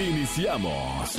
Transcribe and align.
Iniciamos. 0.00 1.18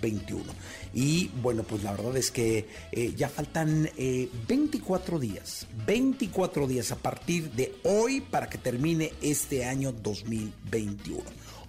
2021. 0.00 0.44
Y 0.94 1.28
bueno, 1.40 1.62
pues 1.62 1.82
la 1.82 1.92
verdad 1.92 2.16
es 2.16 2.30
que 2.30 2.68
eh, 2.92 3.14
ya 3.16 3.28
faltan 3.28 3.90
eh, 3.96 4.28
24 4.48 5.18
días, 5.18 5.66
24 5.86 6.66
días 6.66 6.90
a 6.92 6.96
partir 6.96 7.50
de 7.52 7.74
hoy 7.84 8.20
para 8.20 8.48
que 8.48 8.58
termine 8.58 9.12
este 9.22 9.64
año 9.64 9.92
2021. 9.92 11.22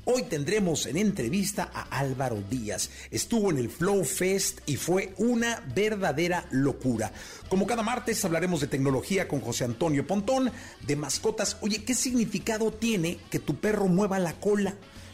Hoy 0.03 0.23
tendremos 0.23 0.88
en 0.88 0.97
entrevista 0.97 1.69
a 1.72 2.00
Álvaro 2.00 2.41
Díaz. 2.50 2.89
Estuvo 3.11 3.52
en 3.52 3.59
el 3.59 3.69
Flow 3.69 4.03
Fest 4.03 4.61
y 4.66 4.75
fue 4.75 5.13
una 5.17 5.63
verdadera 5.75 6.47
locura. 6.50 7.11
Como 7.50 7.67
cada 7.67 7.83
martes 7.83 8.25
hablaremos 8.25 8.61
de 8.61 8.67
tecnología 8.67 9.28
con 9.28 9.41
José 9.41 9.63
Antonio 9.63 10.08
Pontón, 10.08 10.52
de 10.88 10.95
mascotas. 10.95 11.58
Oye, 11.61 11.83
¿qué 11.83 11.94
significado 11.94 12.72
tiene 12.72 13.19
que 13.30 13.38
tu 13.38 13.58
perro 13.58 13.88
mueva 13.88 14.17
la 14.17 14.33
cola? 14.33 14.73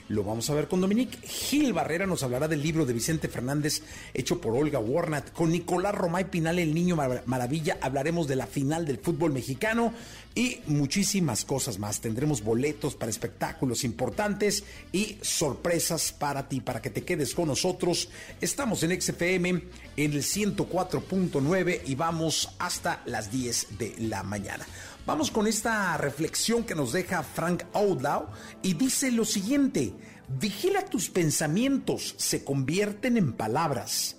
Lo 0.09 0.23
vamos 0.23 0.50
a 0.50 0.53
ver 0.53 0.67
con 0.69 0.80
Dominique. 0.80 1.17
Gil 1.27 1.73
Barrera 1.73 2.05
nos 2.05 2.23
hablará 2.23 2.47
del 2.47 2.61
libro 2.61 2.86
de 2.86 2.94
Vicente 2.94 3.27
Fernández 3.27 3.81
hecho 4.14 4.39
por 4.39 4.55
Olga 4.55 4.80
Warnat. 4.80 5.31
Con 5.31 5.52
Nicolás 5.52 5.94
Romay 5.94 6.30
Pinal, 6.31 6.59
el 6.59 6.73
niño 6.73 6.95
maravilla, 7.25 7.77
hablaremos 7.81 8.27
de 8.27 8.38
la 8.38 8.47
final 8.47 8.86
del 8.86 8.99
fútbol 8.99 9.33
mexicano 9.33 9.94
y 10.33 10.59
muchísimas 10.67 11.44
cosas 11.44 11.77
más. 11.77 11.99
Tendremos 11.99 12.41
boletos 12.41 12.95
para 12.95 13.11
espectáculos 13.11 13.83
importantes 13.83 14.64
y 14.94 15.17
sorpresas 15.22 16.14
para 16.14 16.47
ti, 16.47 16.61
para 16.61 16.81
que 16.81 16.89
te 16.89 17.03
quedes 17.03 17.36
con 17.36 17.49
nosotros. 17.49 18.09
Estamos 18.39 18.83
en 18.83 19.02
XFM 19.02 19.49
en 19.49 20.14
el 20.14 20.23
104.9 20.23 21.81
y 21.86 21.95
vamos 21.95 22.49
hasta 22.59 23.02
las 23.05 23.30
10 23.30 23.77
de 23.77 23.95
la 23.99 24.23
mañana. 24.23 24.66
Vamos 25.08 25.31
con 25.31 25.47
esta 25.47 25.95
reflexión 25.95 26.66
que 26.66 26.75
nos 26.75 26.91
deja 26.91 27.23
Frank 27.23 27.63
Outlaw 27.72 28.27
y 28.61 28.73
dice 28.73 29.09
lo 29.09 29.23
siguiente, 29.23 29.94
vigila 30.27 30.83
tus 30.83 31.09
pensamientos, 31.09 32.14
se 32.17 32.44
convierten 32.44 33.16
en 33.16 33.31
palabras. 33.31 34.17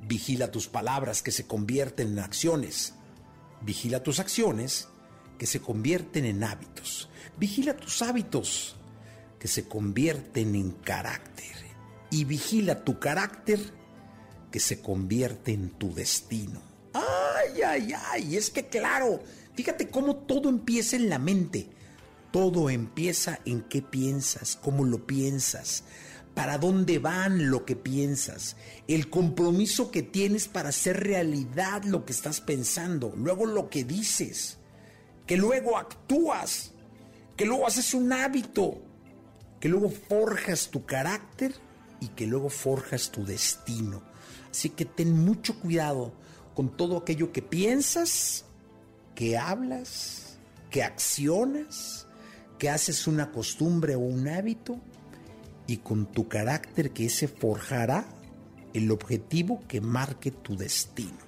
Vigila 0.00 0.50
tus 0.50 0.68
palabras 0.68 1.20
que 1.20 1.32
se 1.32 1.46
convierten 1.46 2.12
en 2.12 2.18
acciones. 2.20 2.94
Vigila 3.60 4.02
tus 4.02 4.20
acciones 4.20 4.88
que 5.36 5.44
se 5.44 5.60
convierten 5.60 6.24
en 6.24 6.42
hábitos. 6.44 7.10
Vigila 7.36 7.76
tus 7.76 8.00
hábitos 8.00 8.76
que 9.38 9.48
se 9.48 9.68
convierten 9.68 10.54
en 10.54 10.70
carácter. 10.70 11.56
Y 12.10 12.24
vigila 12.24 12.82
tu 12.82 12.98
carácter 12.98 13.60
que 14.50 14.60
se 14.60 14.80
convierte 14.80 15.52
en 15.52 15.68
tu 15.72 15.92
destino. 15.92 16.62
Ay, 16.94 17.60
ay, 17.60 17.92
ay, 18.12 18.36
es 18.36 18.48
que 18.48 18.66
claro, 18.66 19.20
Fíjate 19.54 19.88
cómo 19.88 20.16
todo 20.16 20.48
empieza 20.48 20.96
en 20.96 21.08
la 21.08 21.18
mente. 21.18 21.68
Todo 22.32 22.70
empieza 22.70 23.40
en 23.44 23.62
qué 23.62 23.82
piensas, 23.82 24.56
cómo 24.56 24.84
lo 24.84 25.06
piensas, 25.06 25.84
para 26.34 26.56
dónde 26.56 26.98
van 26.98 27.50
lo 27.50 27.66
que 27.66 27.76
piensas, 27.76 28.56
el 28.88 29.10
compromiso 29.10 29.90
que 29.90 30.02
tienes 30.02 30.48
para 30.48 30.70
hacer 30.70 31.00
realidad 31.00 31.84
lo 31.84 32.06
que 32.06 32.12
estás 32.12 32.40
pensando, 32.40 33.12
luego 33.16 33.44
lo 33.44 33.68
que 33.68 33.84
dices, 33.84 34.56
que 35.26 35.36
luego 35.36 35.76
actúas, 35.76 36.72
que 37.36 37.44
luego 37.44 37.66
haces 37.66 37.92
un 37.92 38.12
hábito, 38.12 38.80
que 39.60 39.68
luego 39.68 39.90
forjas 39.90 40.70
tu 40.70 40.86
carácter 40.86 41.54
y 42.00 42.08
que 42.08 42.26
luego 42.26 42.48
forjas 42.48 43.10
tu 43.10 43.24
destino. 43.24 44.02
Así 44.50 44.70
que 44.70 44.84
ten 44.84 45.12
mucho 45.12 45.60
cuidado 45.60 46.14
con 46.54 46.76
todo 46.76 46.96
aquello 46.96 47.30
que 47.30 47.42
piensas, 47.42 48.46
que 49.14 49.36
hablas, 49.36 50.38
que 50.70 50.82
accionas, 50.82 52.06
que 52.58 52.70
haces 52.70 53.06
una 53.06 53.30
costumbre 53.30 53.94
o 53.94 54.00
un 54.00 54.28
hábito 54.28 54.78
y 55.66 55.78
con 55.78 56.06
tu 56.06 56.28
carácter 56.28 56.92
que 56.92 57.06
ese 57.06 57.28
forjará 57.28 58.04
el 58.74 58.90
objetivo 58.90 59.62
que 59.68 59.80
marque 59.80 60.30
tu 60.30 60.56
destino. 60.56 61.18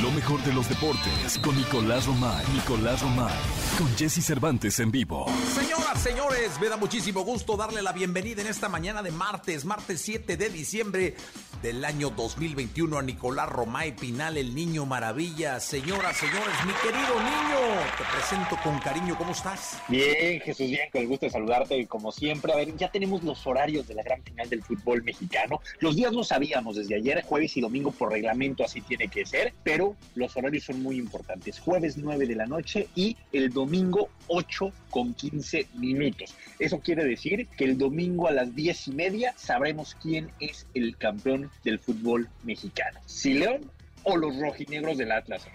Lo 0.00 0.10
mejor 0.10 0.42
de 0.42 0.52
los 0.52 0.68
deportes 0.68 1.38
con 1.38 1.56
Nicolás 1.56 2.06
Romay. 2.06 2.44
Nicolás 2.54 3.02
Romay. 3.02 3.38
Con 3.78 3.88
Jesse 3.96 4.24
Cervantes 4.24 4.80
en 4.80 4.90
vivo. 4.90 5.26
Señoras, 5.54 6.02
señores, 6.02 6.60
me 6.60 6.68
da 6.68 6.76
muchísimo 6.76 7.22
gusto 7.22 7.56
darle 7.56 7.82
la 7.82 7.92
bienvenida 7.92 8.40
en 8.40 8.48
esta 8.48 8.68
mañana 8.68 9.02
de 9.02 9.12
martes, 9.12 9.64
martes 9.64 10.00
7 10.00 10.36
de 10.36 10.48
diciembre 10.50 11.14
del 11.62 11.84
año 11.84 12.10
2021 12.10 12.98
a 12.98 13.02
Nicolás 13.02 13.48
Romay 13.48 13.94
Pinal, 13.94 14.36
el 14.36 14.52
niño 14.52 14.84
maravilla. 14.84 15.60
Señoras, 15.60 16.16
señores, 16.16 16.54
mi 16.66 16.72
querido 16.72 17.14
niño, 17.20 17.80
te 17.96 18.04
presento 18.12 18.58
con 18.64 18.80
cariño. 18.80 19.16
¿Cómo 19.16 19.30
estás? 19.30 19.80
Bien, 19.88 20.40
Jesús, 20.40 20.66
bien, 20.66 20.90
con 20.90 21.02
el 21.02 21.06
gusto 21.06 21.30
saludarte. 21.30 21.78
Y 21.78 21.86
como 21.86 22.10
siempre, 22.10 22.52
a 22.52 22.56
ver, 22.56 22.76
ya 22.76 22.90
tenemos 22.90 23.22
los 23.22 23.46
horarios 23.46 23.86
de 23.86 23.94
la 23.94 24.02
gran 24.02 24.20
final 24.24 24.48
del 24.50 24.62
fútbol 24.62 25.04
mexicano. 25.04 25.60
Los 25.78 25.94
días 25.94 26.12
lo 26.12 26.24
sabíamos 26.24 26.74
desde 26.74 26.96
ayer, 26.96 27.22
jueves 27.22 27.56
y 27.56 27.60
domingo 27.60 27.92
por 27.92 28.10
reglamento, 28.10 28.64
así 28.64 28.80
tiene 28.80 29.06
que 29.06 29.24
ser, 29.24 29.54
pero 29.62 29.94
los 30.16 30.36
horarios 30.36 30.64
son 30.64 30.82
muy 30.82 30.98
importantes. 30.98 31.60
Jueves 31.60 31.96
9 31.96 32.26
de 32.26 32.34
la 32.34 32.46
noche 32.46 32.88
y 32.96 33.16
el 33.32 33.50
domingo 33.50 34.08
8 34.26 34.72
con 34.90 35.14
15 35.14 35.68
minutos. 35.74 36.34
Eso 36.58 36.80
quiere 36.80 37.04
decir 37.04 37.46
que 37.56 37.64
el 37.64 37.78
domingo 37.78 38.26
a 38.26 38.32
las 38.32 38.54
10 38.54 38.88
y 38.88 38.92
media 38.92 39.34
sabremos 39.36 39.96
quién 40.00 40.30
es 40.40 40.66
el 40.74 40.96
campeón 40.96 41.51
del 41.64 41.78
fútbol 41.78 42.28
mexicano. 42.42 43.00
Si 43.06 43.34
León 43.34 43.70
o 44.04 44.16
los 44.16 44.36
rojinegros 44.38 44.98
del 44.98 45.12
Atlas. 45.12 45.46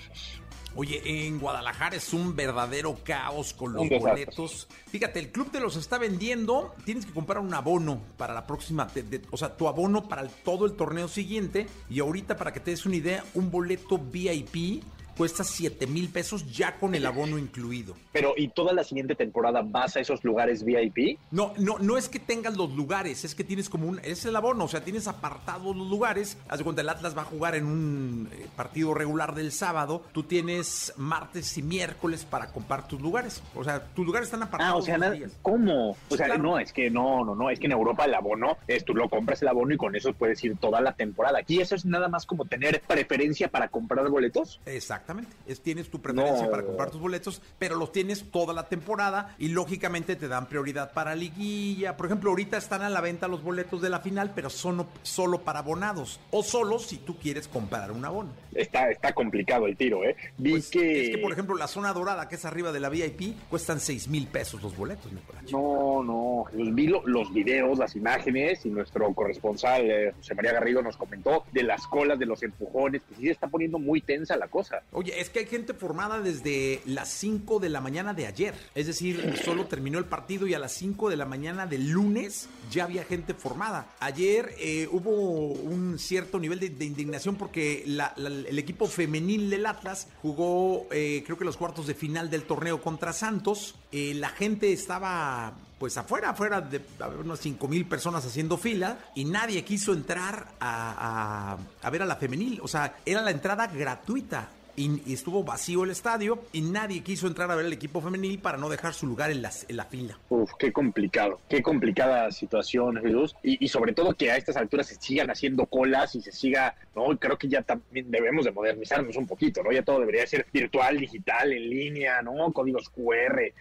Oye, 0.75 1.01
en 1.25 1.39
Guadalajara 1.39 1.95
es 1.95 2.13
un 2.13 2.35
verdadero 2.35 2.99
caos 3.03 3.53
con 3.53 3.73
los 3.73 3.89
boletos. 3.89 4.67
Fíjate, 4.91 5.19
el 5.19 5.31
club 5.31 5.49
te 5.51 5.59
los 5.59 5.75
está 5.75 5.97
vendiendo. 5.97 6.75
Tienes 6.85 7.05
que 7.05 7.13
comprar 7.13 7.39
un 7.39 7.51
abono 7.53 7.99
para 8.15 8.35
la 8.35 8.45
próxima, 8.45 8.87
o 9.31 9.37
sea, 9.37 9.57
tu 9.57 9.67
abono 9.67 10.07
para 10.07 10.27
todo 10.27 10.67
el 10.67 10.73
torneo 10.73 11.07
siguiente. 11.07 11.65
Y 11.89 11.99
ahorita, 11.99 12.37
para 12.37 12.53
que 12.53 12.59
te 12.59 12.71
des 12.71 12.85
una 12.85 12.95
idea, 12.95 13.23
un 13.33 13.49
boleto 13.49 13.97
VIP 13.97 14.83
cuesta 15.17 15.44
7 15.44 15.88
mil 15.88 16.09
pesos 16.09 16.45
ya 16.51 16.75
con 16.78 16.94
el 16.94 17.05
abono 17.05 17.38
incluido. 17.38 17.95
Pero, 18.13 18.33
¿y 18.38 18.50
toda 18.50 18.73
la 18.73 18.83
siguiente 18.83 19.16
temporada 19.16 19.63
vas 19.66 19.97
a 19.97 20.00
esos 20.00 20.23
lugares 20.23 20.63
VIP? 20.63 21.19
No, 21.31 21.53
no, 21.57 21.80
no 21.80 21.97
es 21.97 22.07
que 22.07 22.19
tengas 22.19 22.56
los 22.56 22.71
lugares, 22.74 23.25
es 23.25 23.33
que 23.33 23.44
tienes 23.44 23.68
como 23.68 23.88
un, 23.88 24.00
es 24.03 24.25
el 24.25 24.36
abono, 24.36 24.65
o 24.65 24.68
sea, 24.68 24.83
tienes 24.83 25.07
apartados 25.07 25.75
los 25.75 25.89
lugares. 25.89 26.38
Haz 26.47 26.59
de 26.59 26.63
cuenta, 26.63 26.81
el 26.81 26.89
Atlas 26.89 27.18
va 27.18 27.24
a 27.24 27.25
jugar 27.25 27.56
en 27.56 27.65
un 27.65 28.30
eh, 28.31 28.47
partido 28.56 28.94
regular 28.94 29.33
del 29.33 29.51
sábado, 29.51 30.03
tú 30.12 30.24
tienes 30.24 30.94
martes 30.97 31.57
y 31.57 31.63
miércoles 31.63 32.24
para 32.24 32.51
comprar 32.51 32.88
tus 32.88 33.01
lugares. 33.01 33.41
O 33.56 33.63
sea, 33.63 33.83
tus 33.83 34.06
lugares 34.06 34.27
están 34.27 34.44
apartados. 34.44 34.88
Ah, 34.88 34.95
o 34.95 35.00
sea, 35.00 35.13
¿cómo? 35.41 35.97
O 36.09 36.15
sea, 36.15 36.38
no, 36.38 36.59
es 36.59 36.71
que 36.71 36.91
no, 36.91 37.25
no, 37.25 37.33
no, 37.33 37.50
es 37.50 37.59
que 37.59 37.65
en 37.65 37.71
Europa 37.71 38.06
el 38.06 38.13
abono 38.13 38.57
es 38.68 38.86
tú 38.86 38.94
lo 38.94 39.09
compras 39.09 39.41
el 39.41 39.47
abono 39.47 39.74
y 39.74 39.77
con 39.77 39.95
eso 39.95 40.13
puedes 40.13 40.44
ir 40.44 40.57
toda 40.57 40.80
la 40.80 40.94
temporada. 40.94 41.39
Aquí 41.39 41.59
eso 41.59 41.75
es 41.75 41.86
nada 41.86 42.07
más 42.07 42.25
como 42.25 42.45
tener 42.45 42.81
preferencia 42.81 43.47
para 43.47 43.69
comprar 43.69 44.07
boletos. 44.09 44.59
Exacto 44.65 45.06
Exactamente. 45.07 45.38
Es, 45.48 45.62
tienes 45.62 45.89
tu 45.89 46.01
preferencia 46.01 46.51
para 46.51 46.63
comprar 46.63 46.92
tus 46.92 47.00
boletos, 47.00 47.42
pero 47.57 47.77
los 47.77 47.94
tienes 47.94 48.30
toda 48.30 48.54
la 48.54 48.68
temporada 48.68 49.36
y 49.39 49.48
lógicamente 49.48 50.18
te 50.18 50.27
dan 50.27 50.48
prioridad 50.48 50.92
para 50.92 51.15
liguilla. 51.15 51.95
Por 51.95 52.07
ejemplo, 52.07 52.31
ahorita 52.31 52.57
están 52.57 52.81
a 52.81 52.89
la 52.89 53.00
venta 53.00 53.30
los 53.30 53.42
boletos 53.42 53.81
de 53.81 53.89
la 53.89 54.01
final, 54.01 54.33
pero 54.36 54.50
son 54.50 54.86
solo 55.04 55.44
para 55.44 55.59
abonados 55.59 56.19
o 56.31 56.44
solo 56.44 56.77
si 56.80 56.98
tú 56.98 57.18
quieres 57.18 57.48
comprar 57.48 57.94
un 57.94 58.04
abono. 58.04 58.31
Está, 58.54 58.92
está 58.92 59.13
complicado 59.13 59.65
el 59.68 59.77
tiro, 59.77 60.04
¿eh? 60.04 60.18
Vi 60.38 60.51
pues, 60.51 60.69
que... 60.69 61.06
Es 61.06 61.15
que, 61.15 61.21
por 61.21 61.31
ejemplo, 61.31 61.56
la 61.56 61.68
zona 61.68 61.94
dorada, 61.94 62.27
que 62.27 62.36
es 62.36 62.44
arriba 62.44 62.74
de 62.74 62.81
la 62.81 62.89
VIP, 62.89 63.38
cuestan 63.50 63.80
6 63.80 64.10
mil 64.10 64.27
pesos 64.27 64.62
los 64.62 64.75
boletos. 64.75 65.10
No, 65.51 66.03
no. 66.03 66.45
Vi 66.51 66.88
los 66.88 67.33
videos, 67.33 67.77
las 67.77 67.95
imágenes 67.95 68.65
y 68.65 68.69
nuestro 68.69 69.13
corresponsal, 69.13 69.89
eh, 69.89 70.12
José 70.18 70.36
María 70.36 70.51
Garrido, 70.51 70.81
nos 70.81 70.98
comentó 70.98 71.45
de 71.53 71.63
las 71.63 71.88
colas, 71.88 72.19
de 72.19 72.25
los 72.25 72.44
empujones, 72.44 73.03
que 73.03 73.15
sí 73.15 73.21
se 73.24 73.31
está 73.31 73.48
poniendo 73.48 73.80
muy 73.80 74.01
tensa 74.01 74.36
la 74.36 74.48
cosa. 74.48 74.81
Oye, 74.97 75.21
es 75.21 75.29
que 75.29 75.38
hay 75.38 75.45
gente 75.45 75.75
formada 75.75 76.19
desde 76.21 76.81
las 76.85 77.09
5 77.09 77.59
de 77.59 77.69
la 77.69 77.81
mañana 77.81 78.15
de 78.15 78.25
ayer. 78.25 78.55
Es 78.73 78.88
decir, 78.88 79.39
solo 79.45 79.67
terminó 79.67 79.99
el 79.99 80.05
partido 80.05 80.47
y 80.47 80.55
a 80.55 80.59
las 80.59 80.71
5 80.71 81.11
de 81.11 81.15
la 81.15 81.25
mañana 81.25 81.67
del 81.67 81.91
lunes 81.91 82.49
ya 82.71 82.85
había 82.85 83.03
gente 83.03 83.35
formada. 83.35 83.94
Ayer 83.99 84.55
eh, 84.57 84.89
hubo 84.91 85.11
un 85.51 85.99
cierto 85.99 86.39
nivel 86.39 86.59
de, 86.59 86.83
indignación 86.83 87.35
porque 87.35 87.83
el 87.85 88.57
equipo 88.57 88.88
femenil 88.88 89.51
del 89.51 89.67
Atlas 89.67 90.07
jugó, 90.23 90.88
eh, 90.89 91.21
creo 91.23 91.38
que 91.38 91.45
los 91.45 91.57
cuartos 91.57 91.85
de 91.85 91.93
final 91.93 92.31
del 92.31 92.45
torneo 92.45 92.81
contra 92.81 93.13
Santos. 93.13 93.75
Eh, 93.91 94.15
la 94.15 94.29
gente 94.29 94.73
estaba 94.73 95.53
pues 95.77 95.95
afuera, 95.97 96.31
afuera 96.31 96.59
de 96.59 96.81
unas 97.23 97.39
5 97.39 97.67
mil 97.67 97.85
personas 97.85 98.25
haciendo 98.25 98.57
fila 98.57 98.97
y 99.13 99.25
nadie 99.25 99.63
quiso 99.63 99.93
entrar 99.93 100.55
a, 100.59 101.59
a, 101.83 101.89
ver 101.91 102.01
a 102.01 102.05
la 102.07 102.15
femenil. 102.15 102.59
O 102.63 102.67
sea, 102.67 102.97
era 103.05 103.21
la 103.21 103.29
entrada 103.29 103.67
gratuita 103.67 104.50
y, 104.77 105.12
estuvo 105.12 105.44
vacío 105.44 105.83
el 105.83 105.89
estadio 105.89 106.39
y 106.53 106.62
nadie 106.62 107.01
quiso 107.01 107.27
entrar 107.27 107.51
a 107.51 107.56
ver 107.56 107.65
el 107.65 107.74
equipo 107.74 108.00
femenil 108.00 108.39
para 108.39 108.57
no 108.57 108.69
dejar 108.69 108.94
su 108.94 109.07
lugar 109.07 109.31
en, 109.31 109.41
las, 109.41 109.65
en 109.68 109.75
la 109.75 109.85
fila. 109.85 110.18
Uf, 110.29 110.51
qué 110.57 110.71
complicado, 110.71 111.41
qué 111.50 111.62
complicada 111.62 112.31
situación, 112.31 113.01
Jesús. 113.01 113.35
Y, 113.44 113.68
sobre 113.68 113.94
todo 113.94 114.13
que 114.13 114.31
a 114.31 114.38
estas 114.38 114.56
alturas 114.56 114.88
se 114.88 114.95
sigan 114.95 115.29
haciendo 115.29 115.65
colas 115.65 116.15
y 116.15 116.21
se 116.21 116.31
siga, 116.31 116.75
¿no? 116.95 117.18
Creo 117.18 117.38
que 117.38 117.50
ya 117.50 117.63
también 117.63 118.09
debemos 118.12 118.45
de 118.45 118.51
modernizarnos 118.51 119.18
un 119.18 119.25
poquito, 119.25 119.63
¿no? 119.63 119.71
Ya 119.71 119.81
todo 119.81 120.00
debería 120.00 120.25
ser 120.27 120.45
virtual, 120.53 121.00
digital, 121.00 121.51
en 121.51 121.69
línea, 121.69 122.21
¿no? 122.21 122.53
Códigos 122.53 122.89
QR. 122.89 123.51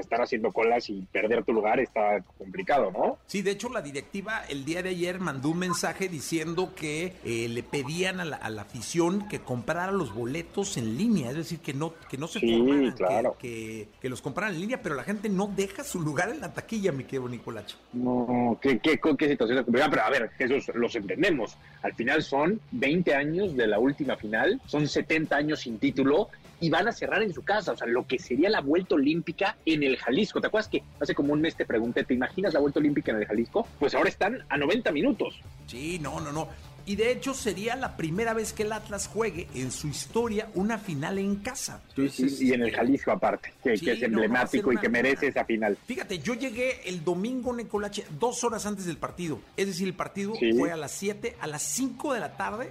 Estar 0.00 0.20
haciendo 0.20 0.52
colas 0.52 0.90
y 0.90 1.06
perder 1.12 1.44
tu 1.44 1.52
lugar 1.52 1.78
está 1.78 2.20
complicado, 2.36 2.90
¿no? 2.90 3.18
Sí, 3.26 3.42
de 3.42 3.52
hecho 3.52 3.68
la 3.68 3.82
directiva 3.82 4.44
el 4.48 4.64
día 4.64 4.82
de 4.82 4.90
ayer 4.90 5.20
mandó 5.20 5.50
un 5.50 5.58
mensaje 5.60 6.08
diciendo 6.08 6.74
que 6.74 7.14
eh, 7.24 7.48
le 7.48 7.62
pedían 7.62 8.18
a 8.18 8.24
la, 8.24 8.36
a 8.36 8.50
la 8.50 8.62
afición 8.62 9.28
que 9.28 9.40
comprara 9.40 9.92
los 9.92 10.12
boletos 10.12 10.55
en 10.56 10.96
línea, 10.96 11.30
es 11.30 11.36
decir, 11.36 11.60
que 11.60 11.74
no, 11.74 11.92
que 12.08 12.16
no 12.16 12.26
se 12.26 12.40
sí, 12.40 12.92
que, 13.38 13.88
que, 14.00 14.08
los 14.08 14.22
compraran 14.22 14.54
en 14.54 14.60
línea, 14.60 14.80
pero 14.82 14.94
la 14.94 15.02
gente 15.02 15.28
no 15.28 15.52
deja 15.54 15.84
su 15.84 16.00
lugar 16.00 16.30
en 16.30 16.40
la 16.40 16.54
taquilla, 16.54 16.92
mi 16.92 17.04
querido 17.04 17.28
Nicolacho. 17.28 17.76
No, 17.92 18.58
qué, 18.62 18.78
qué, 18.78 18.98
qué 18.98 19.28
situación 19.28 19.62
complicada, 19.64 19.90
pero 19.90 20.02
a 20.02 20.10
ver, 20.10 20.30
Jesús, 20.38 20.74
los 20.74 20.96
entendemos. 20.96 21.58
Al 21.82 21.92
final 21.94 22.22
son 22.22 22.58
20 22.72 23.14
años 23.14 23.54
de 23.54 23.66
la 23.66 23.78
última 23.78 24.16
final, 24.16 24.58
son 24.66 24.88
70 24.88 25.36
años 25.36 25.60
sin 25.60 25.78
título 25.78 26.30
y 26.58 26.70
van 26.70 26.88
a 26.88 26.92
cerrar 26.92 27.22
en 27.22 27.34
su 27.34 27.42
casa, 27.42 27.72
o 27.72 27.76
sea, 27.76 27.86
lo 27.86 28.06
que 28.06 28.18
sería 28.18 28.48
la 28.48 28.62
vuelta 28.62 28.94
olímpica 28.94 29.58
en 29.66 29.82
el 29.82 29.98
Jalisco. 29.98 30.40
¿Te 30.40 30.46
acuerdas 30.46 30.68
que 30.68 30.82
hace 30.98 31.14
como 31.14 31.34
un 31.34 31.42
mes 31.42 31.54
te 31.54 31.66
pregunté, 31.66 32.04
¿te 32.04 32.14
imaginas 32.14 32.54
la 32.54 32.60
vuelta 32.60 32.80
olímpica 32.80 33.12
en 33.12 33.18
el 33.18 33.26
Jalisco? 33.26 33.68
Pues 33.78 33.94
ahora 33.94 34.08
están 34.08 34.42
a 34.48 34.56
90 34.56 34.90
minutos. 34.92 35.38
Sí, 35.66 35.98
no, 35.98 36.18
no, 36.20 36.32
no. 36.32 36.48
Y 36.86 36.96
de 36.96 37.10
hecho 37.10 37.34
sería 37.34 37.74
la 37.74 37.96
primera 37.96 38.32
vez 38.32 38.52
que 38.52 38.62
el 38.62 38.72
Atlas 38.72 39.08
juegue 39.08 39.48
en 39.54 39.72
su 39.72 39.88
historia 39.88 40.48
una 40.54 40.78
final 40.78 41.18
en 41.18 41.36
casa. 41.36 41.82
Y 41.96 42.52
en 42.52 42.62
el 42.62 42.72
Jalisco 42.72 43.10
aparte, 43.10 43.52
que, 43.62 43.72
es 43.72 44.02
emblemático 44.02 44.72
y 44.72 44.76
que 44.76 44.88
merece 44.88 45.26
esa 45.26 45.44
final. 45.44 45.76
Fíjate, 45.86 46.20
yo 46.20 46.34
llegué 46.34 46.88
el 46.88 47.04
domingo, 47.04 47.54
Nicolache, 47.54 48.04
dos 48.18 48.44
horas 48.44 48.64
antes 48.66 48.86
del 48.86 48.98
partido. 48.98 49.40
Es 49.56 49.66
decir, 49.66 49.88
el 49.88 49.94
partido 49.94 50.34
fue 50.56 50.70
a 50.70 50.76
las 50.76 50.92
7, 50.92 51.36
a 51.40 51.46
las 51.48 51.62
5 51.62 52.14
de 52.14 52.20
la 52.20 52.36
tarde 52.36 52.70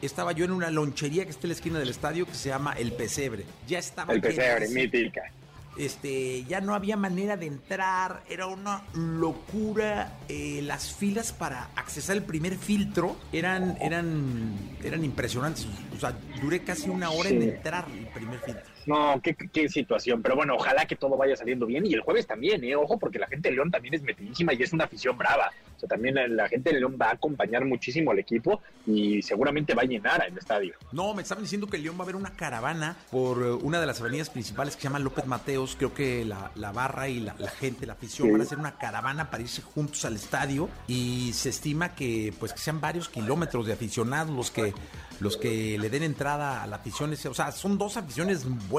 estaba 0.00 0.30
yo 0.30 0.44
en 0.44 0.52
una 0.52 0.70
lonchería 0.70 1.24
que 1.24 1.30
está 1.30 1.46
en 1.46 1.48
la 1.48 1.54
esquina 1.54 1.78
del 1.80 1.88
estadio 1.88 2.24
que 2.24 2.34
se 2.34 2.50
llama 2.50 2.74
El 2.74 2.92
Pesebre. 2.92 3.44
Ya 3.66 3.80
estaba. 3.80 4.14
El 4.14 4.20
Pesebre, 4.20 4.68
mítica 4.68 5.32
este, 5.78 6.44
ya 6.44 6.60
no 6.60 6.74
había 6.74 6.96
manera 6.96 7.36
de 7.36 7.46
entrar, 7.46 8.22
era 8.28 8.46
una 8.46 8.82
locura. 8.94 10.18
Eh, 10.28 10.60
las 10.62 10.92
filas 10.92 11.32
para 11.32 11.70
accesar 11.76 12.16
el 12.16 12.24
primer 12.24 12.56
filtro 12.56 13.16
eran, 13.32 13.78
eran, 13.80 14.54
eran 14.82 15.04
impresionantes. 15.04 15.66
O 15.96 16.00
sea, 16.00 16.18
duré 16.40 16.62
casi 16.64 16.90
una 16.90 17.10
hora 17.10 17.28
en 17.30 17.42
entrar 17.42 17.86
el 17.90 18.08
primer 18.08 18.40
filtro. 18.40 18.67
No, 18.88 19.20
qué, 19.22 19.34
qué, 19.34 19.68
situación. 19.68 20.22
Pero 20.22 20.34
bueno, 20.34 20.54
ojalá 20.54 20.86
que 20.86 20.96
todo 20.96 21.14
vaya 21.18 21.36
saliendo 21.36 21.66
bien. 21.66 21.84
Y 21.84 21.92
el 21.92 22.00
jueves 22.00 22.26
también, 22.26 22.64
¿eh? 22.64 22.74
Ojo, 22.74 22.98
porque 22.98 23.18
la 23.18 23.26
gente 23.26 23.50
de 23.50 23.56
León 23.56 23.70
también 23.70 23.92
es 23.92 24.02
metidísima 24.02 24.54
y 24.54 24.62
es 24.62 24.72
una 24.72 24.84
afición 24.84 25.18
brava. 25.18 25.52
O 25.76 25.78
sea, 25.78 25.90
también 25.90 26.16
la 26.34 26.48
gente 26.48 26.72
de 26.72 26.80
León 26.80 26.96
va 27.00 27.10
a 27.10 27.12
acompañar 27.12 27.66
muchísimo 27.66 28.12
al 28.12 28.18
equipo 28.18 28.62
y 28.86 29.20
seguramente 29.20 29.74
va 29.74 29.82
a 29.82 29.84
llenar 29.84 30.24
el 30.26 30.38
estadio. 30.38 30.74
No, 30.90 31.12
me 31.12 31.20
estaban 31.20 31.44
diciendo 31.44 31.66
que 31.66 31.76
el 31.76 31.82
León 31.82 31.96
va 31.96 32.00
a 32.00 32.02
haber 32.04 32.16
una 32.16 32.32
caravana 32.32 32.96
por 33.10 33.42
eh, 33.44 33.50
una 33.52 33.78
de 33.78 33.86
las 33.86 34.00
avenidas 34.00 34.30
principales 34.30 34.74
que 34.74 34.80
se 34.80 34.88
llama 34.88 35.00
López 35.00 35.26
Mateos. 35.26 35.76
Creo 35.76 35.92
que 35.92 36.24
la, 36.24 36.50
la 36.54 36.72
barra 36.72 37.10
y 37.10 37.20
la, 37.20 37.34
gente, 37.60 37.84
la 37.84 37.92
afición 37.92 38.32
van 38.32 38.40
a 38.40 38.44
hacer 38.44 38.58
una 38.58 38.78
caravana 38.78 39.30
para 39.30 39.42
irse 39.42 39.60
juntos 39.60 40.02
al 40.06 40.16
estadio 40.16 40.70
y 40.86 41.30
se 41.34 41.50
estima 41.50 41.94
que 41.94 42.32
pues 42.40 42.54
que 42.54 42.58
sean 42.58 42.80
varios 42.80 43.10
kilómetros 43.10 43.66
de 43.66 43.74
aficionados 43.74 44.34
los 44.34 44.50
que 44.50 44.72
los 45.20 45.36
que 45.36 45.78
le 45.78 45.90
den 45.90 46.02
entrada 46.04 46.62
a 46.62 46.66
la 46.66 46.76
afición. 46.76 47.12
O 47.12 47.34
sea, 47.34 47.52
son 47.52 47.76
dos 47.76 47.96
aficiones 47.96 48.46
buenas. 48.68 48.77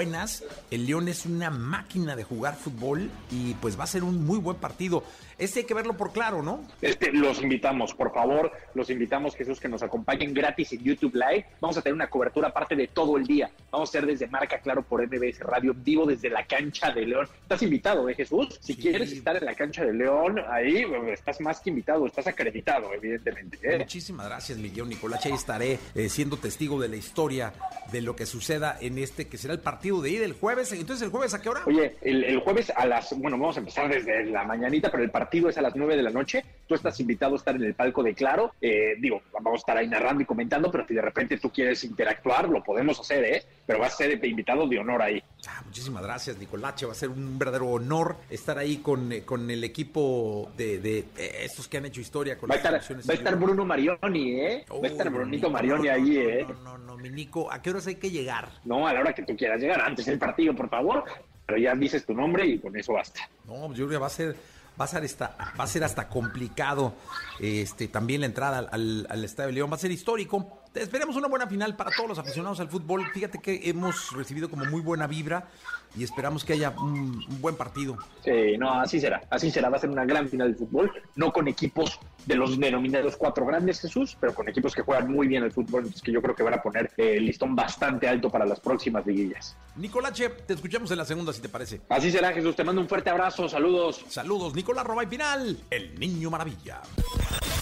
El 0.72 0.86
León 0.86 1.08
es 1.10 1.26
una 1.26 1.50
máquina 1.50 2.16
de 2.16 2.24
jugar 2.24 2.56
fútbol 2.56 3.10
y 3.32 3.54
pues 3.56 3.78
va 3.78 3.84
a 3.84 3.88
ser 3.88 4.04
un 4.04 4.26
muy 4.26 4.40
buen 4.40 4.58
partido. 4.58 5.04
Este 5.40 5.62
hay 5.62 5.66
que 5.66 5.74
verlo 5.74 5.96
por 5.96 6.12
claro, 6.12 6.44
¿no? 6.44 6.66
Este, 6.82 7.14
los 7.14 7.42
invitamos, 7.42 7.94
por 7.94 8.14
favor, 8.14 8.52
los 8.74 8.90
invitamos, 8.90 9.38
Jesús, 9.38 9.58
que 9.58 9.70
nos 9.70 9.82
acompañen 9.82 10.34
gratis 10.34 10.74
en 10.74 10.84
YouTube 10.84 11.16
Live. 11.16 11.46
Vamos 11.62 11.78
a 11.78 11.82
tener 11.82 11.94
una 11.94 12.10
cobertura 12.10 12.50
aparte 12.50 12.76
de 12.76 12.88
todo 12.88 13.16
el 13.16 13.26
día. 13.26 13.50
Vamos 13.72 13.88
a 13.88 13.92
ser 13.94 14.06
desde 14.06 14.28
Marca 14.28 14.60
Claro 14.60 14.84
por 14.84 15.02
MBS 15.02 15.40
Radio, 15.40 15.74
vivo 15.74 16.06
desde 16.06 16.30
la 16.30 16.46
cancha 16.46 16.92
de 16.92 17.06
León. 17.06 17.26
Estás 17.42 17.62
invitado, 17.62 18.10
¿eh, 18.10 18.16
Jesús? 18.16 18.60
Si 18.62 18.76
quieres 18.76 19.14
estar 19.14 19.38
en 19.38 19.46
la 19.46 19.56
cancha 19.56 19.86
de 19.86 19.94
León, 19.94 20.42
ahí 20.50 20.86
estás 21.08 21.40
más 21.40 21.62
que 21.62 21.70
invitado, 21.70 22.06
estás 22.06 22.28
acreditado, 22.28 22.94
evidentemente. 22.94 23.58
¿eh? 23.64 23.78
Muchísimas 23.78 24.28
gracias, 24.28 24.58
Miguel 24.58 24.90
Nicolás. 24.90 25.26
Ahí 25.26 25.32
estaré 25.32 25.80
eh, 25.96 26.10
siendo 26.10 26.36
testigo 26.36 26.82
de 26.82 26.90
la 26.90 26.98
historia 26.98 27.54
de 27.94 28.02
lo 28.02 28.14
que 28.14 28.26
suceda 28.26 28.78
en 28.82 28.98
este, 28.98 29.30
que 29.30 29.38
será 29.38 29.54
el 29.54 29.62
partido 29.62 30.02
de 30.02 30.10
ida 30.10 30.26
el 30.26 30.34
jueves. 30.34 30.74
Entonces, 30.74 31.04
¿el 31.04 31.12
jueves 31.12 31.34
a 31.34 31.42
qué 31.42 31.48
hora? 31.48 31.62
Oye, 31.66 31.96
el, 32.02 32.26
el 32.26 32.40
jueves 32.42 32.74
a 32.76 32.86
las, 32.86 33.18
bueno, 33.18 33.38
vamos 33.38 33.56
a 33.56 33.60
empezar 33.60 33.88
desde 33.88 34.26
la 34.26 34.44
mañanita, 34.44 34.92
pero 34.92 35.02
el 35.02 35.10
partido 35.10 35.29
partido 35.30 35.50
es 35.50 35.60
a 35.60 35.62
las 35.62 35.76
9 35.76 35.96
de 35.96 36.02
la 36.02 36.10
noche. 36.10 36.44
Tú 36.66 36.74
estás 36.74 37.00
invitado 37.00 37.36
a 37.36 37.38
estar 37.38 37.56
en 37.56 37.64
el 37.64 37.76
palco 37.76 38.02
de 38.02 38.16
Claro. 38.16 38.56
Eh, 38.60 38.96
digo, 39.00 39.22
vamos 39.32 39.54
a 39.54 39.58
estar 39.58 39.78
ahí 39.78 39.88
narrando 39.88 40.24
y 40.24 40.26
comentando, 40.26 40.72
pero 40.72 40.88
si 40.88 40.96
de 40.96 41.04
repente 41.04 41.38
tú 41.38 41.52
quieres 41.52 41.84
interactuar, 41.84 42.50
lo 42.50 42.64
podemos 42.64 43.00
hacer, 43.00 43.24
¿eh? 43.24 43.44
Pero 43.68 43.78
vas 43.78 43.94
a 43.94 43.98
ser 43.98 44.26
invitado 44.26 44.68
de 44.68 44.80
honor 44.80 45.04
ahí. 45.04 45.22
Ah, 45.48 45.62
muchísimas 45.64 46.02
gracias, 46.02 46.40
Nicolache. 46.40 46.88
Va 46.88 46.94
a 46.94 46.96
ser 46.96 47.10
un 47.10 47.38
verdadero 47.38 47.68
honor 47.68 48.16
estar 48.32 48.58
ahí 48.58 48.78
con, 48.78 49.12
eh, 49.12 49.22
con 49.22 49.52
el 49.52 49.64
equipo 49.64 50.52
de, 50.58 50.80
de, 50.80 51.06
estos 51.44 51.68
que 51.68 51.78
han 51.78 51.86
hecho 51.86 52.02
historia. 52.02 52.36
Con 52.36 52.50
va, 52.50 52.56
a 52.56 52.58
estar, 52.58 52.74
va 52.74 53.14
a 53.14 53.14
estar 53.14 53.36
Bruno 53.36 53.66
Marioni, 53.66 54.32
¿eh? 54.32 54.66
va 54.72 54.88
a 54.88 54.92
estar 54.92 55.12
Brunito 55.12 55.52
Marioni 55.52 55.90
ahí, 55.90 56.18
¿eh? 56.18 56.48
No, 56.50 56.56
no, 56.56 56.78
no, 56.80 56.98
mi 56.98 57.12
Nico, 57.12 57.52
¿a 57.52 57.62
qué 57.62 57.70
horas 57.70 57.86
hay 57.86 57.96
que 57.96 58.10
llegar? 58.10 58.50
No, 58.66 58.88
a 58.88 58.94
la 58.94 59.02
hora 59.02 59.14
que 59.14 59.22
tú 59.22 59.38
quieras 59.38 59.62
llegar, 59.62 59.80
antes 59.80 60.08
del 60.08 60.18
partido, 60.18 60.56
por 60.56 60.70
favor. 60.70 61.04
Pero 61.46 61.62
ya 61.62 61.74
dices 61.74 62.06
tu 62.06 62.14
nombre 62.14 62.46
y 62.46 62.60
con 62.60 62.76
eso 62.76 62.94
basta. 62.94 63.22
No, 63.46 63.70
yo 63.70 63.88
creo 63.88 63.90
que 63.90 63.98
va 63.98 64.06
a 64.08 64.12
ser 64.12 64.36
va 64.80 64.86
a 64.86 64.88
ser 64.88 65.04
hasta, 65.04 65.36
va 65.60 65.64
a 65.64 65.68
ser 65.68 65.84
hasta 65.84 66.08
complicado 66.08 66.94
este, 67.40 67.88
también 67.88 68.22
la 68.22 68.28
entrada 68.28 68.60
al, 68.60 69.08
al, 69.10 69.26
Estadio 69.26 69.48
de 69.48 69.54
León. 69.54 69.72
Va 69.72 69.76
a 69.76 69.80
ser 69.80 69.92
histórico. 69.92 70.59
Esperemos 70.76 71.16
una 71.16 71.28
buena 71.28 71.48
final 71.48 71.76
para 71.76 71.90
todos 71.90 72.10
los 72.10 72.20
aficionados 72.20 72.60
al 72.60 72.70
fútbol. 72.70 73.06
Fíjate 73.12 73.40
que 73.40 73.62
hemos 73.64 74.12
recibido 74.12 74.50
como 74.50 74.66
muy 74.66 74.82
buena 74.82 75.08
vibra 75.08 75.48
y 75.96 76.04
esperamos 76.04 76.46
que 76.46 76.54
haya 76.54 76.70
un, 76.70 77.26
buen 77.42 77.56
partido. 77.56 77.98
Sí, 78.24 78.56
no, 78.58 78.72
así 78.74 79.00
será. 79.00 79.22
Así 79.30 79.50
será. 79.50 79.70
Va 79.70 79.78
a 79.78 79.80
ser 79.80 79.90
una 79.90 80.06
gran 80.06 80.30
final 80.30 80.52
de 80.52 80.58
fútbol. 80.58 80.92
No 81.16 81.34
con 81.34 81.48
equipos 81.48 82.00
de 82.26 82.36
los 82.36 82.60
denominados 82.60 83.18
cuatro 83.18 83.46
grandes, 83.46 83.80
Jesús, 83.80 84.16
pero 84.20 84.36
con 84.36 84.48
equipos 84.48 84.76
que 84.76 84.84
juegan 84.84 85.12
muy 85.12 85.28
bien 85.28 85.44
el 85.44 85.52
fútbol. 85.52 85.82
Entonces 85.82 86.04
que 86.04 86.12
yo 86.12 86.22
creo 86.22 86.36
que 86.36 86.44
van 86.44 86.54
a 86.54 86.62
poner 86.62 86.92
el 86.98 87.26
listón 87.26 87.56
bastante 87.56 88.08
alto 88.08 88.30
para 88.30 88.46
las 88.46 88.60
próximas 88.60 89.06
liguillas. 89.08 89.58
Nicolache, 89.76 90.30
te 90.30 90.54
escuchamos 90.54 90.92
en 90.92 90.98
la 90.98 91.06
segunda, 91.06 91.34
si 91.34 91.42
te 91.42 91.50
parece. 91.50 91.82
Así 91.90 92.12
será, 92.12 92.32
Jesús. 92.32 92.56
Te 92.56 92.64
mando 92.64 92.82
un 92.82 92.88
fuerte 92.88 93.10
abrazo. 93.10 93.50
Saludos. 93.50 94.06
Saludos, 94.08 94.54
Nicolás 94.54 94.86
Roba 94.86 95.04
y 95.04 95.08
Final, 95.08 95.58
el 95.72 96.00
niño 96.00 96.30
maravilla. 96.30 96.82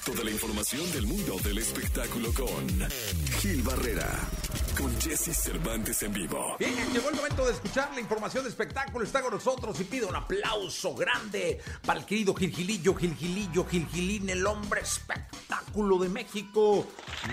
Toda 0.06 0.24
la 0.24 0.32
información 0.32 0.90
del 0.94 1.06
mundo 1.06 1.36
del 1.44 1.58
espectáculo 1.58 2.30
con 2.34 2.88
Gil 3.40 3.62
Barrera 3.62 4.10
con 4.78 4.94
Jesse 5.00 5.34
Cervantes 5.34 6.04
en 6.04 6.12
vivo. 6.12 6.58
Bien, 6.60 6.74
llegó 6.92 7.10
el 7.10 7.16
momento 7.16 7.46
de 7.46 7.54
escuchar 7.54 7.90
la 7.94 8.02
información 8.02 8.44
de 8.44 8.50
espectáculo. 8.50 9.06
Está 9.06 9.22
con 9.22 9.34
nosotros 9.34 9.80
y 9.80 9.86
pido 9.86 10.10
un 10.10 10.16
aplauso 10.16 10.94
grande 10.94 11.60
para 11.86 12.00
el 12.00 12.06
querido 12.06 12.36
Gilgilillo, 12.36 12.94
Gilgilillo, 12.96 13.66
Gilgilín, 13.66 14.30
el 14.30 14.46
hombre 14.46 14.82
espectáculo 15.68 16.00
de 16.00 16.10
México. 16.10 16.86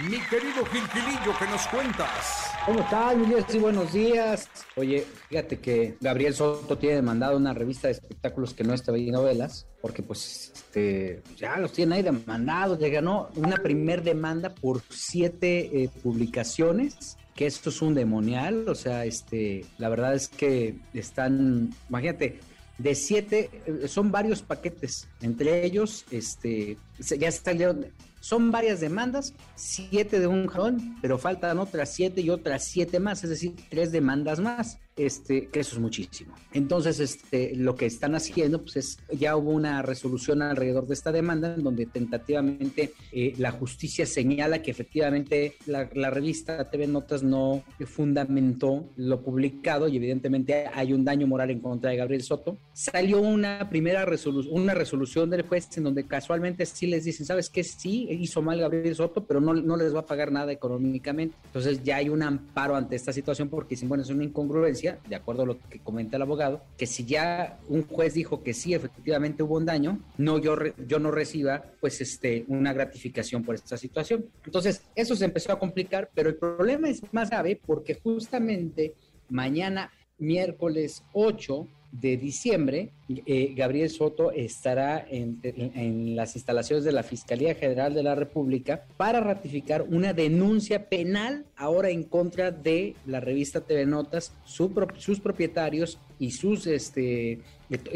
Mi 0.08 0.18
querido 0.28 0.64
Gilgilillo, 0.66 1.32
¿qué 1.38 1.46
nos 1.46 1.66
cuentas? 1.68 2.50
¿Cómo 2.66 2.80
estás, 2.80 3.16
mi 3.16 3.26
Jesse? 3.26 3.60
Buenos 3.60 3.92
días. 3.92 4.48
Oye, 4.76 5.06
fíjate 5.28 5.60
que 5.60 5.96
Gabriel 6.00 6.34
Soto 6.34 6.76
tiene 6.76 6.96
demandado 6.96 7.36
una 7.36 7.54
revista 7.54 7.88
de 7.88 7.92
espectáculos 7.92 8.52
que 8.54 8.64
no 8.64 8.74
es 8.74 8.82
TV 8.82 9.10
novelas, 9.10 9.66
porque 9.80 10.02
pues 10.02 10.52
este, 10.54 11.22
ya 11.36 11.56
los 11.58 11.72
tiene 11.72 11.96
ahí 11.96 12.02
demandados. 12.02 12.80
Le 12.80 12.90
ganó 12.90 13.28
una 13.36 13.56
primer 13.58 14.02
demanda 14.02 14.54
por 14.54 14.82
siete 14.90 15.82
eh, 15.82 15.90
publicaciones 16.02 17.16
que 17.34 17.46
esto 17.46 17.70
es 17.70 17.82
un 17.82 17.94
demonial, 17.94 18.68
o 18.68 18.76
sea, 18.76 19.04
este, 19.04 19.64
la 19.78 19.88
verdad 19.88 20.14
es 20.14 20.28
que 20.28 20.76
están, 20.94 21.74
imagínate, 21.88 22.38
de 22.78 22.94
siete, 22.94 23.50
eh, 23.66 23.88
son 23.88 24.12
varios 24.12 24.40
paquetes, 24.42 25.08
entre 25.20 25.66
ellos, 25.66 26.04
este, 26.12 26.76
ya 27.00 27.32
salieron, 27.32 27.86
son 28.24 28.50
varias 28.50 28.80
demandas, 28.80 29.34
siete 29.54 30.18
de 30.18 30.26
un 30.26 30.46
jalón, 30.46 30.96
pero 31.02 31.18
faltan 31.18 31.58
otras 31.58 31.92
siete 31.92 32.22
y 32.22 32.30
otras 32.30 32.64
siete 32.64 32.98
más, 32.98 33.22
es 33.22 33.28
decir, 33.28 33.54
tres 33.68 33.92
demandas 33.92 34.40
más 34.40 34.78
este, 34.96 35.48
que 35.48 35.60
eso 35.60 35.76
es 35.76 35.80
muchísimo. 35.80 36.34
Entonces, 36.52 37.00
este, 37.00 37.54
lo 37.56 37.74
que 37.74 37.86
están 37.86 38.14
haciendo, 38.14 38.62
pues 38.62 38.76
es, 38.76 38.98
ya 39.10 39.36
hubo 39.36 39.50
una 39.50 39.82
resolución 39.82 40.42
alrededor 40.42 40.86
de 40.86 40.94
esta 40.94 41.10
demanda 41.10 41.54
en 41.54 41.64
donde 41.64 41.86
tentativamente 41.86 42.92
eh, 43.12 43.34
la 43.38 43.50
justicia 43.50 44.06
señala 44.06 44.62
que 44.62 44.70
efectivamente 44.70 45.56
la, 45.66 45.90
la, 45.94 46.10
revista 46.10 46.70
TV 46.70 46.86
Notas 46.86 47.22
no 47.22 47.64
fundamentó 47.86 48.88
lo 48.96 49.22
publicado 49.22 49.88
y 49.88 49.96
evidentemente 49.96 50.66
hay 50.72 50.92
un 50.92 51.04
daño 51.04 51.26
moral 51.26 51.50
en 51.50 51.60
contra 51.60 51.90
de 51.90 51.96
Gabriel 51.96 52.22
Soto. 52.22 52.56
Salió 52.72 53.20
una 53.20 53.68
primera 53.68 54.04
resolución, 54.04 54.54
una 54.54 54.74
resolución 54.74 55.28
del 55.30 55.42
juez 55.42 55.68
en 55.76 55.84
donde 55.84 56.04
casualmente 56.06 56.66
sí 56.66 56.86
les 56.86 57.04
dicen, 57.04 57.26
¿sabes 57.26 57.50
qué? 57.50 57.64
Sí, 57.64 58.06
hizo 58.10 58.42
mal 58.42 58.60
Gabriel 58.60 58.94
Soto, 58.94 59.24
pero 59.24 59.40
no, 59.40 59.54
no 59.54 59.76
les 59.76 59.94
va 59.94 60.00
a 60.00 60.06
pagar 60.06 60.30
nada 60.30 60.52
económicamente. 60.52 61.36
Entonces 61.46 61.82
ya 61.82 61.96
hay 61.96 62.08
un 62.08 62.22
amparo 62.22 62.76
ante 62.76 62.94
esta 62.94 63.12
situación 63.12 63.48
porque 63.48 63.70
dicen, 63.70 63.88
bueno, 63.88 64.04
es 64.04 64.10
una 64.10 64.24
incongruencia 64.24 64.83
de 64.92 65.16
acuerdo 65.16 65.42
a 65.42 65.46
lo 65.46 65.58
que 65.58 65.78
comenta 65.78 66.16
el 66.16 66.22
abogado, 66.22 66.62
que 66.76 66.86
si 66.86 67.04
ya 67.04 67.58
un 67.68 67.86
juez 67.86 68.14
dijo 68.14 68.42
que 68.42 68.54
sí, 68.54 68.74
efectivamente 68.74 69.42
hubo 69.42 69.56
un 69.56 69.66
daño, 69.66 70.00
no 70.18 70.38
yo, 70.38 70.56
yo 70.86 70.98
no 70.98 71.10
reciba 71.10 71.64
pues 71.80 72.00
este, 72.00 72.44
una 72.48 72.72
gratificación 72.72 73.42
por 73.42 73.54
esta 73.54 73.76
situación. 73.76 74.26
Entonces, 74.44 74.82
eso 74.94 75.16
se 75.16 75.24
empezó 75.24 75.52
a 75.52 75.58
complicar, 75.58 76.10
pero 76.14 76.28
el 76.28 76.36
problema 76.36 76.88
es 76.88 77.02
más 77.12 77.30
grave 77.30 77.60
porque 77.64 77.94
justamente 77.94 78.94
mañana, 79.28 79.90
miércoles 80.18 81.04
8, 81.12 81.66
de 82.00 82.16
diciembre, 82.16 82.90
eh, 83.08 83.54
Gabriel 83.56 83.88
Soto 83.88 84.32
estará 84.32 85.06
en, 85.08 86.16
las 86.16 86.34
instalaciones 86.34 86.84
de 86.84 86.90
la 86.90 87.04
Fiscalía 87.04 87.54
General 87.54 87.94
de 87.94 88.02
la 88.02 88.16
República 88.16 88.84
para 88.96 89.20
ratificar 89.20 89.82
una 89.82 90.12
denuncia 90.12 90.88
penal 90.88 91.44
ahora 91.56 91.90
en 91.90 92.02
contra 92.02 92.50
de 92.50 92.96
la 93.06 93.20
revista 93.20 93.60
TV 93.60 93.86
Notas, 93.86 94.32
sus 94.44 95.20
propietarios 95.20 96.00
y 96.18 96.32
sus, 96.32 96.66
este, 96.66 97.40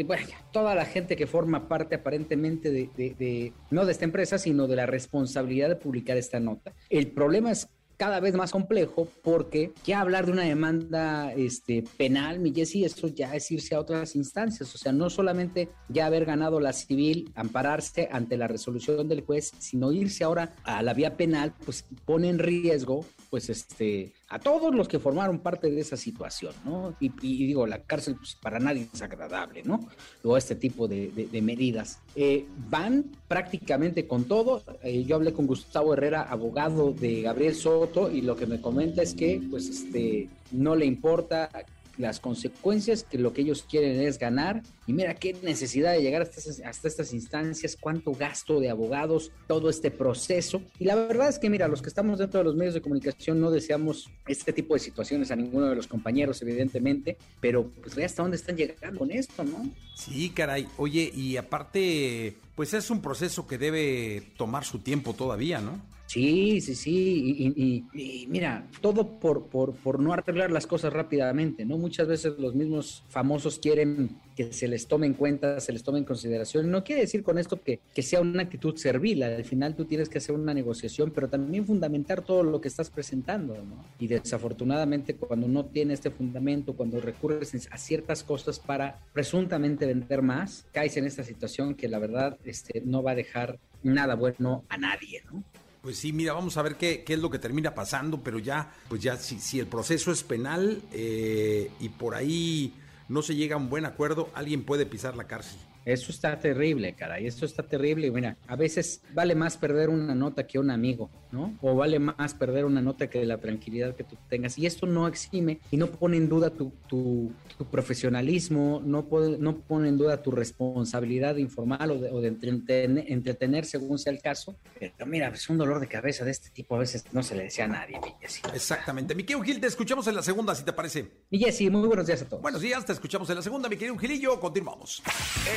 bueno, 0.05 0.27
toda 0.53 0.75
la 0.75 0.85
gente 0.85 1.17
que 1.17 1.27
forma 1.27 1.67
parte 1.67 1.95
aparentemente 1.95 2.71
de, 2.71 2.89
de, 2.95 3.53
no 3.69 3.85
de 3.85 3.91
esta 3.91 4.05
empresa, 4.05 4.37
sino 4.37 4.67
de 4.67 4.77
la 4.77 4.85
responsabilidad 4.85 5.67
de 5.67 5.75
publicar 5.75 6.15
esta 6.15 6.39
nota. 6.39 6.73
El 6.89 7.07
problema 7.07 7.51
es 7.51 7.67
cada 7.99 8.21
vez 8.21 8.33
más 8.33 8.51
complejo 8.51 9.09
porque 9.21 9.73
ya 9.83 9.99
hablar 9.99 10.25
de 10.25 10.31
una 10.31 10.43
demanda 10.43 11.33
este, 11.33 11.83
penal, 11.97 12.39
mi 12.39 12.53
Jessy, 12.53 12.85
eso 12.85 13.09
ya 13.09 13.35
es 13.35 13.51
irse 13.51 13.75
a 13.75 13.79
otras 13.81 14.15
instancias. 14.15 14.73
O 14.73 14.77
sea, 14.77 14.93
no 14.93 15.09
solamente 15.09 15.67
ya 15.89 16.05
haber 16.05 16.23
ganado 16.23 16.61
la 16.61 16.71
civil, 16.71 17.29
ampararse 17.35 18.07
ante 18.09 18.37
la 18.37 18.47
resolución 18.47 19.09
del 19.09 19.25
juez, 19.25 19.51
sino 19.59 19.91
irse 19.91 20.23
ahora 20.23 20.55
a 20.63 20.81
la 20.81 20.93
vía 20.93 21.17
penal, 21.17 21.53
pues 21.65 21.83
pone 22.05 22.29
en 22.29 22.39
riesgo, 22.39 23.05
pues 23.29 23.49
este, 23.49 24.13
a 24.29 24.37
todos 24.37 24.73
los 24.73 24.87
que 24.87 24.99
formaron 24.99 25.39
parte 25.39 25.71
de 25.71 25.81
esa 25.81 25.97
situación, 25.97 26.53
¿no? 26.63 26.95
Y, 26.99 27.09
digo, 27.47 27.65
la 27.65 27.81
cárcel 27.81 28.15
pues, 28.15 28.35
para 28.35 28.59
nadie 28.59 28.87
es 28.93 29.01
agradable, 29.01 29.63
¿no? 29.63 29.89
O 30.23 30.37
este 30.37 30.55
tipo 30.55 30.87
de, 30.87 31.27
medidas. 31.41 31.99
Eh, 32.15 32.45
van 32.69 33.05
prácticamente 33.27 34.07
con 34.07 34.25
todo. 34.25 34.63
Eh, 34.83 35.03
yo 35.03 35.15
hablé 35.15 35.33
con 35.33 35.47
Gustavo 35.47 35.93
Herrera, 35.93 36.23
abogado 36.23 36.91
de 36.91 37.23
Gabriel 37.23 37.55
Soto, 37.55 38.11
y 38.11 38.21
lo 38.21 38.35
que 38.35 38.45
me 38.45 38.61
comenta 38.61 39.01
es 39.01 39.15
que, 39.15 39.41
pues, 39.49 39.67
este, 39.67 40.29
no 40.51 40.75
le 40.75 40.85
importa 40.85 41.49
las 41.99 42.19
consecuencias, 42.19 43.03
que 43.03 43.19
lo 43.19 43.33
que 43.33 43.41
ellos 43.41 43.65
quieren 43.69 44.01
es 44.01 44.17
ganar. 44.17 44.63
Y 44.87 44.93
mira 44.93 45.13
qué 45.13 45.35
necesidad 45.43 45.91
de 45.91 46.01
llegar 46.01 46.23
hasta, 46.23 46.87
estas 46.87 47.13
instancias, 47.13 47.77
cuánto 47.79 48.13
gasto 48.13 48.59
de 48.59 48.69
abogados, 48.69 49.31
todo 49.47 49.69
este 49.69 49.91
proceso. 49.91 50.63
Y 50.79 50.85
la 50.85 50.95
verdad 50.95 51.29
es 51.29 51.37
que, 51.37 51.49
mira, 51.49 51.67
los 51.67 51.81
que 51.81 51.89
estamos 51.89 52.17
dentro 52.17 52.39
de 52.39 52.45
los 52.45 52.55
medios 52.55 52.73
de 52.73 52.81
comunicación 52.81 53.39
no 53.39 53.51
deseamos 53.51 54.09
este 54.27 54.53
tipo 54.53 54.73
de 54.73 54.79
situaciones 54.79 55.29
a 55.29 55.35
ninguno 55.35 55.67
de 55.67 55.75
los 55.75 55.87
compañeros, 55.87 56.41
evidentemente, 56.41 57.17
pero 57.39 57.69
pues 57.81 57.93
ve 57.95 58.05
hasta 58.05 58.23
dónde 58.23 58.37
están 58.37 58.55
llegando 58.55 58.97
con 58.97 59.11
esto, 59.11 59.43
¿no? 59.43 59.69
Sí, 59.95 60.29
caray. 60.29 60.67
Oye, 60.77 61.11
y 61.13 61.35
aparte, 61.35 62.37
pues 62.55 62.73
es 62.73 62.89
un 62.89 63.01
proceso 63.01 63.45
que 63.45 63.57
debe 63.57 64.23
tomar 64.37 64.63
su 64.63 64.79
tiempo 64.79 65.13
todavía, 65.13 65.59
¿no? 65.59 65.81
Sí, 66.09 66.59
sí, 66.59 66.73
sí, 66.73 67.85
y, 67.93 68.27
mira, 68.29 68.65
todo 68.81 69.19
por, 69.19 69.45
por, 69.45 69.75
por, 69.75 69.99
no 69.99 70.11
arreglar 70.11 70.49
las 70.49 70.65
cosas 70.65 70.91
rápidamente, 70.91 71.65
¿no? 71.65 71.77
Muchas 71.77 72.07
veces 72.07 72.33
los 72.39 72.55
mismos 72.55 73.03
famosos 73.09 73.59
quieren 73.59 74.17
que 74.35 74.51
se 74.51 74.67
les 74.67 74.87
tome 74.87 75.05
en 75.05 75.13
cuenta, 75.13 75.59
se 75.59 75.71
les 75.71 75.83
tome 75.83 75.99
en 75.99 76.05
consideración. 76.05 76.71
No 76.71 76.83
quiere 76.83 77.01
decir 77.01 77.21
con 77.21 77.37
esto 77.37 77.61
que, 77.61 77.79
que 77.93 78.01
sea 78.01 78.21
una 78.21 78.41
actitud 78.41 78.75
servil, 78.75 79.21
al 79.21 79.45
final 79.45 79.75
tú 79.75 79.85
tienes 79.85 80.09
que 80.09 80.17
hacer 80.17 80.33
una 80.33 80.51
negociación, 80.51 81.11
pero 81.13 81.29
también 81.29 81.67
fundamentar 81.67 82.23
todo 82.23 82.41
lo 82.41 82.59
que 82.59 82.69
estás 82.69 82.89
presentando, 82.89 83.53
¿no? 83.53 83.85
Y 83.99 84.07
desafortunadamente 84.07 85.15
cuando 85.15 85.47
no 85.47 85.65
tiene 85.65 85.93
este 85.93 86.09
fundamento, 86.09 86.73
cuando 86.73 86.99
recurres 86.99 87.69
a 87.69 87.77
ciertas 87.77 88.23
cosas 88.23 88.59
para 88.59 88.99
presuntamente 89.13 89.85
vender 89.85 90.23
más, 90.23 90.65
caes 90.71 90.97
en 90.97 91.05
esta 91.05 91.23
situación 91.23 91.75
que 91.75 91.87
la 91.87 91.99
verdad 91.99 92.35
este, 92.45 92.81
no 92.83 93.03
va 93.03 93.11
a 93.11 93.15
dejar 93.15 93.59
nada 93.83 94.15
bueno 94.15 94.63
a 94.69 94.77
nadie, 94.79 95.21
¿no? 95.31 95.43
Pues 95.81 95.97
sí, 95.97 96.11
mira, 96.11 96.33
vamos 96.33 96.57
a 96.57 96.61
ver 96.61 96.75
qué, 96.75 97.05
es 97.07 97.19
lo 97.19 97.29
que 97.29 97.39
termina 97.39 97.73
pasando, 97.73 98.21
pero 98.21 98.37
ya, 98.37 98.69
pues 98.89 99.01
ya, 99.01 99.15
si, 99.15 99.39
si 99.39 99.59
el 99.59 99.67
proceso 99.67 100.11
es 100.11 100.23
penal 100.23 100.81
eh, 100.91 101.71
y 101.79 101.89
por 101.89 102.15
ahí 102.15 102.73
no 103.07 103.21
se 103.21 103.35
llega 103.35 103.55
a 103.55 103.57
un 103.57 103.69
buen 103.69 103.85
acuerdo, 103.85 104.29
alguien 104.33 104.63
puede 104.63 104.85
pisar 104.85 105.15
la 105.15 105.25
cárcel. 105.25 105.57
Eso 105.85 106.11
está 106.11 106.39
terrible, 106.39 106.93
caray, 106.93 107.25
esto 107.25 107.45
está 107.45 107.63
terrible. 107.63 108.11
Mira, 108.11 108.37
a 108.47 108.55
veces 108.55 109.01
vale 109.13 109.35
más 109.35 109.57
perder 109.57 109.89
una 109.89 110.13
nota 110.13 110.45
que 110.45 110.59
un 110.59 110.69
amigo, 110.69 111.09
¿no? 111.31 111.57
O 111.61 111.75
vale 111.75 111.99
más 111.99 112.33
perder 112.33 112.65
una 112.65 112.81
nota 112.81 113.09
que 113.09 113.25
la 113.25 113.37
tranquilidad 113.37 113.95
que 113.95 114.03
tú 114.03 114.15
tengas. 114.29 114.57
Y 114.57 114.65
esto 114.65 114.85
no 114.85 115.07
exime 115.07 115.59
y 115.71 115.77
no 115.77 115.87
pone 115.87 116.17
en 116.17 116.29
duda 116.29 116.49
tu, 116.49 116.71
tu, 116.87 117.31
profesionalismo, 117.71 118.81
no, 118.83 119.07
no 119.39 119.57
pone 119.57 119.89
en 119.89 119.97
duda 119.97 120.21
tu 120.21 120.31
responsabilidad 120.31 121.35
de 121.35 121.41
informar 121.41 121.89
o 121.91 122.21
de, 122.21 122.27
entretener, 122.27 123.65
según 123.65 123.99
sea 123.99 124.13
el 124.13 124.21
caso. 124.21 124.55
Pero 124.79 125.05
mira, 125.05 125.29
es 125.29 125.49
un 125.49 125.57
dolor 125.57 125.79
de 125.79 125.87
cabeza 125.87 126.23
de 126.23 126.31
este 126.31 126.49
tipo 126.49 126.75
a 126.75 126.79
veces 126.79 127.05
no 127.11 127.23
se 127.23 127.35
le 127.35 127.43
decía 127.43 127.65
a 127.65 127.67
nadie, 127.67 127.99
mi 127.99 128.13
Exactamente. 128.53 129.15
Mi 129.15 129.23
querido 129.23 129.43
Gil, 129.43 129.59
te 129.59 129.67
escuchamos 129.67 130.07
en 130.07 130.15
la 130.15 130.21
segunda, 130.21 130.55
si 130.55 130.63
te 130.63 130.73
parece. 130.73 131.09
Mi 131.29 131.39
Jessy, 131.39 131.69
muy 131.69 131.87
buenos 131.87 132.07
días 132.07 132.21
a 132.21 132.25
todos. 132.25 132.41
Buenos 132.41 132.61
días, 132.61 132.85
te 132.85 132.93
escuchamos 132.93 133.29
en 133.29 133.35
la 133.37 133.41
segunda, 133.41 133.69
mi 133.69 133.75
querido 133.75 133.97
Gilillo. 133.97 134.39
Continuamos. 134.39 135.01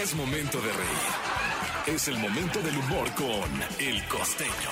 Es 0.03 0.15
momento 0.27 0.61
de 0.61 0.73
reír. 0.73 1.97
Es 1.97 2.07
el 2.07 2.17
momento 2.17 2.63
del 2.63 2.79
humor 2.79 3.13
con 3.15 3.51
El 3.81 4.07
Costeño. 4.07 4.71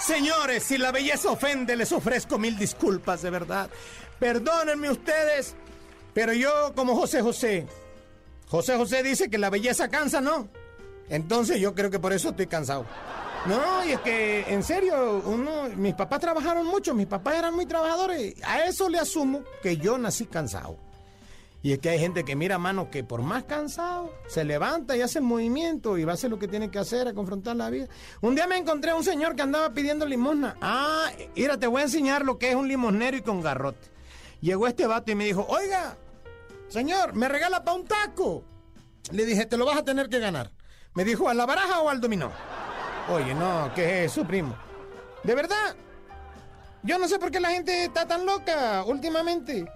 Señores, 0.00 0.62
si 0.62 0.78
la 0.78 0.90
belleza 0.90 1.30
ofende, 1.30 1.76
les 1.76 1.92
ofrezco 1.92 2.38
mil 2.38 2.56
disculpas, 2.56 3.20
de 3.20 3.28
verdad. 3.28 3.68
Perdónenme 4.18 4.90
ustedes, 4.90 5.54
pero 6.14 6.32
yo 6.32 6.72
como 6.74 6.96
José 6.96 7.20
José, 7.20 7.66
José 8.48 8.74
José 8.78 9.02
dice 9.02 9.28
que 9.28 9.36
la 9.36 9.50
belleza 9.50 9.90
cansa, 9.90 10.22
¿no? 10.22 10.48
Entonces 11.10 11.60
yo 11.60 11.74
creo 11.74 11.90
que 11.90 11.98
por 11.98 12.14
eso 12.14 12.30
estoy 12.30 12.46
cansado. 12.46 12.86
No, 13.44 13.84
y 13.84 13.92
es 13.92 14.00
que 14.00 14.46
en 14.48 14.62
serio, 14.62 15.22
uno, 15.26 15.68
mis 15.76 15.94
papás 15.94 16.20
trabajaron 16.20 16.66
mucho, 16.66 16.94
mis 16.94 17.06
papás 17.06 17.36
eran 17.36 17.54
muy 17.54 17.66
trabajadores. 17.66 18.34
A 18.44 18.64
eso 18.64 18.88
le 18.88 18.98
asumo 18.98 19.42
que 19.62 19.76
yo 19.76 19.98
nací 19.98 20.24
cansado. 20.24 20.89
Y 21.62 21.72
es 21.72 21.78
que 21.78 21.90
hay 21.90 21.98
gente 21.98 22.24
que 22.24 22.36
mira, 22.36 22.58
mano, 22.58 22.90
que 22.90 23.04
por 23.04 23.22
más 23.22 23.44
cansado, 23.44 24.14
se 24.26 24.44
levanta 24.44 24.96
y 24.96 25.02
hace 25.02 25.20
movimiento 25.20 25.98
y 25.98 26.04
va 26.04 26.12
a 26.12 26.14
hacer 26.14 26.30
lo 26.30 26.38
que 26.38 26.48
tiene 26.48 26.70
que 26.70 26.78
hacer, 26.78 27.06
a 27.06 27.12
confrontar 27.12 27.56
la 27.56 27.68
vida. 27.68 27.86
Un 28.22 28.34
día 28.34 28.46
me 28.46 28.56
encontré 28.56 28.92
a 28.92 28.94
un 28.94 29.04
señor 29.04 29.36
que 29.36 29.42
andaba 29.42 29.70
pidiendo 29.74 30.06
limosna. 30.06 30.56
Ah, 30.62 31.10
mira, 31.36 31.58
te 31.58 31.66
voy 31.66 31.82
a 31.82 31.84
enseñar 31.84 32.24
lo 32.24 32.38
que 32.38 32.48
es 32.48 32.54
un 32.54 32.66
limonero 32.66 33.16
y 33.16 33.22
con 33.22 33.42
garrote. 33.42 33.88
Llegó 34.40 34.66
este 34.66 34.86
vato 34.86 35.12
y 35.12 35.14
me 35.14 35.26
dijo, 35.26 35.46
oiga, 35.50 35.98
señor, 36.68 37.14
¿me 37.14 37.28
regala 37.28 37.62
para 37.62 37.76
un 37.76 37.84
taco? 37.84 38.42
Le 39.10 39.26
dije, 39.26 39.44
te 39.44 39.58
lo 39.58 39.66
vas 39.66 39.76
a 39.76 39.84
tener 39.84 40.08
que 40.08 40.18
ganar. 40.18 40.50
Me 40.94 41.04
dijo, 41.04 41.28
¿a 41.28 41.34
la 41.34 41.44
baraja 41.44 41.80
o 41.82 41.90
al 41.90 42.00
dominó? 42.00 42.32
Oye, 43.10 43.34
no, 43.34 43.70
¿qué 43.74 44.04
es 44.04 44.12
eso, 44.12 44.26
primo? 44.26 44.56
De 45.24 45.34
verdad, 45.34 45.76
Yo 46.82 46.98
no 46.98 47.06
sé 47.06 47.18
por 47.18 47.30
qué 47.30 47.40
la 47.40 47.50
gente 47.50 47.84
está 47.84 48.06
tan 48.06 48.24
loca 48.24 48.82
últimamente. 48.84 49.66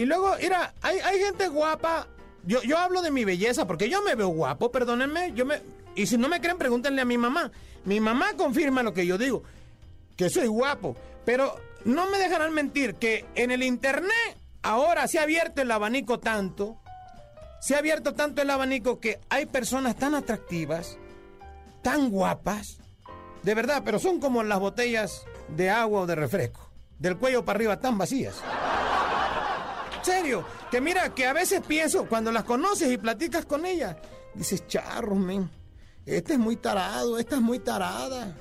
Y 0.00 0.06
luego, 0.06 0.34
mira, 0.40 0.72
hay, 0.80 0.98
hay 1.00 1.18
gente 1.18 1.48
guapa. 1.48 2.06
Yo, 2.46 2.62
yo 2.62 2.78
hablo 2.78 3.02
de 3.02 3.10
mi 3.10 3.26
belleza 3.26 3.66
porque 3.66 3.90
yo 3.90 4.00
me 4.00 4.14
veo 4.14 4.28
guapo, 4.28 4.72
perdónenme. 4.72 5.34
Yo 5.34 5.44
me, 5.44 5.60
y 5.94 6.06
si 6.06 6.16
no 6.16 6.26
me 6.26 6.40
creen, 6.40 6.56
pregúntenle 6.56 7.02
a 7.02 7.04
mi 7.04 7.18
mamá. 7.18 7.52
Mi 7.84 8.00
mamá 8.00 8.32
confirma 8.34 8.82
lo 8.82 8.94
que 8.94 9.04
yo 9.04 9.18
digo, 9.18 9.42
que 10.16 10.30
soy 10.30 10.46
guapo. 10.46 10.96
Pero 11.26 11.54
no 11.84 12.08
me 12.08 12.16
dejarán 12.16 12.54
mentir 12.54 12.94
que 12.94 13.26
en 13.34 13.50
el 13.50 13.62
internet 13.62 14.38
ahora 14.62 15.06
se 15.06 15.18
ha 15.18 15.24
abierto 15.24 15.60
el 15.60 15.70
abanico 15.70 16.18
tanto, 16.18 16.78
se 17.60 17.74
ha 17.74 17.78
abierto 17.80 18.14
tanto 18.14 18.40
el 18.40 18.48
abanico 18.48 19.00
que 19.00 19.20
hay 19.28 19.44
personas 19.44 19.96
tan 19.96 20.14
atractivas, 20.14 20.96
tan 21.82 22.08
guapas, 22.08 22.78
de 23.42 23.54
verdad, 23.54 23.82
pero 23.84 23.98
son 23.98 24.18
como 24.18 24.42
las 24.44 24.60
botellas 24.60 25.26
de 25.48 25.68
agua 25.68 26.00
o 26.00 26.06
de 26.06 26.14
refresco, 26.14 26.70
del 26.98 27.18
cuello 27.18 27.44
para 27.44 27.58
arriba 27.58 27.80
tan 27.80 27.98
vacías. 27.98 28.42
Serio, 30.02 30.44
que 30.70 30.80
mira, 30.80 31.14
que 31.14 31.26
a 31.26 31.32
veces 31.32 31.62
pienso, 31.66 32.06
cuando 32.06 32.32
las 32.32 32.44
conoces 32.44 32.90
y 32.90 32.98
platicas 32.98 33.44
con 33.44 33.66
ellas, 33.66 33.96
dices, 34.34 34.66
charro, 34.66 35.14
men, 35.14 35.50
este 36.06 36.34
es 36.34 36.38
muy 36.38 36.56
tarado, 36.56 37.18
esta 37.18 37.36
es 37.36 37.42
muy 37.42 37.58
tarada. 37.58 38.34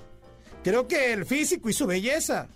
Creo 0.64 0.88
que 0.88 1.14
el 1.14 1.26
físico 1.26 1.70
y 1.70 1.74
su 1.74 1.86
belleza 1.86 2.48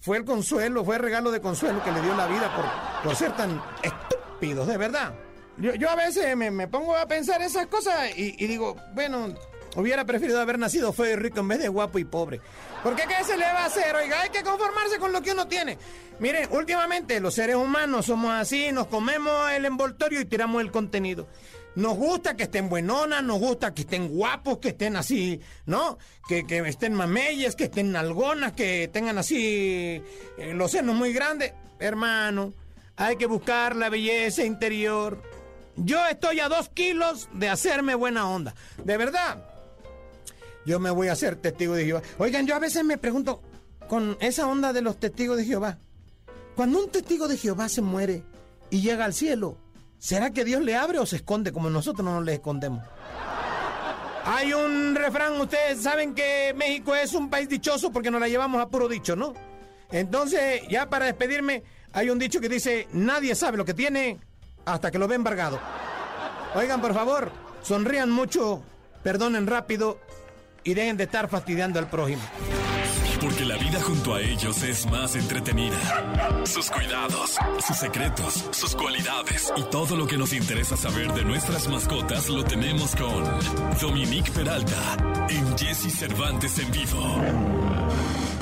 fue 0.00 0.18
el 0.18 0.24
consuelo, 0.24 0.84
fue 0.84 0.96
el 0.96 1.02
regalo 1.02 1.30
de 1.30 1.40
consuelo 1.40 1.82
que 1.82 1.90
le 1.90 2.00
dio 2.00 2.14
la 2.14 2.26
vida 2.26 2.54
por, 2.54 2.64
por 3.02 3.16
ser 3.16 3.34
tan 3.36 3.62
estúpidos, 3.82 4.66
de 4.66 4.76
verdad. 4.76 5.14
Yo, 5.58 5.74
yo 5.74 5.88
a 5.88 5.94
veces 5.94 6.36
me, 6.36 6.50
me, 6.50 6.68
pongo 6.68 6.94
a 6.96 7.06
pensar 7.06 7.40
esas 7.42 7.66
cosas 7.66 8.10
y, 8.16 8.46
digo, 8.46 8.76
bueno, 8.94 9.34
hubiera 9.76 10.04
preferido 10.04 10.40
haber 10.40 10.58
nacido 10.58 10.92
feo 10.92 11.12
y 11.12 11.16
rico 11.16 11.40
en 11.40 11.48
vez 11.48 11.58
de 11.60 11.68
guapo 11.68 11.98
y 11.98 12.04
pobre. 12.04 12.40
Porque 12.82 13.02
¿qué 13.02 13.24
se 13.24 13.36
le 13.36 13.44
va 13.44 13.62
a 13.62 13.66
hacer? 13.66 13.94
Oiga, 13.94 14.22
hay 14.22 14.30
que 14.30 14.42
conformarse 14.42 14.98
con 14.98 15.12
lo 15.12 15.22
que 15.22 15.32
uno 15.32 15.46
tiene. 15.46 15.78
Miren, 16.18 16.48
últimamente 16.50 17.20
los 17.20 17.34
seres 17.34 17.56
humanos 17.56 18.06
somos 18.06 18.32
así, 18.32 18.72
nos 18.72 18.86
comemos 18.86 19.50
el 19.52 19.64
envoltorio 19.64 20.20
y 20.20 20.24
tiramos 20.24 20.62
el 20.62 20.70
contenido. 20.70 21.28
Nos 21.76 21.94
gusta 21.94 22.36
que 22.36 22.44
estén 22.44 22.70
buenonas, 22.70 23.22
nos 23.22 23.38
gusta 23.38 23.74
que 23.74 23.82
estén 23.82 24.08
guapos, 24.08 24.58
que 24.58 24.68
estén 24.68 24.96
así, 24.96 25.42
¿no? 25.66 25.98
Que, 26.26 26.46
que 26.46 26.58
estén 26.60 26.94
mameyes, 26.94 27.54
que 27.54 27.64
estén 27.64 27.92
nalgonas, 27.92 28.52
que 28.52 28.88
tengan 28.90 29.18
así 29.18 30.02
eh, 30.38 30.54
los 30.54 30.70
senos 30.70 30.96
muy 30.96 31.12
grandes. 31.12 31.52
Hermano, 31.78 32.54
hay 32.96 33.16
que 33.16 33.26
buscar 33.26 33.76
la 33.76 33.90
belleza 33.90 34.42
interior. 34.42 35.22
Yo 35.76 36.06
estoy 36.06 36.40
a 36.40 36.48
dos 36.48 36.70
kilos 36.70 37.28
de 37.34 37.50
hacerme 37.50 37.94
buena 37.94 38.26
onda. 38.26 38.54
De 38.82 38.96
verdad. 38.96 39.55
Yo 40.66 40.80
me 40.80 40.90
voy 40.90 41.08
a 41.08 41.12
hacer 41.12 41.36
testigo 41.36 41.74
de 41.74 41.84
Jehová. 41.84 42.02
Oigan, 42.18 42.46
yo 42.46 42.56
a 42.56 42.58
veces 42.58 42.84
me 42.84 42.98
pregunto, 42.98 43.40
con 43.88 44.16
esa 44.20 44.48
onda 44.48 44.72
de 44.72 44.82
los 44.82 44.98
testigos 44.98 45.36
de 45.36 45.44
Jehová, 45.44 45.78
cuando 46.56 46.80
un 46.80 46.90
testigo 46.90 47.28
de 47.28 47.36
Jehová 47.36 47.68
se 47.68 47.82
muere 47.82 48.24
y 48.68 48.80
llega 48.80 49.04
al 49.04 49.14
cielo, 49.14 49.58
¿será 49.98 50.32
que 50.32 50.44
Dios 50.44 50.62
le 50.62 50.74
abre 50.74 50.98
o 50.98 51.06
se 51.06 51.16
esconde 51.16 51.52
como 51.52 51.70
nosotros 51.70 52.04
no 52.04 52.14
nos 52.14 52.24
le 52.24 52.34
escondemos? 52.34 52.82
Hay 54.24 54.52
un 54.52 54.96
refrán, 54.96 55.40
ustedes 55.40 55.80
saben 55.80 56.12
que 56.12 56.52
México 56.56 56.96
es 56.96 57.14
un 57.14 57.30
país 57.30 57.48
dichoso 57.48 57.92
porque 57.92 58.10
nos 58.10 58.20
la 58.20 58.26
llevamos 58.26 58.60
a 58.60 58.68
puro 58.68 58.88
dicho, 58.88 59.14
¿no? 59.14 59.34
Entonces, 59.92 60.62
ya 60.68 60.90
para 60.90 61.06
despedirme, 61.06 61.62
hay 61.92 62.10
un 62.10 62.18
dicho 62.18 62.40
que 62.40 62.48
dice, 62.48 62.88
nadie 62.92 63.36
sabe 63.36 63.56
lo 63.56 63.64
que 63.64 63.72
tiene 63.72 64.18
hasta 64.64 64.90
que 64.90 64.98
lo 64.98 65.06
ve 65.06 65.14
embargado. 65.14 65.60
Oigan, 66.56 66.80
por 66.80 66.92
favor, 66.92 67.30
sonrían 67.62 68.10
mucho, 68.10 68.64
perdonen 69.04 69.46
rápido 69.46 70.00
y 70.66 70.74
dejen 70.74 70.96
de 70.96 71.04
estar 71.04 71.28
fastidiando 71.28 71.78
al 71.78 71.88
prójimo. 71.88 72.20
Porque 73.20 73.44
la 73.44 73.56
vida 73.56 73.80
junto 73.80 74.14
a 74.14 74.20
ellos 74.20 74.62
es 74.62 74.84
más 74.90 75.16
entretenida. 75.16 76.44
Sus 76.44 76.70
cuidados, 76.70 77.36
sus 77.66 77.76
secretos, 77.76 78.44
sus 78.50 78.74
cualidades 78.74 79.52
y 79.56 79.62
todo 79.70 79.96
lo 79.96 80.06
que 80.06 80.18
nos 80.18 80.32
interesa 80.32 80.76
saber 80.76 81.12
de 81.14 81.24
nuestras 81.24 81.66
mascotas 81.68 82.28
lo 82.28 82.44
tenemos 82.44 82.94
con 82.94 83.24
Dominique 83.80 84.30
Peralta 84.32 85.26
en 85.30 85.56
Jesse 85.56 85.90
Cervantes 85.96 86.58
en 86.58 86.70
vivo. 86.70 87.22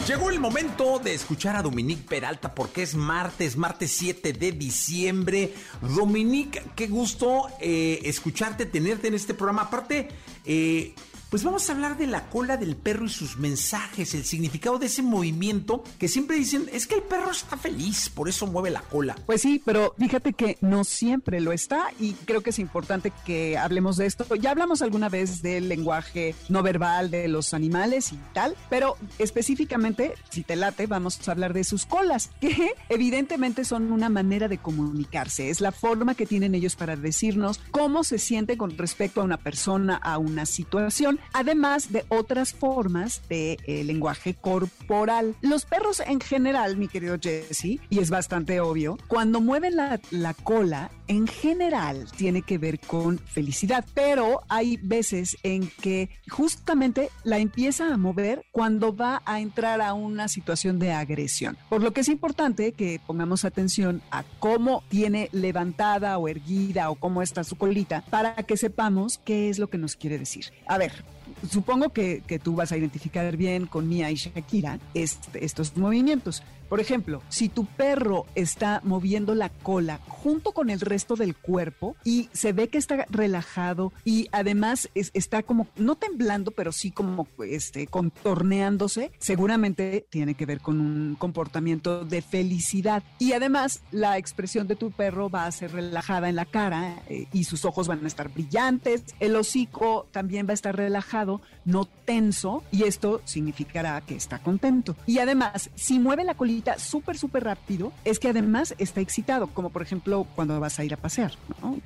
Llegó 0.09 0.31
el 0.31 0.40
momento 0.40 0.99
de 0.99 1.14
escuchar 1.14 1.57
a 1.57 1.62
Dominique 1.62 2.07
Peralta 2.07 2.54
porque 2.54 2.83
es 2.83 2.95
martes, 2.95 3.57
martes 3.57 3.93
7 3.93 4.33
de 4.33 4.52
diciembre. 4.52 5.54
Dominique, 5.81 6.62
qué 6.75 6.88
gusto 6.88 7.47
eh, 7.61 8.00
escucharte, 8.04 8.66
tenerte 8.66 9.09
en 9.09 9.14
este 9.14 9.33
programa. 9.33 9.62
Aparte, 9.62 10.09
eh, 10.45 10.95
pues 11.34 11.42
vamos 11.42 11.68
a 11.68 11.72
hablar 11.72 11.98
de 11.98 12.06
la 12.06 12.30
cola 12.30 12.56
del 12.56 12.76
perro 12.76 13.06
y 13.06 13.08
sus 13.08 13.38
mensajes, 13.38 14.14
el 14.14 14.24
significado 14.24 14.78
de 14.78 14.86
ese 14.86 15.02
movimiento 15.02 15.82
que 15.98 16.06
siempre 16.06 16.36
dicen, 16.36 16.70
es 16.72 16.86
que 16.86 16.94
el 16.94 17.02
perro 17.02 17.32
está 17.32 17.56
feliz, 17.56 18.08
por 18.08 18.28
eso 18.28 18.46
mueve 18.46 18.70
la 18.70 18.82
cola. 18.82 19.16
Pues 19.26 19.40
sí, 19.40 19.60
pero 19.64 19.96
fíjate 19.98 20.34
que 20.34 20.58
no 20.60 20.84
siempre 20.84 21.40
lo 21.40 21.50
está 21.50 21.88
y 21.98 22.12
creo 22.12 22.42
que 22.42 22.50
es 22.50 22.60
importante 22.60 23.12
que 23.26 23.58
hablemos 23.58 23.96
de 23.96 24.06
esto. 24.06 24.32
Ya 24.36 24.52
hablamos 24.52 24.80
alguna 24.80 25.08
vez 25.08 25.42
del 25.42 25.68
lenguaje 25.68 26.36
no 26.48 26.62
verbal 26.62 27.10
de 27.10 27.26
los 27.26 27.52
animales 27.52 28.12
y 28.12 28.20
tal, 28.32 28.54
pero 28.70 28.97
específicamente, 29.18 30.14
si 30.30 30.44
te 30.44 30.54
late, 30.54 30.86
vamos 30.86 31.18
a 31.26 31.32
hablar 31.32 31.52
de 31.52 31.64
sus 31.64 31.84
colas, 31.84 32.30
que 32.40 32.75
evidentemente 32.88 33.64
son 33.64 33.90
una 33.90 34.08
manera 34.08 34.47
de 34.47 34.58
comunicarse, 34.58 35.50
es 35.50 35.60
la 35.60 35.73
forma 35.73 36.14
que 36.14 36.26
tienen 36.26 36.54
ellos 36.54 36.76
para 36.76 36.94
decirnos 36.94 37.60
cómo 37.73 38.04
se 38.04 38.20
siente 38.20 38.56
con 38.56 38.78
respecto 38.78 39.20
a 39.20 39.25
una 39.25 39.38
persona, 39.38 39.97
a 39.97 40.18
una 40.18 40.47
situación 40.47 41.18
además 41.32 41.93
de 41.93 42.04
otras 42.08 42.52
formas 42.52 43.23
de 43.28 43.58
eh, 43.67 43.84
lenguaje 43.84 44.34
corporal. 44.34 45.34
Los 45.41 45.65
perros 45.65 46.00
en 46.00 46.21
general, 46.21 46.76
mi 46.76 46.89
querido 46.89 47.17
Jesse, 47.21 47.80
y 47.91 47.99
es 47.99 48.10
bastante 48.10 48.60
obvio, 48.60 48.99
cuando 49.08 49.41
mueven 49.41 49.76
la, 49.76 50.00
la 50.10 50.34
cola, 50.34 50.91
en 51.06 51.26
general 51.26 52.06
tiene 52.17 52.43
que 52.43 52.58
ver 52.58 52.80
con 52.80 53.19
felicidad, 53.19 53.84
pero 53.95 54.43
hay 54.49 54.78
veces 54.78 55.37
en 55.43 55.71
que 55.80 56.08
justamente 56.30 57.10
la 57.25 57.39
empieza 57.39 57.93
a 57.93 57.97
mover 57.97 58.45
cuando 58.52 58.95
va 58.95 59.23
a 59.26 59.41
entrar 59.41 59.80
a 59.80 59.93
una 59.95 60.28
situación 60.28 60.78
de 60.78 60.93
agresión. 60.93 61.56
Por 61.69 61.82
lo 61.82 61.93
que 61.93 62.00
es 62.00 62.08
importante 62.08 62.73
que 62.73 63.00
pongamos 63.06 63.45
atención 63.45 64.02
a 64.10 64.25
cómo 64.39 64.82
tiene 64.89 65.28
levantada 65.32 66.19
o 66.19 66.28
erguida 66.28 66.91
o 66.91 66.95
cómo 66.95 67.23
está 67.23 67.45
su 67.45 67.56
colita 67.56 68.04
para 68.10 68.34
que 68.34 68.56
sepamos 68.56 69.19
qué 69.19 69.49
es 69.50 69.58
lo 69.58 69.69
que 69.69 69.78
nos 69.78 69.97
quiere 69.97 70.19
decir. 70.19 70.47
A 70.67 70.78
ver, 70.78 71.04
supongo 71.49 71.91
que, 71.91 72.23
que, 72.26 72.39
tú 72.39 72.54
vas 72.54 72.73
a 72.73 72.76
identificar 72.76 73.37
bien 73.37 73.67
con 73.67 73.89
Mia 73.89 74.11
y 74.11 74.17
Shakira 74.17 74.78
este, 74.95 75.45
estos 75.45 75.76
movimientos. 75.76 76.43
Por 76.68 76.80
ejemplo, 76.80 77.22
si 77.28 77.48
tu 77.48 77.66
perro 77.66 78.26
está 78.34 78.80
moviendo 78.84 79.34
la 79.34 79.48
cola 79.48 80.00
junto 80.08 80.52
con 80.52 80.70
el 80.70 80.80
resto 80.80 81.16
del 81.16 81.36
cuerpo 81.36 81.96
y 82.04 82.28
se 82.32 82.52
ve 82.52 82.68
que 82.68 82.78
está 82.78 83.06
relajado 83.10 83.92
y 84.04 84.28
además 84.32 84.88
es, 84.94 85.10
está 85.14 85.42
como, 85.42 85.68
no 85.76 85.96
temblando, 85.96 86.50
pero 86.50 86.72
sí 86.72 86.90
como 86.90 87.28
este, 87.46 87.86
contorneándose, 87.86 89.12
seguramente 89.18 90.06
tiene 90.10 90.34
que 90.34 90.46
ver 90.46 90.60
con 90.60 90.80
un 90.80 91.16
comportamiento 91.16 92.04
de 92.04 92.22
felicidad. 92.22 93.02
Y 93.18 93.32
además 93.32 93.82
la 93.90 94.18
expresión 94.18 94.66
de 94.66 94.76
tu 94.76 94.90
perro 94.90 95.28
va 95.28 95.46
a 95.46 95.52
ser 95.52 95.72
relajada 95.72 96.28
en 96.28 96.36
la 96.36 96.46
cara 96.46 97.02
eh, 97.08 97.26
y 97.32 97.44
sus 97.44 97.64
ojos 97.64 97.88
van 97.88 98.04
a 98.04 98.08
estar 98.08 98.30
brillantes, 98.30 99.04
el 99.20 99.36
hocico 99.36 100.06
también 100.10 100.46
va 100.46 100.52
a 100.52 100.54
estar 100.54 100.76
relajado, 100.76 101.40
no 101.64 101.84
tenso, 101.84 102.62
y 102.70 102.84
esto 102.84 103.20
significará 103.24 104.00
que 104.00 104.14
está 104.14 104.38
contento. 104.38 104.96
Y 105.06 105.18
además, 105.18 105.70
si 105.74 105.98
mueve 105.98 106.24
la 106.24 106.34
colita 106.34 106.53
súper, 106.78 107.19
súper 107.19 107.45
rápido, 107.45 107.93
es 108.04 108.19
que 108.19 108.28
además 108.28 108.75
está 108.78 109.00
excitado, 109.00 109.47
como 109.49 109.71
por 109.71 109.82
ejemplo 109.82 110.26
cuando 110.34 110.58
vas 110.60 110.78
a 110.78 110.84
ir 110.84 110.95
a 110.95 110.97
pasear. 110.97 111.32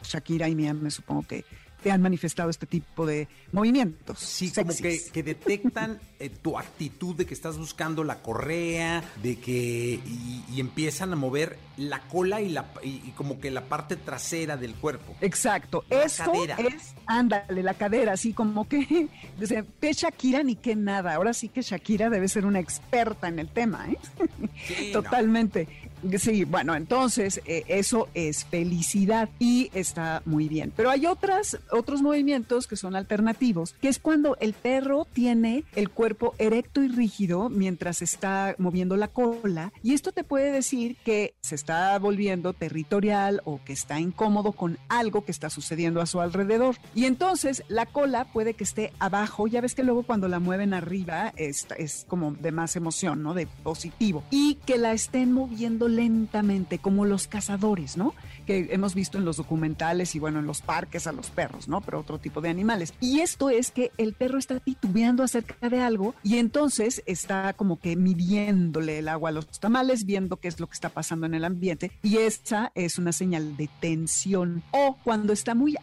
Shakira 0.02 0.48
y 0.48 0.54
Mia 0.54 0.74
me 0.74 0.90
supongo 0.90 1.22
que 1.22 1.44
te 1.82 1.90
han 1.90 2.02
manifestado 2.02 2.50
este 2.50 2.66
tipo 2.66 3.06
de 3.06 3.28
movimientos. 3.52 4.18
Sí, 4.18 4.52
como 4.52 4.74
que, 4.74 5.00
que, 5.12 5.22
detectan 5.22 6.00
eh, 6.18 6.30
tu 6.30 6.58
actitud 6.58 7.14
de 7.14 7.26
que 7.26 7.34
estás 7.34 7.56
buscando 7.56 8.04
la 8.04 8.20
correa, 8.22 9.02
de 9.22 9.38
que 9.38 10.00
y, 10.04 10.44
y 10.52 10.60
empiezan 10.60 11.12
a 11.12 11.16
mover 11.16 11.58
la 11.76 12.00
cola 12.00 12.40
y 12.40 12.48
la 12.48 12.66
y, 12.82 13.02
y, 13.06 13.12
como 13.14 13.38
que 13.40 13.50
la 13.50 13.64
parte 13.64 13.96
trasera 13.96 14.56
del 14.56 14.74
cuerpo. 14.74 15.14
Exacto, 15.20 15.84
la 15.88 16.02
eso 16.02 16.24
cadera. 16.24 16.56
es, 16.56 16.94
ándale, 17.06 17.62
la 17.62 17.74
cadera, 17.74 18.12
así 18.12 18.32
como 18.32 18.68
que 18.68 19.08
dice, 19.38 19.64
que 19.80 19.92
Shakira 19.92 20.42
ni 20.42 20.56
que 20.56 20.74
nada. 20.74 21.14
Ahora 21.14 21.32
sí 21.32 21.48
que 21.48 21.62
Shakira 21.62 22.10
debe 22.10 22.28
ser 22.28 22.44
una 22.44 22.58
experta 22.60 23.28
en 23.28 23.38
el 23.38 23.48
tema, 23.48 23.88
¿eh? 23.90 23.98
Sí, 24.66 24.90
Totalmente. 24.92 25.68
No. 25.84 25.88
Sí, 26.18 26.44
bueno, 26.44 26.74
entonces 26.74 27.40
eh, 27.44 27.64
eso 27.68 28.08
es 28.14 28.44
felicidad 28.44 29.28
y 29.38 29.70
está 29.74 30.22
muy 30.24 30.48
bien. 30.48 30.72
Pero 30.76 30.90
hay 30.90 31.06
otras, 31.06 31.58
otros 31.70 32.02
movimientos 32.02 32.66
que 32.66 32.76
son 32.76 32.96
alternativos, 32.96 33.74
que 33.80 33.88
es 33.88 33.98
cuando 33.98 34.37
el 34.40 34.52
perro 34.52 35.06
tiene 35.12 35.64
el 35.74 35.90
cuerpo 35.90 36.34
erecto 36.38 36.82
y 36.82 36.88
rígido 36.88 37.48
mientras 37.48 38.02
está 38.02 38.54
moviendo 38.58 38.96
la 38.96 39.08
cola 39.08 39.72
y 39.82 39.94
esto 39.94 40.12
te 40.12 40.24
puede 40.24 40.52
decir 40.52 40.96
que 41.04 41.34
se 41.40 41.54
está 41.54 41.98
volviendo 41.98 42.52
territorial 42.52 43.42
o 43.44 43.61
que 43.64 43.72
está 43.72 44.00
incómodo 44.00 44.52
con 44.52 44.78
algo 44.88 45.24
que 45.24 45.32
está 45.32 45.50
sucediendo 45.50 46.00
a 46.00 46.06
su 46.06 46.20
alrededor. 46.20 46.76
Y 46.94 47.04
entonces 47.06 47.62
la 47.68 47.87
cola 47.87 48.26
puede 48.32 48.54
que 48.54 48.64
esté 48.64 48.92
abajo, 48.98 49.46
ya 49.46 49.61
ves 49.61 49.74
que 49.74 49.82
luego 49.82 50.02
cuando 50.02 50.28
la 50.28 50.38
mueven 50.38 50.74
arriba 50.74 51.32
es, 51.37 51.66
es 51.76 52.04
como 52.08 52.32
de 52.32 52.52
más 52.52 52.76
emoción, 52.76 53.22
¿no? 53.22 53.34
De 53.34 53.46
positivo. 53.46 54.24
Y 54.30 54.56
que 54.66 54.78
la 54.78 54.92
estén 54.92 55.32
moviendo 55.32 55.88
lentamente, 55.88 56.79
como 56.79 57.05
los 57.05 57.27
cazadores, 57.27 57.96
¿no? 57.96 58.14
Que 58.46 58.68
hemos 58.70 58.94
visto 58.94 59.18
en 59.18 59.24
los 59.24 59.37
documentales 59.37 60.14
y 60.14 60.18
bueno, 60.18 60.38
en 60.38 60.46
los 60.46 60.61
parques 60.61 61.07
a 61.07 61.12
los 61.12 61.31
perros, 61.31 61.68
¿no? 61.68 61.81
Pero 61.81 62.01
otro 62.01 62.18
tipo 62.18 62.40
de 62.40 62.48
animales. 62.48 62.94
Y 63.01 63.20
esto 63.20 63.51
es 63.51 63.70
que 63.70 63.90
el 63.98 64.14
perro 64.14 64.38
está 64.38 64.61
titubeando 64.61 65.22
acerca 65.22 65.68
de 65.68 65.81
algo 65.81 66.14
y 66.22 66.38
entonces 66.38 67.03
está 67.07 67.53
como 67.55 67.81
que 67.81 67.96
midiéndole 67.96 68.98
el 68.98 69.09
agua 69.09 69.31
a 69.31 69.33
los 69.33 69.46
tamales, 69.59 70.05
viendo 70.05 70.37
qué 70.37 70.48
es 70.48 70.61
lo 70.61 70.66
que 70.66 70.74
está 70.74 70.88
pasando 70.88 71.27
en 71.27 71.35
el 71.35 71.44
ambiente. 71.44 71.90
Y 72.03 72.18
esa 72.18 72.72
es 72.74 72.98
una 72.98 73.12
señal 73.12 73.57
de 73.57 73.68
tensión. 73.81 74.62
O 74.70 74.96
cuando 75.03 75.33
está 75.33 75.55
muy 75.55 75.77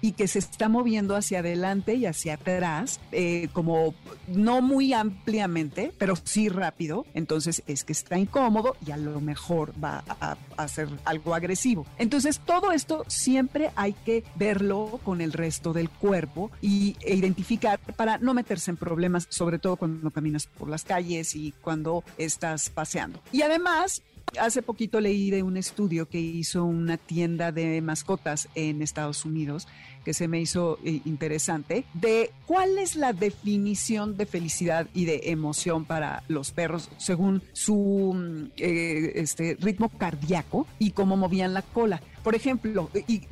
y 0.00 0.12
que 0.12 0.28
se 0.28 0.38
está 0.38 0.68
moviendo 0.68 1.16
hacia 1.16 1.40
adelante 1.40 1.94
y 1.94 2.06
hacia 2.06 2.34
atrás, 2.34 3.00
eh, 3.12 3.48
como 3.52 3.94
no 4.28 4.62
muy 4.62 4.92
ampliamente, 4.92 5.92
pero 5.98 6.14
sí 6.24 6.48
rápido, 6.48 7.06
entonces 7.14 7.62
es 7.66 7.84
que 7.84 7.92
está 7.92 8.18
incómodo 8.18 8.76
y 8.86 8.92
a 8.92 8.96
lo 8.96 9.20
mejor 9.20 9.72
va 9.82 10.02
a, 10.08 10.36
hacer 10.56 10.88
algo 11.04 11.34
agresivo. 11.34 11.86
Entonces 11.98 12.40
todo 12.40 12.72
esto 12.72 13.04
siempre 13.08 13.70
hay 13.76 13.92
que 13.92 14.24
verlo 14.36 15.00
con 15.04 15.20
el 15.20 15.32
resto 15.32 15.72
del 15.72 15.90
cuerpo 15.90 16.50
y, 16.60 16.96
e 17.00 17.14
identificar 17.14 17.78
para 17.96 18.18
no 18.18 18.34
meterse 18.34 18.70
en 18.70 18.76
problemas, 18.76 19.26
sobre 19.30 19.58
todo 19.58 19.76
cuando 19.76 20.10
caminas 20.10 20.46
por 20.46 20.68
las 20.68 20.84
calles 20.84 21.34
y 21.34 21.52
cuando 21.60 22.04
estás 22.18 22.70
paseando. 22.70 23.22
Y 23.32 23.42
además, 23.42 24.02
Hace 24.38 24.62
poquito 24.62 25.00
leí 25.00 25.30
de 25.30 25.42
un 25.42 25.56
estudio 25.56 26.08
que 26.08 26.20
hizo 26.20 26.64
una 26.64 26.96
tienda 26.96 27.52
de 27.52 27.80
mascotas 27.80 28.48
en 28.54 28.82
Estados 28.82 29.24
Unidos 29.24 29.66
que 30.04 30.14
se 30.14 30.28
me 30.28 30.40
hizo 30.40 30.78
eh, 30.84 31.00
interesante, 31.04 31.84
de 31.94 32.30
cuál 32.46 32.78
es 32.78 32.96
la 32.96 33.12
definición 33.12 34.16
de 34.16 34.26
felicidad 34.26 34.86
y 34.94 35.04
de 35.04 35.20
emoción 35.24 35.84
para 35.84 36.22
los 36.28 36.52
perros 36.52 36.90
según 36.96 37.42
su 37.52 38.12
mm, 38.14 38.52
eh, 38.56 39.12
este, 39.16 39.56
ritmo 39.60 39.88
cardíaco 39.88 40.66
y 40.78 40.92
cómo 40.92 41.16
movían 41.16 41.54
la 41.54 41.62
cola. 41.62 42.00
Por 42.22 42.34
ejemplo, 42.34 42.90
y 43.08 43.22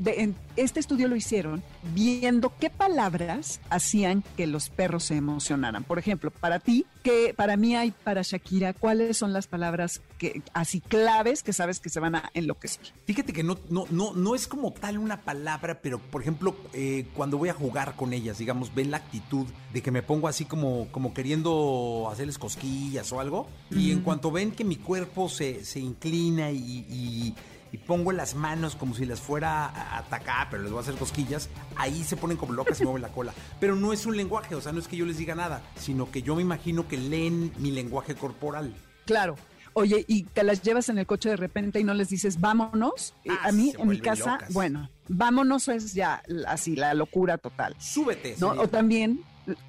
este 0.56 0.80
estudio 0.80 1.08
lo 1.08 1.16
hicieron 1.16 1.62
viendo 1.94 2.52
qué 2.58 2.70
palabras 2.70 3.61
hacían 3.68 4.24
que 4.37 4.46
los 4.46 4.70
perros 4.70 5.04
se 5.04 5.16
emocionaran. 5.16 5.84
Por 5.84 5.98
ejemplo, 5.98 6.30
para 6.30 6.58
ti, 6.58 6.87
que 7.09 7.33
para 7.33 7.57
mí 7.57 7.75
hay 7.75 7.90
para 7.90 8.21
Shakira, 8.21 8.75
¿cuáles 8.75 9.16
son 9.16 9.33
las 9.33 9.47
palabras 9.47 10.03
que 10.18 10.42
así 10.53 10.83
claves 10.83 11.42
que 11.42 11.55
sabes 11.55 11.81
que 11.81 11.88
se 11.88 12.01
van 12.01 12.16
a 12.16 12.31
enloquecer? 12.35 12.92
Fíjate 13.07 13.33
que 13.33 13.42
no, 13.42 13.59
no, 13.71 13.87
no, 13.88 14.12
no 14.12 14.35
es 14.35 14.47
como 14.47 14.73
tal 14.75 14.99
una 14.99 15.23
palabra, 15.23 15.81
pero 15.81 15.99
por 15.99 16.21
ejemplo, 16.21 16.55
eh, 16.75 17.07
cuando 17.14 17.38
voy 17.38 17.49
a 17.49 17.55
jugar 17.55 17.97
con 17.97 18.12
ellas, 18.12 18.37
digamos, 18.37 18.75
ven 18.75 18.90
la 18.90 18.99
actitud 18.99 19.47
de 19.73 19.81
que 19.81 19.90
me 19.90 20.03
pongo 20.03 20.29
así 20.29 20.44
como, 20.44 20.88
como 20.92 21.14
queriendo 21.14 22.11
hacerles 22.12 22.37
cosquillas 22.37 23.11
o 23.12 23.21
algo. 23.21 23.49
Y 23.71 23.90
en 23.90 24.01
cuanto 24.01 24.31
ven 24.31 24.51
que 24.51 24.64
mi 24.64 24.77
cuerpo 24.77 25.31
se, 25.31 25.64
se 25.64 25.81
inclina 25.81 26.51
y 26.51 26.85
y 26.88 27.35
pongo 27.76 28.12
las 28.12 28.35
manos 28.35 28.76
como 28.76 28.94
si 28.94 29.04
las 29.04 29.20
fuera 29.20 29.66
a 29.66 29.98
atacar, 29.98 30.48
pero 30.50 30.62
les 30.62 30.72
voy 30.72 30.78
a 30.78 30.83
hacer 30.83 30.94
cosquillas, 30.94 31.50
ahí 31.76 32.02
se 32.04 32.16
ponen 32.16 32.38
como 32.38 32.54
locas 32.54 32.81
y 32.81 32.85
mueven 32.85 33.02
la 33.02 33.09
cola. 33.09 33.35
Pero 33.61 33.76
no 33.76 33.92
es 33.92 34.07
un 34.07 34.16
lenguaje, 34.16 34.54
o 34.54 34.61
sea, 34.62 34.72
no 34.72 34.78
es 34.78 34.88
que 34.88 34.96
yo 34.96 35.04
les 35.04 35.18
diga 35.18 35.35
nada, 35.35 35.61
sino 35.76 36.11
que 36.11 36.22
yo 36.22 36.35
me 36.35 36.42
imagino 36.42 36.88
que 36.88 36.96
leen 36.96 37.52
mi 37.59 37.70
lenguaje 37.70 38.14
corporal. 38.14 38.74
Claro. 39.04 39.37
Oye, 39.74 40.04
y 40.09 40.24
te 40.24 40.42
las 40.42 40.62
llevas 40.62 40.88
en 40.88 40.98
el 40.98 41.07
coche 41.07 41.28
de 41.28 41.37
repente 41.37 41.78
y 41.78 41.85
no 41.85 41.94
les 41.94 42.09
dices, 42.09 42.40
vámonos. 42.40 43.14
Ah, 43.28 43.48
a 43.48 43.52
mí, 43.52 43.72
en 43.78 43.88
mi 43.88 44.00
casa, 44.00 44.38
bueno, 44.50 44.90
vámonos 45.07 45.68
es 45.68 45.94
ya 45.94 46.22
así, 46.46 46.74
la 46.74 46.94
locura 46.94 47.38
total. 47.38 47.76
Súbete. 47.78 48.35
¿no? 48.40 48.48
O 48.50 48.66
también, 48.66 49.22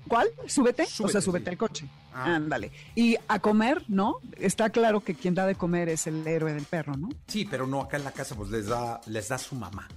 ¿cuál? 0.07 0.29
¿Súbete? 0.47 0.83
o 0.83 1.07
sea, 1.07 1.21
súbete 1.21 1.49
al 1.49 1.57
coche. 1.57 1.87
Ah. 2.13 2.35
Ándale. 2.35 2.71
Y 2.95 3.17
a 3.27 3.39
comer, 3.39 3.83
¿no? 3.87 4.19
Está 4.37 4.69
claro 4.69 5.01
que 5.01 5.15
quien 5.15 5.35
da 5.35 5.45
de 5.45 5.55
comer 5.55 5.89
es 5.89 6.07
el 6.07 6.25
héroe 6.25 6.53
del 6.53 6.65
perro, 6.65 6.95
¿no? 6.95 7.09
Sí, 7.27 7.47
pero 7.49 7.67
no 7.67 7.81
acá 7.81 7.97
en 7.97 8.03
la 8.03 8.11
casa, 8.11 8.35
pues 8.35 8.49
les 8.49 8.67
da, 8.67 8.99
les 9.05 9.27
da 9.27 9.37
su 9.37 9.55
mamá. 9.55 9.87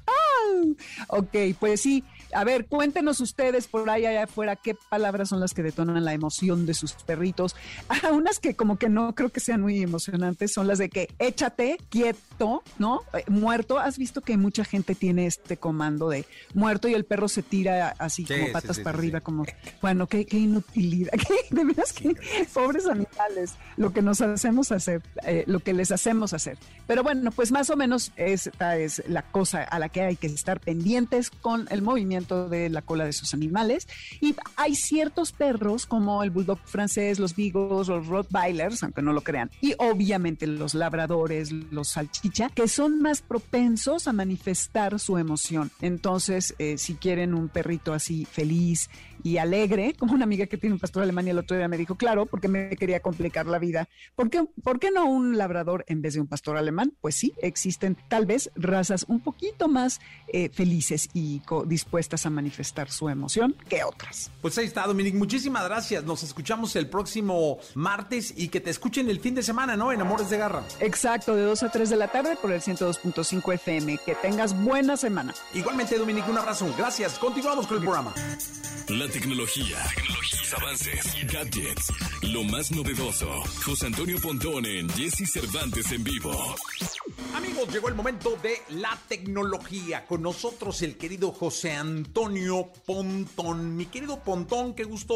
Ok, 1.09 1.37
pues 1.59 1.81
sí. 1.81 2.05
A 2.33 2.45
ver, 2.45 2.67
cuéntenos 2.67 3.21
ustedes 3.21 3.69
por 3.69 3.89
ahí 3.91 4.07
allá 4.07 4.25
afuera 4.25 4.57
qué 4.57 4.75
palabras 4.75 5.29
son 5.29 5.41
las 5.41 5.55
que 5.55 5.63
detonan 5.63 6.05
la 6.05 6.15
emoción 6.15 6.67
de 6.67 6.75
sus 6.75 6.93
perritos. 6.93 7.57
Ah, 7.89 8.13
unas 8.13 8.39
que 8.39 8.55
como 8.55 8.79
que 8.79 8.89
no 8.89 9.15
creo 9.15 9.29
que 9.29 9.41
sean 9.41 9.61
muy 9.61 9.83
emocionantes 9.83 10.53
son 10.53 10.67
las 10.67 10.79
de 10.79 10.89
que 10.89 11.09
échate 11.19 11.79
quieto, 11.91 12.63
¿no? 12.79 13.03
Eh, 13.13 13.25
muerto. 13.29 13.79
¿Has 13.79 13.99
visto 13.99 14.23
que 14.23 14.37
mucha 14.39 14.65
gente 14.65 14.95
tiene 14.95 15.27
este 15.27 15.57
comando 15.59 16.09
de 16.09 16.25
muerto 16.55 16.89
y 16.89 16.95
el 16.95 17.05
perro 17.05 17.29
se 17.29 17.43
tira 17.43 17.95
así 17.99 18.25
como 18.25 18.51
patas 18.51 18.81
para 18.81 18.97
arriba, 18.97 19.21
como, 19.21 19.45
bueno, 19.83 20.07
qué, 20.07 20.27
inutilidad. 20.31 21.13
de 21.51 21.65
veras 21.65 21.93
que 21.93 22.17
pobres 22.53 22.87
animales, 22.87 23.55
lo 23.77 23.93
que 23.93 24.01
nos 24.01 24.21
hacemos 24.21 24.73
hacer, 24.73 25.03
eh, 25.27 25.45
lo 25.47 25.61
que 25.61 25.75
les 25.75 25.93
hacemos 25.93 26.33
hacer. 26.33 26.59
Pero 26.87 27.03
bueno, 27.03 27.31
pues 27.31 27.53
más 27.53 27.69
o 27.71 27.77
menos 27.77 28.13
esta 28.17 28.77
es 28.77 29.03
la 29.07 29.23
cosa 29.23 29.63
a 29.65 29.79
la 29.79 29.89
que 29.89 30.03
hay 30.03 30.17
que 30.17 30.29
estar 30.29 30.61
pendientes 30.61 31.31
con 31.31 31.67
el 31.71 31.83
movimiento 31.83 32.22
de 32.27 32.69
la 32.69 32.83
cola 32.83 33.05
de 33.05 33.13
sus 33.13 33.35
animales. 33.35 33.89
Y 34.21 34.35
hay 34.57 34.75
ciertos 34.75 35.33
perros 35.33 35.87
como 35.87 36.23
el 36.23 36.31
bulldog 36.31 36.59
francés, 36.65 37.19
los 37.19 37.35
beagles, 37.37 37.89
los 37.89 38.07
rottweilers, 38.07 38.83
aunque 38.83 39.03
no 39.03 39.13
lo 39.13 39.23
crean, 39.23 39.51
y 39.61 39.75
obviamente 39.79 40.47
los 40.47 40.75
labradores, 40.75 41.53
los 41.53 41.89
salchicha, 41.89 42.49
que 42.51 42.69
son 42.69 43.01
más 43.01 43.23
propensos 43.23 44.09
a 44.09 44.13
manifestar 44.13 44.99
su 44.99 45.19
emoción. 45.19 45.71
Entonces, 45.81 46.55
eh, 46.59 46.79
si 46.79 46.95
quieren 46.95 47.35
un 47.35 47.49
perrito 47.49 47.93
así 47.93 48.25
feliz 48.25 48.89
y 49.23 49.37
alegre, 49.37 49.95
como 49.99 50.15
una 50.15 50.25
amiga 50.25 50.47
que 50.47 50.57
tiene 50.57 50.75
un 50.75 50.81
pastor 50.81 51.03
alemán 51.03 51.27
y 51.27 51.31
el 51.31 51.39
otro 51.39 51.57
día 51.57 51.69
me 51.69 51.79
dijo, 51.79 51.97
claro, 51.97 52.27
porque 52.27 52.49
me 52.49 52.77
quería 52.77 53.01
complicar 53.01 53.47
la 53.47 53.59
vida. 53.59 53.89
¿Por 54.17 54.31
qué, 54.31 54.45
¿Por 54.63 54.81
qué 54.81 54.91
no 54.91 55.07
un 55.07 55.39
labrador 55.39 55.85
en 55.89 56.03
vez 56.03 56.15
de 56.15 56.21
un 56.21 56.27
pastor 56.27 56.57
alemán? 56.57 56.93
Pues 57.01 57.15
sí, 57.15 57.33
existen 57.41 57.97
tal 58.09 58.27
vez 58.27 58.51
razas 58.55 59.05
un 59.09 59.21
poquito 59.21 59.69
más 59.69 60.01
eh, 60.33 60.49
felices 60.51 61.09
y 61.15 61.43
dispuestas 61.67 62.12
a 62.27 62.31
manifestar 62.31 62.91
su 62.91 63.09
emoción 63.09 63.57
que 63.69 63.85
otras. 63.85 64.31
Pues 64.41 64.57
ahí 64.59 64.67
está, 64.67 64.87
Dominic. 64.87 65.15
Muchísimas 65.15 65.65
gracias. 65.65 66.05
Nos 66.05 66.23
escuchamos 66.23 66.77
el 66.77 66.89
próximo 66.89 67.59
martes 67.75 68.35
y 68.37 68.49
que 68.49 68.61
te 68.61 68.71
escuchen 68.71 69.09
el 69.09 69.21
fin 69.21 69.35
de 69.35 69.43
semana, 69.43 69.77
¿no? 69.77 69.93
En 69.93 70.01
Amores 70.01 70.31
de 70.31 70.39
Garra. 70.39 70.63
Exacto, 70.81 71.35
de 71.35 71.43
2 71.43 71.63
a 71.63 71.71
3 71.71 71.91
de 71.91 71.97
la 71.97 72.09
tarde 72.09 72.37
por 72.37 72.53
el 72.53 72.61
102.5 72.61 73.55
FM. 73.55 73.99
Que 74.05 74.15
tengas 74.17 74.55
buena 74.63 74.97
semana. 74.97 75.35
Igualmente, 75.55 75.99
Dominic, 75.99 76.29
un 76.29 76.39
abrazo. 76.39 76.73
Gracias. 76.77 77.19
Continuamos 77.19 77.67
con 77.67 77.79
el 77.79 77.83
programa. 77.83 78.15
La 78.89 79.09
tecnología, 79.09 79.79
tecnología 79.95 80.43
avances, 80.55 81.17
gadgets, 81.33 81.93
lo 82.23 82.45
más 82.45 82.71
novedoso. 82.71 83.29
José 83.65 83.87
Antonio 83.87 84.19
Pontón 84.21 84.67
en 84.67 84.89
Jesse 84.91 85.31
Cervantes 85.31 85.91
en 85.93 86.05
vivo. 86.05 86.33
Amigos, 87.35 87.73
llegó 87.73 87.89
el 87.89 87.95
momento 87.95 88.39
de 88.43 88.61
la 88.71 88.99
tecnología. 89.09 90.05
Con 90.07 90.23
nosotros 90.23 90.83
el 90.83 90.97
querido 90.97 91.33
José 91.33 91.73
Antonio 91.73 92.02
Pontón. 92.05 93.77
Mi 93.77 93.87
querido 93.87 94.21
Pontón, 94.21 94.75
qué 94.75 94.85
gusto 94.85 95.15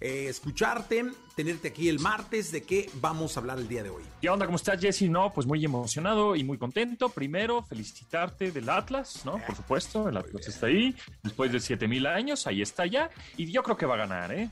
eh, 0.00 0.26
escucharte, 0.28 1.04
tenerte 1.36 1.68
aquí 1.68 1.88
el 1.88 1.98
martes. 1.98 2.52
¿De 2.52 2.62
qué 2.62 2.90
vamos 2.94 3.36
a 3.36 3.40
hablar 3.40 3.58
el 3.58 3.68
día 3.68 3.82
de 3.82 3.90
hoy? 3.90 4.02
¿Qué 4.20 4.28
onda? 4.28 4.46
¿Cómo 4.46 4.56
estás, 4.56 4.80
Jesse? 4.80 5.02
No, 5.02 5.32
pues 5.32 5.46
muy 5.46 5.64
emocionado 5.64 6.36
y 6.36 6.44
muy 6.44 6.58
contento. 6.58 7.08
Primero, 7.08 7.62
felicitarte 7.62 8.50
del 8.50 8.68
Atlas, 8.68 9.22
¿no? 9.24 9.38
Por 9.46 9.56
supuesto, 9.56 10.08
el 10.08 10.16
Atlas 10.16 10.48
está 10.48 10.66
ahí. 10.66 10.94
Después 11.22 11.52
de 11.52 11.60
7000 11.60 12.06
años, 12.06 12.46
ahí 12.46 12.62
está 12.62 12.86
ya. 12.86 13.10
Y 13.36 13.50
yo 13.50 13.62
creo 13.62 13.76
que 13.76 13.86
va 13.86 13.94
a 13.94 13.98
ganar, 13.98 14.32
¿eh? 14.32 14.50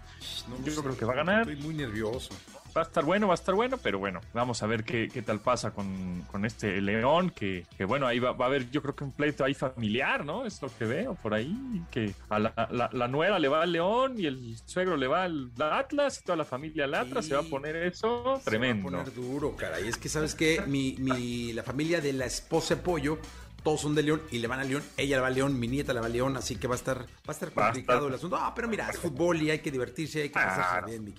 yo 0.64 0.82
creo 0.82 0.96
que 0.96 1.04
va 1.04 1.12
a 1.12 1.16
ganar. 1.16 1.50
Estoy 1.50 1.56
muy 1.56 1.74
nervioso 1.74 2.34
va 2.76 2.82
a 2.82 2.84
estar 2.84 3.04
bueno, 3.04 3.28
va 3.28 3.34
a 3.34 3.36
estar 3.36 3.54
bueno, 3.54 3.78
pero 3.78 3.98
bueno, 3.98 4.20
vamos 4.32 4.62
a 4.62 4.66
ver 4.66 4.84
qué, 4.84 5.08
qué 5.12 5.22
tal 5.22 5.40
pasa 5.40 5.72
con, 5.72 6.22
con 6.30 6.44
este 6.44 6.80
León, 6.80 7.30
que, 7.30 7.66
que 7.76 7.84
bueno, 7.84 8.06
ahí 8.06 8.18
va, 8.18 8.32
va, 8.32 8.46
a 8.46 8.48
haber 8.48 8.70
yo 8.70 8.82
creo 8.82 8.94
que 8.94 9.04
un 9.04 9.12
pleito 9.12 9.44
ahí 9.44 9.54
familiar, 9.54 10.24
¿no? 10.24 10.46
Es 10.46 10.60
lo 10.62 10.68
que 10.76 10.84
veo 10.84 11.14
por 11.14 11.34
ahí, 11.34 11.82
que 11.90 12.14
a 12.28 12.38
la, 12.38 12.88
la, 12.92 13.08
nuera 13.08 13.38
le 13.38 13.48
va 13.48 13.62
al 13.62 13.72
León 13.72 14.14
y 14.18 14.26
el 14.26 14.56
suegro 14.64 14.96
le 14.96 15.06
va 15.06 15.24
al 15.24 15.50
Atlas 15.58 16.20
y 16.20 16.24
toda 16.24 16.36
la 16.36 16.44
familia 16.44 16.84
al 16.84 16.94
Atlas, 16.94 17.26
se 17.26 17.34
va 17.34 17.40
a 17.40 17.44
poner 17.44 17.76
eso 17.76 18.38
se 18.38 18.50
tremendo. 18.50 18.90
Va 18.90 19.00
a 19.00 19.04
poner 19.04 19.14
duro, 19.14 19.56
caray, 19.56 19.88
es 19.88 19.96
que 19.96 20.08
sabes 20.08 20.34
que 20.34 20.62
mi, 20.66 20.96
mi, 20.98 21.52
la 21.52 21.62
familia 21.62 22.00
de 22.00 22.12
la 22.12 22.26
esposa 22.26 22.76
de 22.76 22.82
Pollo 22.82 23.18
todos 23.62 23.80
son 23.80 23.94
de 23.94 24.02
León 24.02 24.22
y 24.30 24.38
le 24.38 24.48
van 24.48 24.60
a 24.60 24.64
León, 24.64 24.82
ella 24.96 25.16
le 25.16 25.22
va 25.22 25.28
a 25.28 25.30
León, 25.30 25.58
mi 25.58 25.68
nieta 25.68 25.92
le 25.92 26.00
va 26.00 26.06
a 26.06 26.10
León, 26.10 26.36
así 26.36 26.56
que 26.56 26.66
va 26.66 26.74
a 26.74 26.78
estar, 26.78 26.98
va 26.98 27.06
a 27.28 27.32
estar 27.32 27.52
complicado 27.52 28.08
el 28.08 28.14
asunto. 28.14 28.36
Ah, 28.36 28.52
pero 28.54 28.68
mira, 28.68 28.88
es 28.88 28.98
fútbol 28.98 29.42
y 29.42 29.50
hay 29.50 29.60
que 29.60 29.70
divertirse, 29.70 30.22
hay 30.22 30.28
que 30.28 30.34
pasarse 30.34 30.90
bien, 30.90 31.04
mi 31.04 31.14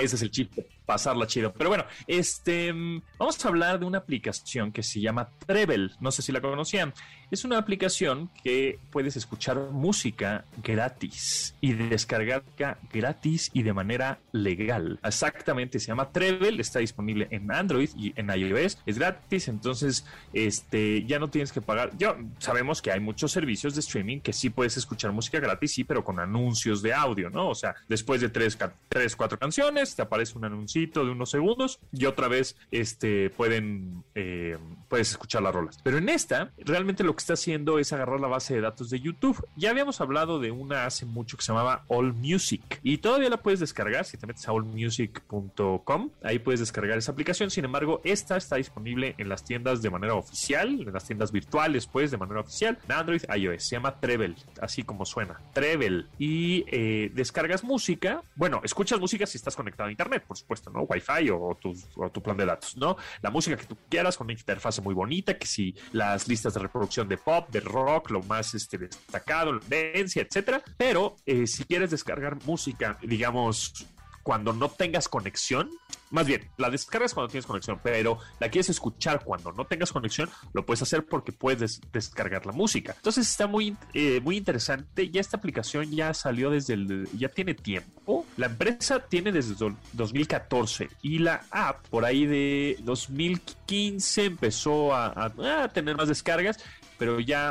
Ese 0.00 0.16
es 0.16 0.22
el 0.22 0.30
chip, 0.30 0.52
pasarla 0.86 1.26
chido. 1.26 1.52
Pero 1.52 1.70
bueno, 1.70 1.84
este, 2.06 2.72
vamos 3.18 3.44
a 3.44 3.48
hablar 3.48 3.78
de 3.78 3.86
una 3.86 3.98
aplicación 3.98 4.72
que 4.72 4.82
se 4.82 5.00
llama 5.00 5.28
Treble, 5.46 5.90
no 6.00 6.10
sé 6.10 6.22
si 6.22 6.32
la 6.32 6.40
conocían. 6.40 6.92
Es 7.30 7.46
una 7.46 7.56
aplicación 7.56 8.28
que 8.44 8.78
puedes 8.90 9.16
escuchar 9.16 9.56
música 9.56 10.44
gratis 10.62 11.54
y 11.62 11.72
descargarla 11.72 12.78
gratis 12.92 13.50
y 13.54 13.62
de 13.62 13.72
manera 13.72 14.18
legal. 14.32 15.00
Exactamente, 15.02 15.78
se 15.80 15.88
llama 15.88 16.10
Treble, 16.10 16.60
está 16.60 16.80
disponible 16.80 17.28
en 17.30 17.50
Android 17.50 17.88
y 17.96 18.12
en 18.16 18.28
iOS, 18.28 18.78
es 18.84 18.98
gratis, 18.98 19.48
entonces 19.48 20.04
este 20.32 21.04
ya 21.04 21.18
no 21.18 21.30
tienes 21.30 21.52
que 21.52 21.62
pagar. 21.62 21.71
Yo 21.98 22.16
sabemos 22.38 22.82
que 22.82 22.90
hay 22.90 23.00
muchos 23.00 23.32
servicios 23.32 23.74
de 23.74 23.80
streaming 23.80 24.20
que 24.20 24.32
sí 24.32 24.50
puedes 24.50 24.76
escuchar 24.76 25.12
música 25.12 25.40
gratis, 25.40 25.72
sí, 25.72 25.84
pero 25.84 26.04
con 26.04 26.20
anuncios 26.20 26.82
de 26.82 26.92
audio, 26.92 27.30
¿no? 27.30 27.48
O 27.48 27.54
sea, 27.54 27.74
después 27.88 28.20
de 28.20 28.28
tres, 28.28 28.58
tres 28.88 29.16
cuatro 29.16 29.38
canciones, 29.38 29.94
te 29.94 30.02
aparece 30.02 30.36
un 30.36 30.44
anuncito 30.44 31.04
de 31.04 31.10
unos 31.10 31.30
segundos 31.30 31.80
y 31.92 32.06
otra 32.06 32.28
vez 32.28 32.56
este 32.70 33.30
pueden 33.30 34.04
eh, 34.14 34.58
puedes 34.88 35.10
escuchar 35.10 35.42
las 35.42 35.54
rolas. 35.54 35.78
Pero 35.82 35.98
en 35.98 36.08
esta, 36.08 36.52
realmente 36.58 37.04
lo 37.04 37.14
que 37.14 37.20
está 37.20 37.34
haciendo 37.34 37.78
es 37.78 37.92
agarrar 37.92 38.20
la 38.20 38.28
base 38.28 38.54
de 38.54 38.60
datos 38.60 38.90
de 38.90 39.00
YouTube. 39.00 39.46
Ya 39.56 39.70
habíamos 39.70 40.00
hablado 40.00 40.38
de 40.38 40.50
una 40.50 40.86
hace 40.86 41.06
mucho 41.06 41.36
que 41.36 41.42
se 41.42 41.52
llamaba 41.52 41.84
All 41.88 42.12
Music 42.12 42.80
y 42.82 42.98
todavía 42.98 43.30
la 43.30 43.38
puedes 43.38 43.60
descargar 43.60 44.04
si 44.04 44.16
te 44.16 44.26
metes 44.26 44.46
a 44.48 44.52
allmusic.com. 44.52 46.10
Ahí 46.22 46.38
puedes 46.38 46.60
descargar 46.60 46.98
esa 46.98 47.12
aplicación. 47.12 47.50
Sin 47.50 47.64
embargo, 47.64 48.00
esta 48.04 48.36
está 48.36 48.56
disponible 48.56 49.14
en 49.18 49.28
las 49.28 49.44
tiendas 49.44 49.82
de 49.82 49.90
manera 49.90 50.14
oficial, 50.14 50.68
en 50.80 50.92
las 50.92 51.04
tiendas 51.04 51.32
virtuales, 51.32 51.61
pues 51.90 52.10
de 52.10 52.16
manera 52.16 52.40
oficial, 52.40 52.78
en 52.84 52.92
Android, 52.92 53.22
iOS. 53.34 53.62
Se 53.62 53.76
llama 53.76 53.98
Treble, 54.00 54.34
así 54.60 54.82
como 54.82 55.04
suena, 55.04 55.40
Treble. 55.52 56.06
Y 56.18 56.64
eh, 56.68 57.10
descargas 57.14 57.64
música. 57.64 58.22
Bueno, 58.34 58.60
escuchas 58.64 58.98
música 58.98 59.26
si 59.26 59.38
estás 59.38 59.56
conectado 59.56 59.88
a 59.88 59.90
Internet, 59.90 60.24
por 60.26 60.36
supuesto, 60.36 60.70
¿no? 60.70 60.82
Wi-Fi 60.82 61.30
o 61.30 61.58
tu, 61.60 62.22
plan 62.22 62.36
de 62.36 62.46
datos, 62.46 62.76
¿no? 62.76 62.96
La 63.20 63.30
música 63.30 63.56
que 63.56 63.66
tú 63.66 63.76
quieras 63.88 64.16
con 64.16 64.26
una 64.26 64.32
interfaz 64.32 64.80
muy 64.80 64.94
bonita, 64.94 65.38
que 65.38 65.46
si 65.46 65.74
las 65.92 66.28
listas 66.28 66.54
de 66.54 66.60
reproducción 66.60 67.08
de 67.08 67.16
pop, 67.16 67.48
de 67.50 67.60
rock, 67.60 68.10
lo 68.10 68.22
más 68.22 68.54
este, 68.54 68.78
destacado, 68.78 69.52
la 69.52 69.60
tendencia, 69.60 70.22
etcétera. 70.22 70.62
Pero 70.76 71.16
eh, 71.26 71.46
si 71.46 71.64
quieres 71.64 71.90
descargar 71.90 72.36
música, 72.44 72.98
digamos, 73.02 73.86
cuando 74.22 74.52
no 74.52 74.68
tengas 74.68 75.08
conexión, 75.08 75.70
más 76.10 76.26
bien, 76.26 76.48
la 76.58 76.70
descargas 76.70 77.14
cuando 77.14 77.30
tienes 77.30 77.46
conexión, 77.46 77.80
pero 77.82 78.18
la 78.38 78.50
quieres 78.50 78.68
escuchar 78.68 79.24
cuando 79.24 79.52
no 79.52 79.66
tengas 79.66 79.92
conexión, 79.92 80.28
lo 80.52 80.66
puedes 80.66 80.82
hacer 80.82 81.06
porque 81.06 81.32
puedes 81.32 81.80
descargar 81.92 82.44
la 82.44 82.52
música. 82.52 82.94
Entonces 82.96 83.28
está 83.28 83.46
muy, 83.46 83.76
eh, 83.94 84.20
muy 84.20 84.36
interesante. 84.36 85.10
Ya 85.10 85.20
esta 85.20 85.38
aplicación 85.38 85.90
ya 85.90 86.12
salió 86.14 86.50
desde 86.50 86.74
el, 86.74 87.08
ya 87.16 87.28
tiene 87.28 87.54
tiempo. 87.54 88.26
La 88.36 88.46
empresa 88.46 89.00
tiene 89.00 89.32
desde 89.32 89.54
2014 89.92 90.90
y 91.02 91.18
la 91.18 91.44
app 91.50 91.86
por 91.88 92.04
ahí 92.04 92.26
de 92.26 92.78
2015 92.82 94.24
empezó 94.24 94.94
a 94.94 95.70
tener 95.72 95.96
más 95.96 96.08
descargas 96.08 96.58
pero 97.02 97.18
ya 97.18 97.50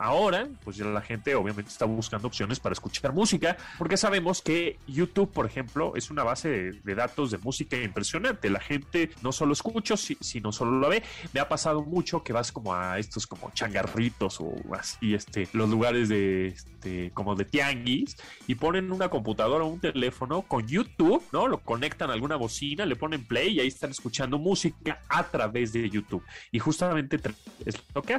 ahora, 0.00 0.48
pues 0.64 0.76
ya 0.76 0.84
la 0.84 1.00
gente 1.00 1.36
obviamente 1.36 1.70
está 1.70 1.84
buscando 1.84 2.26
opciones 2.26 2.58
para 2.58 2.72
escuchar 2.72 3.12
música, 3.12 3.56
porque 3.78 3.96
sabemos 3.96 4.42
que 4.42 4.80
YouTube, 4.88 5.30
por 5.30 5.46
ejemplo, 5.46 5.92
es 5.94 6.10
una 6.10 6.24
base 6.24 6.72
de, 6.72 6.94
datos 6.96 7.30
de 7.30 7.38
música 7.38 7.76
impresionante. 7.76 8.50
La 8.50 8.58
gente 8.58 9.12
no 9.22 9.30
solo 9.30 9.52
escucha, 9.52 9.96
sino 9.96 10.50
solo 10.50 10.80
la 10.80 10.88
ve. 10.88 11.04
Me 11.32 11.38
ha 11.38 11.48
pasado 11.48 11.84
mucho 11.84 12.24
que 12.24 12.32
vas 12.32 12.50
como 12.50 12.74
a 12.74 12.98
estos 12.98 13.28
como 13.28 13.52
changarritos 13.52 14.40
o 14.40 14.56
así, 14.76 15.14
este, 15.14 15.48
los 15.52 15.70
lugares 15.70 16.08
de, 16.08 16.48
este, 16.48 17.12
como 17.14 17.36
de 17.36 17.44
tianguis 17.44 18.16
y 18.48 18.56
ponen 18.56 18.90
una 18.90 19.08
computadora 19.08 19.62
o 19.62 19.68
un 19.68 19.78
teléfono 19.78 20.42
con 20.42 20.66
YouTube, 20.66 21.22
¿no? 21.30 21.46
Lo 21.46 21.58
conectan 21.60 22.10
a 22.10 22.14
alguna 22.14 22.34
bocina, 22.34 22.84
le 22.86 22.96
ponen 22.96 23.24
play 23.24 23.52
y 23.52 23.60
ahí 23.60 23.68
están 23.68 23.92
escuchando 23.92 24.36
música 24.36 25.00
a 25.08 25.22
través 25.22 25.72
de 25.72 25.88
YouTube. 25.88 26.24
Y 26.50 26.58
justamente 26.58 27.20
es 27.64 27.76
lo 27.94 28.02
que 28.02 28.14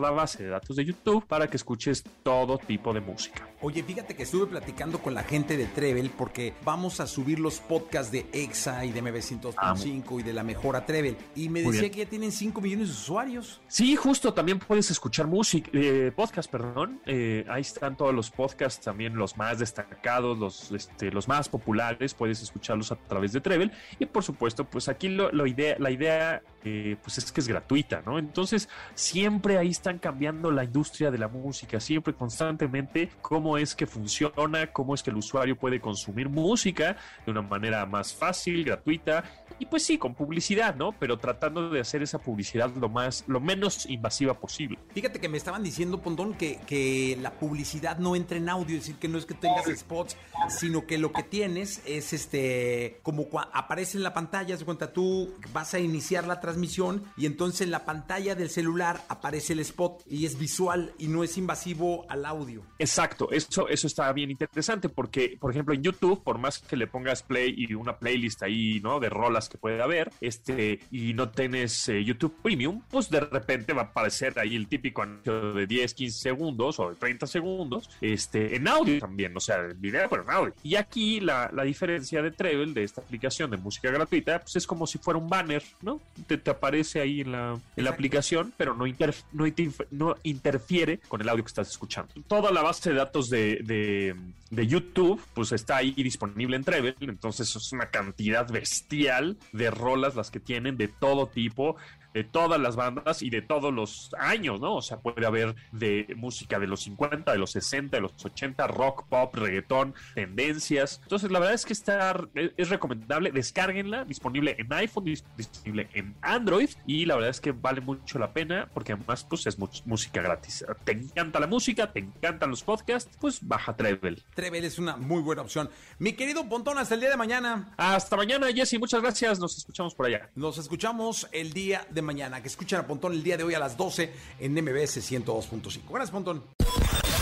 la 0.00 0.10
base 0.10 0.44
de 0.44 0.50
datos 0.50 0.76
de 0.76 0.84
YouTube 0.84 1.26
para 1.26 1.48
que 1.48 1.56
escuches 1.56 2.04
todo 2.22 2.58
tipo 2.58 2.92
de 2.92 3.00
música. 3.00 3.48
Oye, 3.62 3.82
fíjate 3.82 4.14
que 4.14 4.24
estuve 4.24 4.46
platicando 4.46 4.98
con 4.98 5.14
la 5.14 5.22
gente 5.22 5.56
de 5.56 5.66
Trevel 5.66 6.10
porque 6.10 6.52
vamos 6.64 7.00
a 7.00 7.06
subir 7.06 7.40
los 7.40 7.60
podcasts 7.60 8.12
de 8.12 8.26
EXA 8.32 8.84
y 8.84 8.92
de 8.92 9.02
MB102.5 9.02 10.20
y 10.20 10.22
de 10.22 10.32
la 10.32 10.44
mejora 10.44 10.84
Trevel. 10.84 11.16
Y 11.34 11.48
me 11.48 11.62
decía 11.62 11.90
que 11.90 12.04
ya 12.04 12.06
tienen 12.06 12.32
5 12.32 12.60
millones 12.60 12.88
de 12.88 12.94
usuarios. 12.94 13.60
Sí, 13.66 13.96
justo, 13.96 14.34
también 14.34 14.58
puedes 14.58 14.90
escuchar 14.90 15.26
música, 15.26 15.70
eh, 15.72 16.12
podcast, 16.14 16.50
perdón. 16.50 17.00
Eh, 17.06 17.44
ahí 17.48 17.62
están 17.62 17.96
todos 17.96 18.14
los 18.14 18.30
podcasts, 18.30 18.84
también 18.84 19.16
los 19.16 19.36
más 19.36 19.58
destacados, 19.58 20.38
los, 20.38 20.70
este, 20.72 21.10
los 21.10 21.26
más 21.26 21.48
populares, 21.48 22.14
puedes 22.14 22.42
escucharlos 22.42 22.92
a 22.92 22.96
través 22.96 23.32
de 23.32 23.40
Trevel. 23.40 23.72
Y 23.98 24.06
por 24.06 24.22
supuesto, 24.22 24.64
pues 24.64 24.88
aquí 24.88 25.08
lo, 25.08 25.46
idea, 25.46 25.76
la 25.78 25.90
idea 25.90 26.42
eh, 26.64 26.96
pues 27.02 27.18
es 27.18 27.32
que 27.32 27.40
es 27.40 27.48
gratuita, 27.48 28.02
¿no? 28.04 28.18
Entonces, 28.18 28.68
siempre 28.94 29.56
ahí 29.56 29.70
están 29.86 29.98
cambiando 30.00 30.50
la 30.50 30.64
industria 30.64 31.12
de 31.12 31.18
la 31.18 31.28
música, 31.28 31.78
siempre 31.78 32.12
constantemente 32.12 33.08
cómo 33.22 33.56
es 33.56 33.76
que 33.76 33.86
funciona, 33.86 34.66
cómo 34.72 34.96
es 34.96 35.02
que 35.04 35.10
el 35.10 35.16
usuario 35.16 35.56
puede 35.56 35.80
consumir 35.80 36.28
música 36.28 36.96
de 37.24 37.30
una 37.30 37.42
manera 37.42 37.86
más 37.86 38.12
fácil, 38.12 38.64
gratuita 38.64 39.22
y 39.58 39.66
pues 39.66 39.84
sí, 39.84 39.98
con 39.98 40.14
publicidad, 40.14 40.74
¿no? 40.76 40.92
Pero 40.92 41.18
tratando 41.18 41.70
de 41.70 41.80
hacer 41.80 42.02
esa 42.02 42.18
publicidad 42.18 42.74
lo 42.74 42.88
más, 42.88 43.24
lo 43.26 43.40
menos 43.40 43.86
invasiva 43.86 44.34
posible. 44.34 44.78
Fíjate 44.92 45.20
que 45.20 45.28
me 45.28 45.38
estaban 45.38 45.62
diciendo, 45.62 46.00
Pontón, 46.00 46.34
que, 46.34 46.58
que 46.66 47.18
la 47.20 47.32
publicidad 47.32 47.98
no 47.98 48.16
entra 48.16 48.36
en 48.36 48.48
audio, 48.48 48.76
es 48.76 48.82
decir, 48.82 48.96
que 48.96 49.08
no 49.08 49.18
es 49.18 49.26
que 49.26 49.34
tengas 49.34 49.66
spots, 49.66 50.16
sino 50.48 50.86
que 50.86 50.98
lo 50.98 51.12
que 51.12 51.22
tienes 51.22 51.82
es 51.86 52.12
este, 52.12 53.00
como 53.02 53.26
aparece 53.52 53.96
en 53.96 54.02
la 54.02 54.12
pantalla, 54.12 54.56
se 54.56 54.64
cuenta 54.64 54.92
tú 54.92 55.34
vas 55.52 55.74
a 55.74 55.78
iniciar 55.78 56.26
la 56.26 56.40
transmisión 56.40 57.02
y 57.16 57.26
entonces 57.26 57.62
en 57.62 57.70
la 57.70 57.84
pantalla 57.84 58.34
del 58.34 58.50
celular 58.50 59.04
aparece 59.08 59.52
el 59.52 59.60
spot 59.60 60.02
y 60.08 60.26
es 60.26 60.38
visual 60.38 60.92
y 60.98 61.08
no 61.08 61.24
es 61.24 61.36
invasivo 61.36 62.06
al 62.08 62.24
audio. 62.24 62.62
Exacto, 62.78 63.30
eso, 63.30 63.68
eso 63.68 63.86
está 63.86 64.12
bien 64.12 64.30
interesante 64.30 64.88
porque, 64.88 65.36
por 65.40 65.50
ejemplo, 65.50 65.74
en 65.74 65.82
YouTube, 65.82 66.22
por 66.22 66.38
más 66.38 66.58
que 66.58 66.76
le 66.76 66.86
pongas 66.86 67.22
play 67.22 67.54
y 67.56 67.74
una 67.74 67.98
playlist 67.98 68.42
ahí, 68.42 68.80
¿no? 68.82 69.00
De 69.00 69.08
rolas 69.08 69.45
que 69.48 69.58
puede 69.58 69.82
haber, 69.82 70.10
este, 70.20 70.80
y 70.90 71.14
no 71.14 71.30
tienes 71.30 71.88
eh, 71.88 72.04
YouTube 72.04 72.34
Premium, 72.42 72.82
pues 72.90 73.10
de 73.10 73.20
repente 73.20 73.72
va 73.72 73.82
a 73.82 73.84
aparecer 73.86 74.38
ahí 74.38 74.56
el 74.56 74.68
típico 74.68 75.02
anuncio 75.02 75.52
de 75.52 75.66
10, 75.66 75.94
15 75.94 76.18
segundos 76.18 76.78
o 76.78 76.90
de 76.90 76.96
30 76.96 77.26
segundos, 77.26 77.90
este, 78.00 78.56
en 78.56 78.68
audio 78.68 78.98
también, 78.98 79.36
o 79.36 79.40
sea, 79.40 79.64
en 79.64 79.80
video, 79.80 80.08
pero 80.08 80.22
en 80.22 80.30
audio. 80.30 80.54
Y 80.62 80.76
aquí 80.76 81.20
la, 81.20 81.50
la 81.52 81.64
diferencia 81.64 82.22
de 82.22 82.30
Treble, 82.30 82.72
de 82.72 82.84
esta 82.84 83.00
aplicación 83.00 83.50
de 83.50 83.56
música 83.56 83.90
gratuita, 83.90 84.40
pues 84.40 84.56
es 84.56 84.66
como 84.66 84.86
si 84.86 84.98
fuera 84.98 85.18
un 85.18 85.28
banner, 85.28 85.62
¿no? 85.82 86.00
Te, 86.26 86.38
te 86.38 86.50
aparece 86.50 87.00
ahí 87.00 87.20
en 87.20 87.32
la, 87.32 87.58
en 87.76 87.84
la 87.84 87.90
aplicación, 87.90 88.52
pero 88.56 88.74
no, 88.74 88.84
no, 88.86 89.46
no, 89.90 90.14
interfiere 90.22 90.98
con 91.08 91.20
el 91.20 91.28
audio 91.28 91.44
que 91.44 91.48
estás 91.48 91.68
escuchando. 91.68 92.12
Toda 92.26 92.50
la 92.50 92.62
base 92.62 92.90
de 92.90 92.96
datos 92.96 93.30
de, 93.30 93.60
de, 93.62 94.14
de 94.50 94.66
YouTube, 94.66 95.20
pues 95.34 95.52
está 95.52 95.76
ahí 95.76 95.92
disponible 95.92 96.56
en 96.56 96.64
Treble, 96.64 96.94
entonces 97.00 97.54
es 97.54 97.72
una 97.72 97.86
cantidad 97.86 98.50
bestial 98.50 99.35
de 99.52 99.70
rolas 99.70 100.16
las 100.16 100.30
que 100.30 100.40
tienen 100.40 100.76
de 100.76 100.88
todo 100.88 101.28
tipo 101.28 101.76
de 102.16 102.24
todas 102.24 102.58
las 102.58 102.76
bandas 102.76 103.20
y 103.20 103.28
de 103.28 103.42
todos 103.42 103.74
los 103.74 104.10
años, 104.18 104.58
¿no? 104.58 104.76
O 104.76 104.80
sea, 104.80 105.00
puede 105.00 105.26
haber 105.26 105.54
de 105.72 106.14
música 106.16 106.58
de 106.58 106.66
los 106.66 106.80
50, 106.80 107.30
de 107.30 107.36
los 107.36 107.50
60, 107.50 107.94
de 107.94 108.00
los 108.00 108.12
80, 108.24 108.66
rock, 108.68 109.04
pop, 109.06 109.34
reggaetón, 109.34 109.94
tendencias. 110.14 110.98
Entonces, 111.02 111.30
la 111.30 111.40
verdad 111.40 111.54
es 111.54 111.66
que 111.66 111.74
está, 111.74 112.18
es 112.34 112.70
recomendable, 112.70 113.32
descárguenla, 113.32 114.06
disponible 114.06 114.56
en 114.58 114.72
iPhone, 114.72 115.04
disponible 115.04 115.90
en 115.92 116.14
Android 116.22 116.70
y 116.86 117.04
la 117.04 117.16
verdad 117.16 117.28
es 117.28 117.40
que 117.42 117.52
vale 117.52 117.82
mucho 117.82 118.18
la 118.18 118.32
pena 118.32 118.66
porque 118.72 118.94
además 118.94 119.22
pues 119.28 119.46
es 119.46 119.58
música 119.84 120.22
gratis. 120.22 120.64
Te 120.84 120.92
encanta 120.92 121.38
la 121.38 121.46
música, 121.46 121.92
te 121.92 121.98
encantan 121.98 122.48
los 122.48 122.62
podcasts, 122.62 123.14
pues 123.20 123.46
baja 123.46 123.76
Treble. 123.76 124.22
Treble 124.34 124.66
es 124.66 124.78
una 124.78 124.96
muy 124.96 125.20
buena 125.20 125.42
opción. 125.42 125.68
Mi 125.98 126.14
querido 126.14 126.48
Pontón, 126.48 126.78
hasta 126.78 126.94
el 126.94 127.00
día 127.00 127.10
de 127.10 127.18
mañana. 127.18 127.74
Hasta 127.76 128.16
mañana, 128.16 128.46
Jesse, 128.54 128.78
muchas 128.78 129.02
gracias. 129.02 129.38
Nos 129.38 129.58
escuchamos 129.58 129.94
por 129.94 130.06
allá. 130.06 130.30
Nos 130.34 130.56
escuchamos 130.56 131.28
el 131.32 131.52
día 131.52 131.86
de 131.90 132.05
mañana, 132.06 132.40
que 132.40 132.48
escuchan 132.48 132.80
a 132.80 132.86
Pontón 132.86 133.12
el 133.12 133.22
día 133.22 133.36
de 133.36 133.44
hoy 133.44 133.54
a 133.54 133.58
las 133.58 133.76
12 133.76 134.12
en 134.38 134.52
MBS 134.54 134.98
102.5. 135.12 135.82
Gracias, 135.90 136.10
Pontón. 136.10 136.44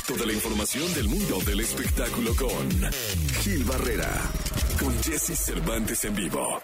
Toda 0.07 0.27
la 0.27 0.33
información 0.35 0.93
del 0.95 1.09
mundo 1.09 1.39
del 1.47 1.61
espectáculo 1.61 2.35
con 2.37 2.93
Gil 3.41 3.65
Barrera, 3.65 4.11
con 4.79 4.95
Jesse 5.03 5.37
Cervantes 5.37 6.05
en 6.05 6.15
vivo. 6.15 6.61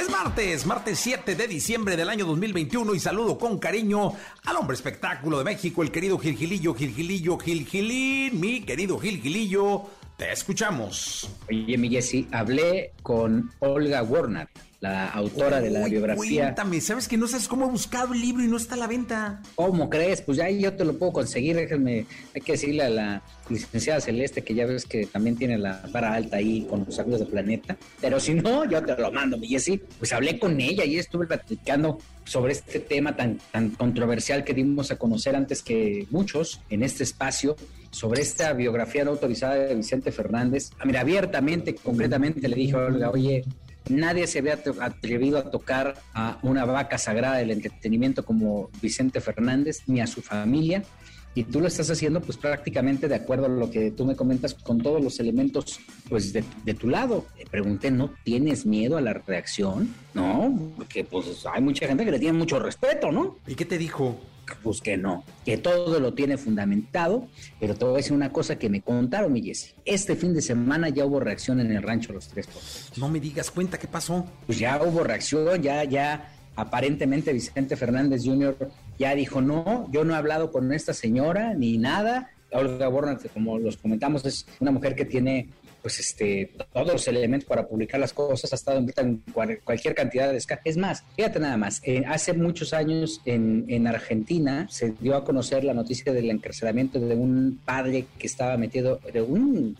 Es 0.00 0.10
martes, 0.10 0.66
martes 0.66 0.98
7 0.98 1.36
de 1.36 1.46
diciembre 1.46 1.96
del 1.96 2.08
año 2.08 2.26
2021 2.26 2.94
y 2.94 2.98
saludo 2.98 3.38
con 3.38 3.60
cariño 3.60 4.12
al 4.44 4.56
hombre 4.56 4.74
espectáculo 4.74 5.38
de 5.38 5.44
México, 5.44 5.82
el 5.82 5.92
querido 5.92 6.18
Gil 6.18 6.36
Gilillo, 6.36 6.74
Gil 6.74 6.92
Gilillo, 6.92 7.38
Gil 7.38 7.64
Gilín, 7.64 8.40
mi 8.40 8.62
querido 8.62 8.98
Gil 8.98 9.22
Gilillo. 9.22 9.99
Te 10.20 10.30
escuchamos. 10.32 11.30
Oye, 11.48 11.78
mi 11.78 11.88
Jesse, 11.88 12.26
hablé 12.30 12.92
con 13.02 13.50
Olga 13.60 14.02
Warner 14.02 14.48
la 14.80 15.08
autora 15.08 15.62
de 15.62 15.70
la 15.70 15.86
biografía. 15.86 16.42
Cuéntame, 16.42 16.80
¿sabes 16.82 17.08
que 17.08 17.16
no 17.16 17.26
sabes 17.26 17.48
cómo 17.48 17.66
he 17.66 17.70
buscado 17.70 18.12
el 18.12 18.20
libro 18.20 18.42
y 18.44 18.46
no 18.46 18.58
está 18.58 18.74
a 18.74 18.78
la 18.78 18.86
venta? 18.86 19.42
¿Cómo 19.54 19.88
crees? 19.88 20.20
Pues 20.20 20.36
ya 20.36 20.50
yo 20.50 20.74
te 20.74 20.84
lo 20.84 20.98
puedo 20.98 21.12
conseguir, 21.12 21.56
déjenme, 21.56 22.04
hay 22.34 22.40
que 22.42 22.52
decirle 22.52 22.82
a 22.82 22.90
la 22.90 23.22
licenciada 23.48 24.00
Celeste 24.00 24.42
que 24.42 24.54
ya 24.54 24.66
ves 24.66 24.84
que 24.84 25.06
también 25.06 25.36
tiene 25.36 25.56
la 25.56 25.82
vara 25.90 26.14
alta 26.14 26.38
ahí 26.38 26.66
con 26.68 26.84
los 26.84 26.98
amigos 26.98 27.20
de 27.20 27.26
Planeta, 27.26 27.76
pero 28.00 28.20
si 28.20 28.34
no, 28.34 28.64
yo 28.64 28.82
te 28.84 28.96
lo 28.96 29.12
mando, 29.12 29.36
mi 29.36 29.48
Jessy. 29.48 29.80
Pues 29.98 30.12
hablé 30.12 30.38
con 30.38 30.60
ella 30.60 30.84
y 30.84 30.98
estuve 30.98 31.26
platicando 31.26 31.98
sobre 32.24 32.52
este 32.52 32.80
tema 32.80 33.16
tan, 33.16 33.38
tan 33.52 33.70
controversial 33.70 34.44
que 34.44 34.54
dimos 34.54 34.90
a 34.90 34.96
conocer 34.96 35.36
antes 35.36 35.62
que 35.62 36.06
muchos 36.10 36.60
en 36.70 36.82
este 36.82 37.04
espacio, 37.04 37.56
sobre 37.90 38.22
esta 38.22 38.52
biografía 38.52 39.04
no 39.04 39.10
autorizada 39.10 39.54
de 39.54 39.74
Vicente 39.74 40.12
Fernández. 40.12 40.70
Ah, 40.78 40.84
Mira, 40.84 41.00
abiertamente, 41.00 41.74
concretamente 41.74 42.48
le 42.48 42.56
dije 42.56 42.74
a 42.76 42.86
Olga, 42.86 43.10
oye, 43.10 43.44
nadie 43.88 44.26
se 44.26 44.38
había 44.38 44.58
atrevido 44.80 45.38
a 45.38 45.50
tocar 45.50 45.96
a 46.14 46.38
una 46.42 46.64
vaca 46.64 46.98
sagrada 46.98 47.38
del 47.38 47.50
entretenimiento 47.50 48.24
como 48.24 48.70
Vicente 48.80 49.20
Fernández, 49.20 49.82
ni 49.86 50.00
a 50.00 50.06
su 50.06 50.22
familia. 50.22 50.82
Y 51.32 51.44
tú 51.44 51.60
lo 51.60 51.68
estás 51.68 51.88
haciendo 51.90 52.20
pues 52.20 52.36
prácticamente 52.36 53.06
de 53.06 53.14
acuerdo 53.14 53.46
a 53.46 53.48
lo 53.48 53.70
que 53.70 53.92
tú 53.92 54.04
me 54.04 54.16
comentas 54.16 54.54
con 54.54 54.80
todos 54.80 55.02
los 55.02 55.20
elementos 55.20 55.78
pues 56.08 56.32
de, 56.32 56.42
tu 56.74 56.88
lado. 56.88 57.26
Le 57.38 57.46
pregunté, 57.46 57.92
¿no 57.92 58.10
tienes 58.24 58.66
miedo 58.66 58.96
a 58.96 59.00
la 59.00 59.12
reacción? 59.12 59.94
No, 60.12 60.72
porque 60.76 61.04
pues 61.04 61.46
hay 61.52 61.62
mucha 61.62 61.86
gente 61.86 62.04
que 62.04 62.10
le 62.10 62.18
tiene 62.18 62.36
mucho 62.36 62.58
respeto, 62.58 63.12
¿no? 63.12 63.36
¿Y 63.46 63.54
qué 63.54 63.64
te 63.64 63.78
dijo? 63.78 64.18
Pues 64.62 64.80
que 64.80 64.96
no, 64.96 65.24
que 65.44 65.56
todo 65.56 66.00
lo 66.00 66.14
tiene 66.14 66.36
fundamentado, 66.36 67.28
pero 67.58 67.74
te 67.74 67.84
voy 67.84 67.94
a 67.94 67.96
decir 67.98 68.12
una 68.12 68.32
cosa 68.32 68.58
que 68.58 68.68
me 68.68 68.82
contaron, 68.82 69.32
mi 69.32 69.42
Jessy. 69.42 69.72
Este 69.84 70.16
fin 70.16 70.34
de 70.34 70.42
semana 70.42 70.88
ya 70.88 71.04
hubo 71.04 71.20
reacción 71.20 71.60
en 71.60 71.72
el 71.72 71.82
rancho 71.82 72.12
Los 72.12 72.28
Tres 72.28 72.46
Potros. 72.46 72.92
No 72.96 73.08
me 73.08 73.20
digas, 73.20 73.50
cuenta 73.50 73.78
qué 73.78 73.86
pasó. 73.86 74.26
Pues 74.46 74.58
ya 74.58 74.82
hubo 74.82 75.02
reacción, 75.02 75.62
ya, 75.62 75.84
ya 75.84 76.32
aparentemente 76.56 77.32
Vicente 77.32 77.76
Fernández 77.76 78.22
Jr. 78.24 78.56
ya 78.98 79.14
dijo, 79.14 79.40
no, 79.40 79.88
yo 79.90 80.04
no 80.04 80.14
he 80.14 80.16
hablado 80.16 80.52
con 80.52 80.72
esta 80.72 80.92
señora 80.92 81.54
ni 81.54 81.78
nada. 81.78 82.30
Olga 82.52 82.88
Borna, 82.88 83.16
como 83.32 83.58
los 83.58 83.76
comentamos, 83.76 84.24
es 84.26 84.46
una 84.58 84.72
mujer 84.72 84.96
que 84.96 85.04
tiene 85.04 85.48
pues 85.82 85.98
este 86.00 86.52
todos 86.72 86.92
los 86.92 87.08
elementos 87.08 87.48
para 87.48 87.66
publicar 87.66 88.00
las 88.00 88.12
cosas, 88.12 88.52
ha 88.52 88.56
estado 88.56 88.78
envuelta 88.78 89.02
en 89.02 89.22
cual- 89.32 89.60
cualquier 89.64 89.94
cantidad 89.94 90.30
de 90.30 90.38
esca- 90.38 90.60
Es 90.64 90.76
más, 90.76 91.04
fíjate 91.16 91.38
nada 91.40 91.56
más, 91.56 91.80
eh, 91.84 92.02
hace 92.06 92.32
muchos 92.32 92.72
años 92.72 93.20
en, 93.24 93.64
en 93.68 93.86
Argentina 93.86 94.66
se 94.70 94.92
dio 95.00 95.16
a 95.16 95.24
conocer 95.24 95.64
la 95.64 95.74
noticia 95.74 96.12
del 96.12 96.30
encarcelamiento 96.30 97.00
de 97.00 97.14
un 97.14 97.60
padre 97.64 98.06
que 98.18 98.26
estaba 98.26 98.56
metido, 98.56 99.00
de 99.12 99.22
un 99.22 99.76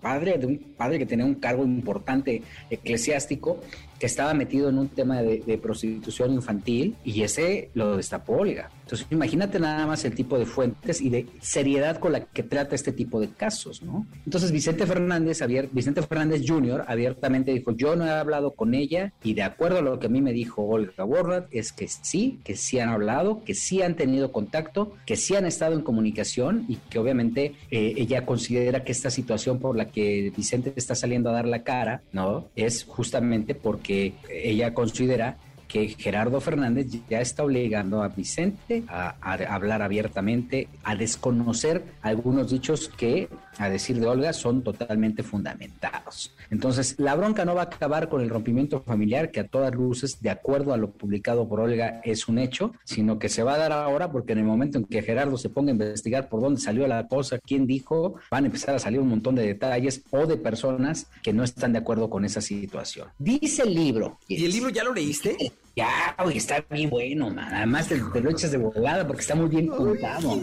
padre, 0.00 0.38
de 0.38 0.46
un 0.46 0.58
padre 0.76 0.98
que 0.98 1.06
tenía 1.06 1.24
un 1.24 1.34
cargo 1.36 1.64
importante 1.64 2.42
eclesiástico, 2.70 3.60
que 3.98 4.06
estaba 4.06 4.34
metido 4.34 4.68
en 4.68 4.78
un 4.78 4.88
tema 4.88 5.22
de 5.22 5.58
prostitución 5.62 6.32
infantil 6.34 6.96
y 7.04 7.22
ese 7.22 7.70
lo 7.74 7.96
destapó 7.96 8.34
Olga. 8.38 8.70
Entonces 9.02 9.12
imagínate 9.12 9.58
nada 9.60 9.86
más 9.86 10.04
el 10.04 10.14
tipo 10.14 10.38
de 10.38 10.46
fuentes 10.46 11.00
y 11.00 11.10
de 11.10 11.26
seriedad 11.40 11.98
con 11.98 12.12
la 12.12 12.24
que 12.26 12.42
trata 12.42 12.74
este 12.74 12.92
tipo 12.92 13.20
de 13.20 13.28
casos, 13.28 13.82
¿no? 13.82 14.06
Entonces 14.24 14.52
Vicente 14.52 14.86
Fernández, 14.86 15.42
abier- 15.42 15.68
Vicente 15.72 16.02
Fernández 16.02 16.42
Jr. 16.46 16.84
abiertamente 16.86 17.52
dijo, 17.52 17.72
yo 17.72 17.96
no 17.96 18.06
he 18.06 18.10
hablado 18.10 18.52
con 18.52 18.74
ella 18.74 19.12
y 19.22 19.34
de 19.34 19.42
acuerdo 19.42 19.78
a 19.78 19.82
lo 19.82 19.98
que 19.98 20.06
a 20.06 20.10
mí 20.10 20.20
me 20.22 20.32
dijo 20.32 20.62
Olga 20.64 21.04
Borrat, 21.04 21.46
es 21.50 21.72
que 21.72 21.88
sí, 21.88 22.40
que 22.44 22.56
sí 22.56 22.78
han 22.78 22.88
hablado, 22.88 23.42
que 23.44 23.54
sí 23.54 23.82
han 23.82 23.96
tenido 23.96 24.32
contacto, 24.32 24.92
que 25.06 25.16
sí 25.16 25.34
han 25.34 25.46
estado 25.46 25.74
en 25.74 25.82
comunicación 25.82 26.64
y 26.68 26.76
que 26.76 26.98
obviamente 26.98 27.54
eh, 27.70 27.94
ella 27.96 28.24
considera 28.26 28.84
que 28.84 28.92
esta 28.92 29.10
situación 29.10 29.58
por 29.58 29.76
la 29.76 29.86
que 29.88 30.32
Vicente 30.36 30.72
está 30.76 30.94
saliendo 30.94 31.30
a 31.30 31.32
dar 31.32 31.46
la 31.46 31.62
cara, 31.62 32.02
¿no? 32.12 32.48
Es 32.56 32.84
justamente 32.84 33.54
porque 33.54 34.14
ella 34.30 34.74
considera 34.74 35.36
que 35.68 35.88
Gerardo 35.88 36.40
Fernández 36.40 36.86
ya 37.08 37.20
está 37.20 37.44
obligando 37.44 38.02
a 38.02 38.08
Vicente 38.08 38.84
a, 38.88 39.14
hablar 39.54 39.82
abiertamente, 39.82 40.68
a 40.82 40.94
desconocer 40.94 41.84
algunos 42.02 42.50
dichos 42.50 42.88
que, 42.88 43.28
a 43.58 43.68
decir 43.68 44.00
de 44.00 44.06
Olga, 44.06 44.32
son 44.32 44.62
totalmente 44.62 45.22
fundamentados. 45.22 46.34
Entonces, 46.50 46.96
la 46.98 47.14
bronca 47.14 47.44
no 47.44 47.54
va 47.54 47.62
a 47.62 47.64
acabar 47.64 48.08
con 48.08 48.20
el 48.20 48.28
rompimiento 48.28 48.80
familiar, 48.80 49.30
que 49.30 49.40
a 49.40 49.48
todas 49.48 49.74
luces, 49.74 50.20
de 50.20 50.30
acuerdo 50.30 50.72
a 50.72 50.76
lo 50.76 50.90
publicado 50.90 51.48
por 51.48 51.60
Olga, 51.60 52.00
es 52.04 52.28
un 52.28 52.38
hecho, 52.38 52.72
sino 52.84 53.18
que 53.18 53.28
se 53.28 53.42
va 53.42 53.54
a 53.54 53.58
dar 53.58 53.72
ahora 53.72 54.10
porque 54.10 54.32
en 54.32 54.38
el 54.38 54.44
momento 54.44 54.78
en 54.78 54.84
que 54.84 55.02
Gerardo 55.02 55.36
se 55.36 55.48
ponga 55.48 55.70
a 55.70 55.72
investigar 55.72 56.28
por 56.28 56.40
dónde 56.40 56.60
salió 56.60 56.86
la 56.86 57.08
cosa, 57.08 57.38
quién 57.38 57.66
dijo, 57.66 58.16
van 58.30 58.44
a 58.44 58.46
empezar 58.46 58.74
a 58.74 58.78
salir 58.78 59.00
un 59.00 59.08
montón 59.08 59.34
de 59.34 59.46
detalles 59.46 60.02
o 60.10 60.26
de 60.26 60.36
personas 60.36 61.08
que 61.22 61.32
no 61.32 61.44
están 61.44 61.72
de 61.72 61.78
acuerdo 61.78 62.10
con 62.10 62.24
esa 62.24 62.40
situación. 62.40 63.08
Dice 63.18 63.62
el 63.62 63.74
libro. 63.74 64.18
¿Y 64.28 64.44
el 64.44 64.52
libro 64.52 64.70
ya 64.70 64.84
lo 64.84 64.94
leíste? 64.94 65.36
Ya, 65.76 66.14
güey, 66.22 66.36
está 66.36 66.64
bien 66.70 66.88
bueno, 66.88 67.30
man. 67.30 67.52
Además 67.52 67.88
te, 67.88 68.00
te 68.12 68.20
lo 68.20 68.30
echas 68.30 68.52
de 68.52 68.58
volada 68.58 69.06
porque 69.06 69.22
está 69.22 69.34
muy 69.34 69.48
bien 69.48 69.66
contado. 69.66 70.40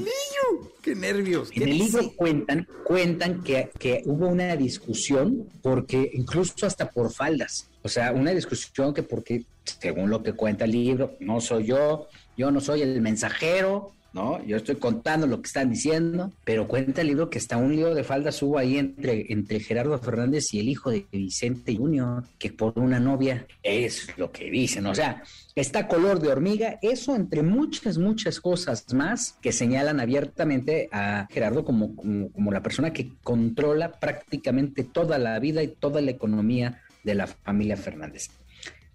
¡Qué 0.82 0.94
nervios! 0.94 1.52
¿Qué 1.52 1.63
En 1.63 1.70
el 1.70 1.78
libro 1.78 2.12
cuentan, 2.15 2.67
cuentan 2.84 3.44
que, 3.44 3.70
que 3.80 4.02
hubo 4.06 4.28
una 4.28 4.56
discusión 4.58 5.48
porque 5.62 6.10
incluso 6.13 6.65
hasta 6.65 6.89
por 6.89 7.13
faldas. 7.13 7.70
O 7.84 7.88
sea, 7.88 8.12
una 8.12 8.32
discusión 8.32 8.94
que 8.94 9.04
porque, 9.04 9.46
según 9.63 10.10
lo 10.10 10.22
que 10.22 10.34
cuenta 10.34 10.65
el 10.65 10.72
libro, 10.72 11.15
no 11.20 11.39
soy 11.39 11.65
yo, 11.65 12.08
yo 12.38 12.52
no 12.52 12.60
soy 12.62 12.82
el 12.82 13.02
mensajero, 13.02 13.94
¿no? 14.13 14.44
Yo 14.46 14.58
estoy 14.58 14.76
contando 14.76 15.26
lo 15.28 15.41
que 15.41 15.48
están 15.48 15.70
diciendo, 15.70 16.32
pero 16.44 16.67
cuenta 16.67 17.02
el 17.02 17.08
libro 17.08 17.30
que 17.30 17.38
hasta 17.38 17.58
un 17.58 17.76
lío 17.76 17.94
de 17.96 18.04
faldas 18.04 18.41
hubo 18.41 18.58
ahí 18.58 18.78
entre, 18.78 19.32
entre 19.32 19.60
Gerardo 19.60 19.98
Fernández 20.00 20.54
y 20.54 20.60
el 20.60 20.70
hijo 20.70 20.91
de 20.91 21.06
Vicente 21.12 21.76
Junior, 21.76 22.24
que 22.38 22.52
por 22.52 22.78
una 22.78 23.00
novia 23.00 23.46
es 23.63 24.08
lo 24.17 24.32
que 24.32 24.50
dicen. 24.50 24.86
O 24.86 24.96
sea, 24.96 25.24
está 25.56 25.88
color 25.88 26.20
de 26.20 26.30
hormiga, 26.30 26.78
eso 26.82 27.15
entre 27.15 27.44
muchas, 27.44 27.98
muchas 27.98 28.39
cosas 28.39 28.94
más 28.94 29.38
que 29.41 29.52
señalan 29.52 30.00
abiertamente 30.00 30.89
a 30.91 31.28
Gerardo 31.32 31.63
como, 31.63 31.96
como, 31.96 32.32
como 32.32 32.52
la 32.52 32.63
persona 32.63 32.91
que 32.91 33.12
controla 33.24 33.94
prácticamente 33.94 34.84
toda 34.84 35.17
la 35.17 35.39
vida 35.39 35.63
y 35.63 35.67
toda 35.67 36.02
la 36.02 36.12
economía 36.12 36.82
de 37.04 37.15
la 37.15 37.28
familia 37.28 37.78
Fernández. 37.78 38.30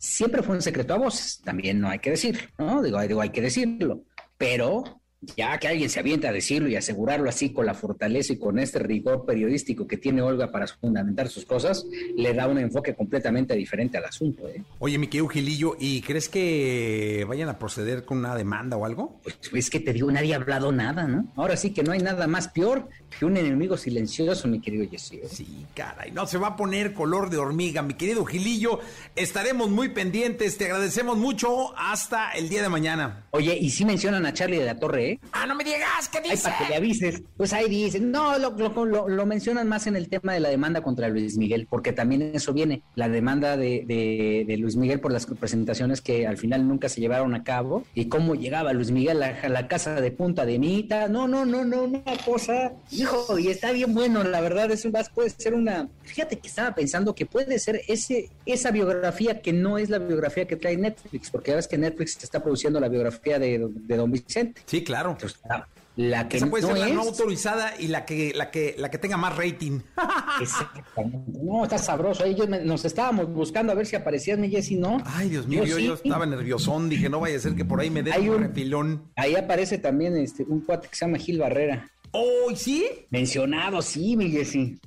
Siempre 0.06 0.42
fue 0.42 0.54
un 0.54 0.62
secreto 0.62 0.94
a 0.94 0.98
voces, 0.98 1.40
también 1.42 1.80
no 1.80 1.88
hay 1.88 1.98
que 1.98 2.10
decir, 2.10 2.50
¿no? 2.58 2.80
Digo, 2.80 3.00
digo, 3.00 3.20
hay 3.20 3.30
que 3.30 3.42
decirlo, 3.42 4.04
pero 4.38 5.02
ya 5.36 5.58
que 5.58 5.68
alguien 5.68 5.88
se 5.90 6.00
avienta 6.00 6.28
a 6.28 6.32
decirlo 6.32 6.68
y 6.68 6.76
asegurarlo 6.76 7.28
así 7.28 7.52
con 7.52 7.66
la 7.66 7.74
fortaleza 7.74 8.32
y 8.32 8.38
con 8.38 8.58
este 8.58 8.78
rigor 8.78 9.24
periodístico 9.24 9.86
que 9.86 9.96
tiene 9.96 10.22
Olga 10.22 10.50
para 10.52 10.66
fundamentar 10.66 11.28
sus 11.28 11.44
cosas, 11.44 11.86
le 12.16 12.34
da 12.34 12.46
un 12.46 12.58
enfoque 12.58 12.94
completamente 12.94 13.54
diferente 13.54 13.98
al 13.98 14.04
asunto. 14.04 14.48
¿eh? 14.48 14.62
Oye, 14.78 14.98
mi 14.98 15.06
querido 15.08 15.28
Gilillo, 15.28 15.76
¿y 15.78 16.02
crees 16.02 16.28
que 16.28 17.24
vayan 17.28 17.48
a 17.48 17.58
proceder 17.58 18.04
con 18.04 18.18
una 18.18 18.34
demanda 18.34 18.76
o 18.76 18.84
algo? 18.84 19.20
Pues 19.22 19.38
es 19.52 19.70
que 19.70 19.80
te 19.80 19.92
digo, 19.92 20.10
nadie 20.10 20.34
ha 20.34 20.36
hablado 20.36 20.70
nada, 20.72 21.06
¿no? 21.06 21.32
Ahora 21.36 21.56
sí 21.56 21.72
que 21.72 21.82
no 21.82 21.92
hay 21.92 22.00
nada 22.00 22.26
más 22.26 22.48
peor 22.48 22.88
que 23.18 23.24
un 23.24 23.36
enemigo 23.36 23.76
silencioso, 23.76 24.48
mi 24.48 24.60
querido 24.60 24.88
Jesse. 24.88 25.14
¿eh? 25.14 25.28
Sí, 25.30 25.66
caray, 25.74 26.12
no 26.12 26.26
se 26.26 26.38
va 26.38 26.48
a 26.48 26.56
poner 26.56 26.92
color 26.92 27.30
de 27.30 27.38
hormiga, 27.38 27.82
mi 27.82 27.94
querido 27.94 28.24
Gilillo. 28.24 28.80
Estaremos 29.14 29.70
muy 29.70 29.88
pendientes, 29.88 30.58
te 30.58 30.66
agradecemos 30.66 31.16
mucho. 31.16 31.76
Hasta 31.76 32.32
el 32.32 32.48
día 32.48 32.62
de 32.62 32.68
mañana. 32.68 33.26
Oye, 33.30 33.56
y 33.56 33.70
sí 33.70 33.84
mencionan 33.84 34.26
a 34.26 34.32
Charlie 34.32 34.58
de 34.58 34.64
la 34.64 34.78
Torre, 34.78 35.05
¿eh? 35.06 35.20
Ah, 35.32 35.46
no 35.46 35.54
me 35.54 35.64
digas, 35.64 36.08
¿qué 36.10 36.18
Ay, 36.24 36.30
dice? 36.30 36.42
para 36.44 36.58
que 36.58 36.68
le 36.68 36.76
avises. 36.76 37.22
Pues 37.36 37.52
ahí 37.52 37.68
dicen, 37.68 38.10
no, 38.10 38.38
lo, 38.38 38.50
lo- 38.50 38.84
lo- 38.84 39.08
lo 39.08 39.26
mencionan 39.26 39.68
más 39.68 39.86
en 39.86 39.96
el 39.96 40.08
tema 40.08 40.34
de 40.34 40.40
la 40.40 40.48
demanda 40.48 40.80
contra 40.82 41.08
Luis 41.08 41.36
Miguel, 41.36 41.66
porque 41.70 41.92
también 41.92 42.22
eso 42.34 42.52
viene, 42.52 42.82
la 42.94 43.08
demanda 43.08 43.56
de, 43.56 43.84
de- 43.86 44.44
de 44.46 44.56
Luis 44.56 44.76
Miguel 44.76 45.00
por 45.00 45.12
las 45.12 45.26
presentaciones 45.26 46.00
que 46.00 46.26
al 46.26 46.36
final 46.36 46.66
nunca 46.66 46.88
se 46.88 47.00
llevaron 47.00 47.34
a 47.34 47.44
cabo 47.44 47.84
y 47.94 48.06
cómo 48.06 48.34
llegaba 48.34 48.72
Luis 48.72 48.90
Miguel 48.90 49.22
a, 49.22 49.40
a 49.42 49.48
la 49.48 49.68
casa 49.68 50.00
de 50.00 50.10
Punta 50.10 50.44
de 50.46 50.58
Mita. 50.58 51.08
No, 51.08 51.28
no, 51.28 51.44
no, 51.44 51.64
no, 51.64 51.82
una 51.84 52.02
cosa, 52.24 52.72
hijo, 52.90 53.38
y 53.38 53.48
está 53.48 53.72
bien 53.72 53.94
bueno, 53.94 54.24
la 54.24 54.40
verdad, 54.40 54.70
es 54.70 54.84
un, 54.84 54.92
puede 55.14 55.30
ser 55.30 55.54
una, 55.54 55.88
fíjate 56.02 56.38
que 56.38 56.48
estaba 56.48 56.74
pensando 56.74 57.14
que 57.14 57.26
puede 57.26 57.58
ser 57.58 57.80
ese, 57.88 58.30
esa 58.46 58.70
biografía 58.70 59.40
que 59.42 59.52
no 59.52 59.78
es 59.78 59.90
la 59.90 59.98
biografía 59.98 60.46
que 60.46 60.56
trae 60.56 60.76
Netflix, 60.76 61.30
porque 61.30 61.50
ya 61.50 61.56
ves 61.56 61.68
que 61.68 61.78
Netflix 61.78 62.18
está 62.22 62.42
produciendo 62.42 62.80
la 62.80 62.88
biografía 62.88 63.38
de, 63.38 63.66
de 63.70 63.96
Don 63.96 64.10
Vicente. 64.10 64.62
Sí, 64.66 64.82
claro. 64.82 64.95
Entonces, 65.04 65.38
la, 65.48 65.68
la 65.96 66.28
que 66.28 66.36
Esa 66.38 66.46
puede 66.48 66.62
no 66.62 66.68
ser 66.68 66.78
la 66.78 66.88
es, 66.88 66.94
no 66.94 67.02
autorizada 67.02 67.74
y 67.78 67.88
la 67.88 68.04
que, 68.04 68.32
la 68.34 68.50
que, 68.50 68.74
la 68.78 68.90
que 68.90 68.98
tenga 68.98 69.16
más 69.16 69.36
rating. 69.36 69.80
Exactamente. 70.40 71.38
No, 71.42 71.64
está 71.64 71.78
sabroso. 71.78 72.24
Ahí 72.24 72.34
yo 72.34 72.46
me- 72.46 72.60
nos 72.60 72.84
estábamos 72.84 73.32
buscando 73.32 73.72
a 73.72 73.74
ver 73.74 73.86
si 73.86 73.96
aparecías, 73.96 74.38
mi 74.38 74.48
Jessy, 74.48 74.76
¿no? 74.76 75.02
Ay, 75.04 75.28
Dios 75.30 75.46
mío, 75.46 75.64
yo, 75.64 75.76
sí. 75.76 75.84
yo 75.86 75.94
estaba 75.94 76.26
nerviosón. 76.26 76.88
Dije, 76.88 77.08
no 77.08 77.20
vaya 77.20 77.36
a 77.36 77.40
ser 77.40 77.54
que 77.54 77.64
por 77.64 77.80
ahí 77.80 77.90
me 77.90 78.02
dé 78.02 78.12
un- 78.30 78.40
refilón. 78.42 79.10
Ahí 79.16 79.34
aparece 79.34 79.78
también 79.78 80.16
este, 80.16 80.44
un 80.44 80.60
cuate 80.60 80.88
que 80.88 80.96
se 80.96 81.04
llama 81.06 81.18
Gil 81.18 81.38
Barrera. 81.38 81.90
¡Oh, 82.12 82.54
sí! 82.54 82.86
Mencionado, 83.10 83.82
sí, 83.82 84.16
mi 84.16 84.30
Jessy. 84.30 84.78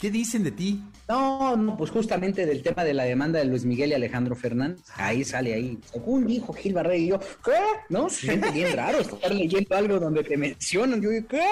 ¿Qué 0.00 0.10
dicen 0.10 0.42
de 0.44 0.52
ti? 0.52 0.82
No, 1.08 1.56
no, 1.56 1.76
pues 1.76 1.90
justamente 1.90 2.46
del 2.46 2.62
tema 2.62 2.84
de 2.84 2.94
la 2.94 3.04
demanda 3.04 3.38
de 3.38 3.44
Luis 3.44 3.64
Miguel 3.64 3.90
y 3.90 3.94
Alejandro 3.94 4.34
Fernández. 4.36 4.80
Ahí 4.96 5.24
sale 5.24 5.54
ahí. 5.54 5.78
Según 5.92 6.26
dijo 6.26 6.52
Gil 6.52 6.74
Barrera 6.74 6.96
y 6.96 7.08
yo, 7.08 7.18
¿qué? 7.44 7.58
No, 7.88 8.08
se 8.08 8.26
siente 8.26 8.50
bien 8.50 8.74
raro 8.76 8.98
estar 8.98 9.32
leyendo 9.32 9.76
algo 9.76 9.98
donde 9.98 10.24
te 10.24 10.36
mencionan. 10.36 11.02
Yo 11.02 11.10
digo, 11.10 11.26
¿qué? 11.28 11.46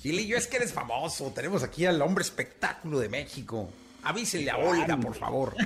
Gilillo, 0.00 0.36
es 0.36 0.46
que 0.46 0.56
eres 0.56 0.72
famoso. 0.72 1.32
Tenemos 1.34 1.62
aquí 1.62 1.86
al 1.86 2.00
hombre 2.02 2.22
espectáculo 2.22 2.98
de 2.98 3.08
México. 3.08 3.70
Avísele 4.02 4.50
a 4.50 4.58
Olga, 4.58 4.96
por 4.98 5.14
favor. 5.14 5.54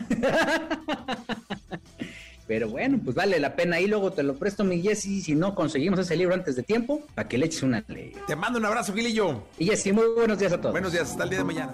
Pero 2.48 2.68
bueno, 2.70 2.98
pues 3.04 3.14
vale 3.14 3.38
la 3.38 3.54
pena. 3.54 3.76
Ahí 3.76 3.87
luego 3.87 4.11
te 4.11 4.22
lo 4.22 4.34
presto, 4.34 4.64
mi 4.64 4.80
Jessy, 4.80 5.20
si 5.20 5.34
no 5.34 5.54
conseguimos 5.54 6.00
ese 6.00 6.16
libro 6.16 6.34
antes 6.34 6.56
de 6.56 6.62
tiempo, 6.62 7.02
para 7.14 7.28
que 7.28 7.37
le 7.37 7.46
eches 7.46 7.62
una 7.62 7.84
ley. 7.88 8.14
Te 8.26 8.34
mando 8.34 8.58
un 8.58 8.64
abrazo, 8.64 8.94
Gilillo. 8.94 9.42
Y 9.58 9.66
Jessy, 9.66 9.92
muy 9.92 10.06
buenos 10.16 10.38
días 10.38 10.52
a 10.54 10.58
todos. 10.58 10.72
Buenos 10.72 10.92
días, 10.92 11.11
hasta 11.11 11.24
el 11.24 11.30
día 11.30 11.40
de 11.40 11.44
mañana. 11.44 11.72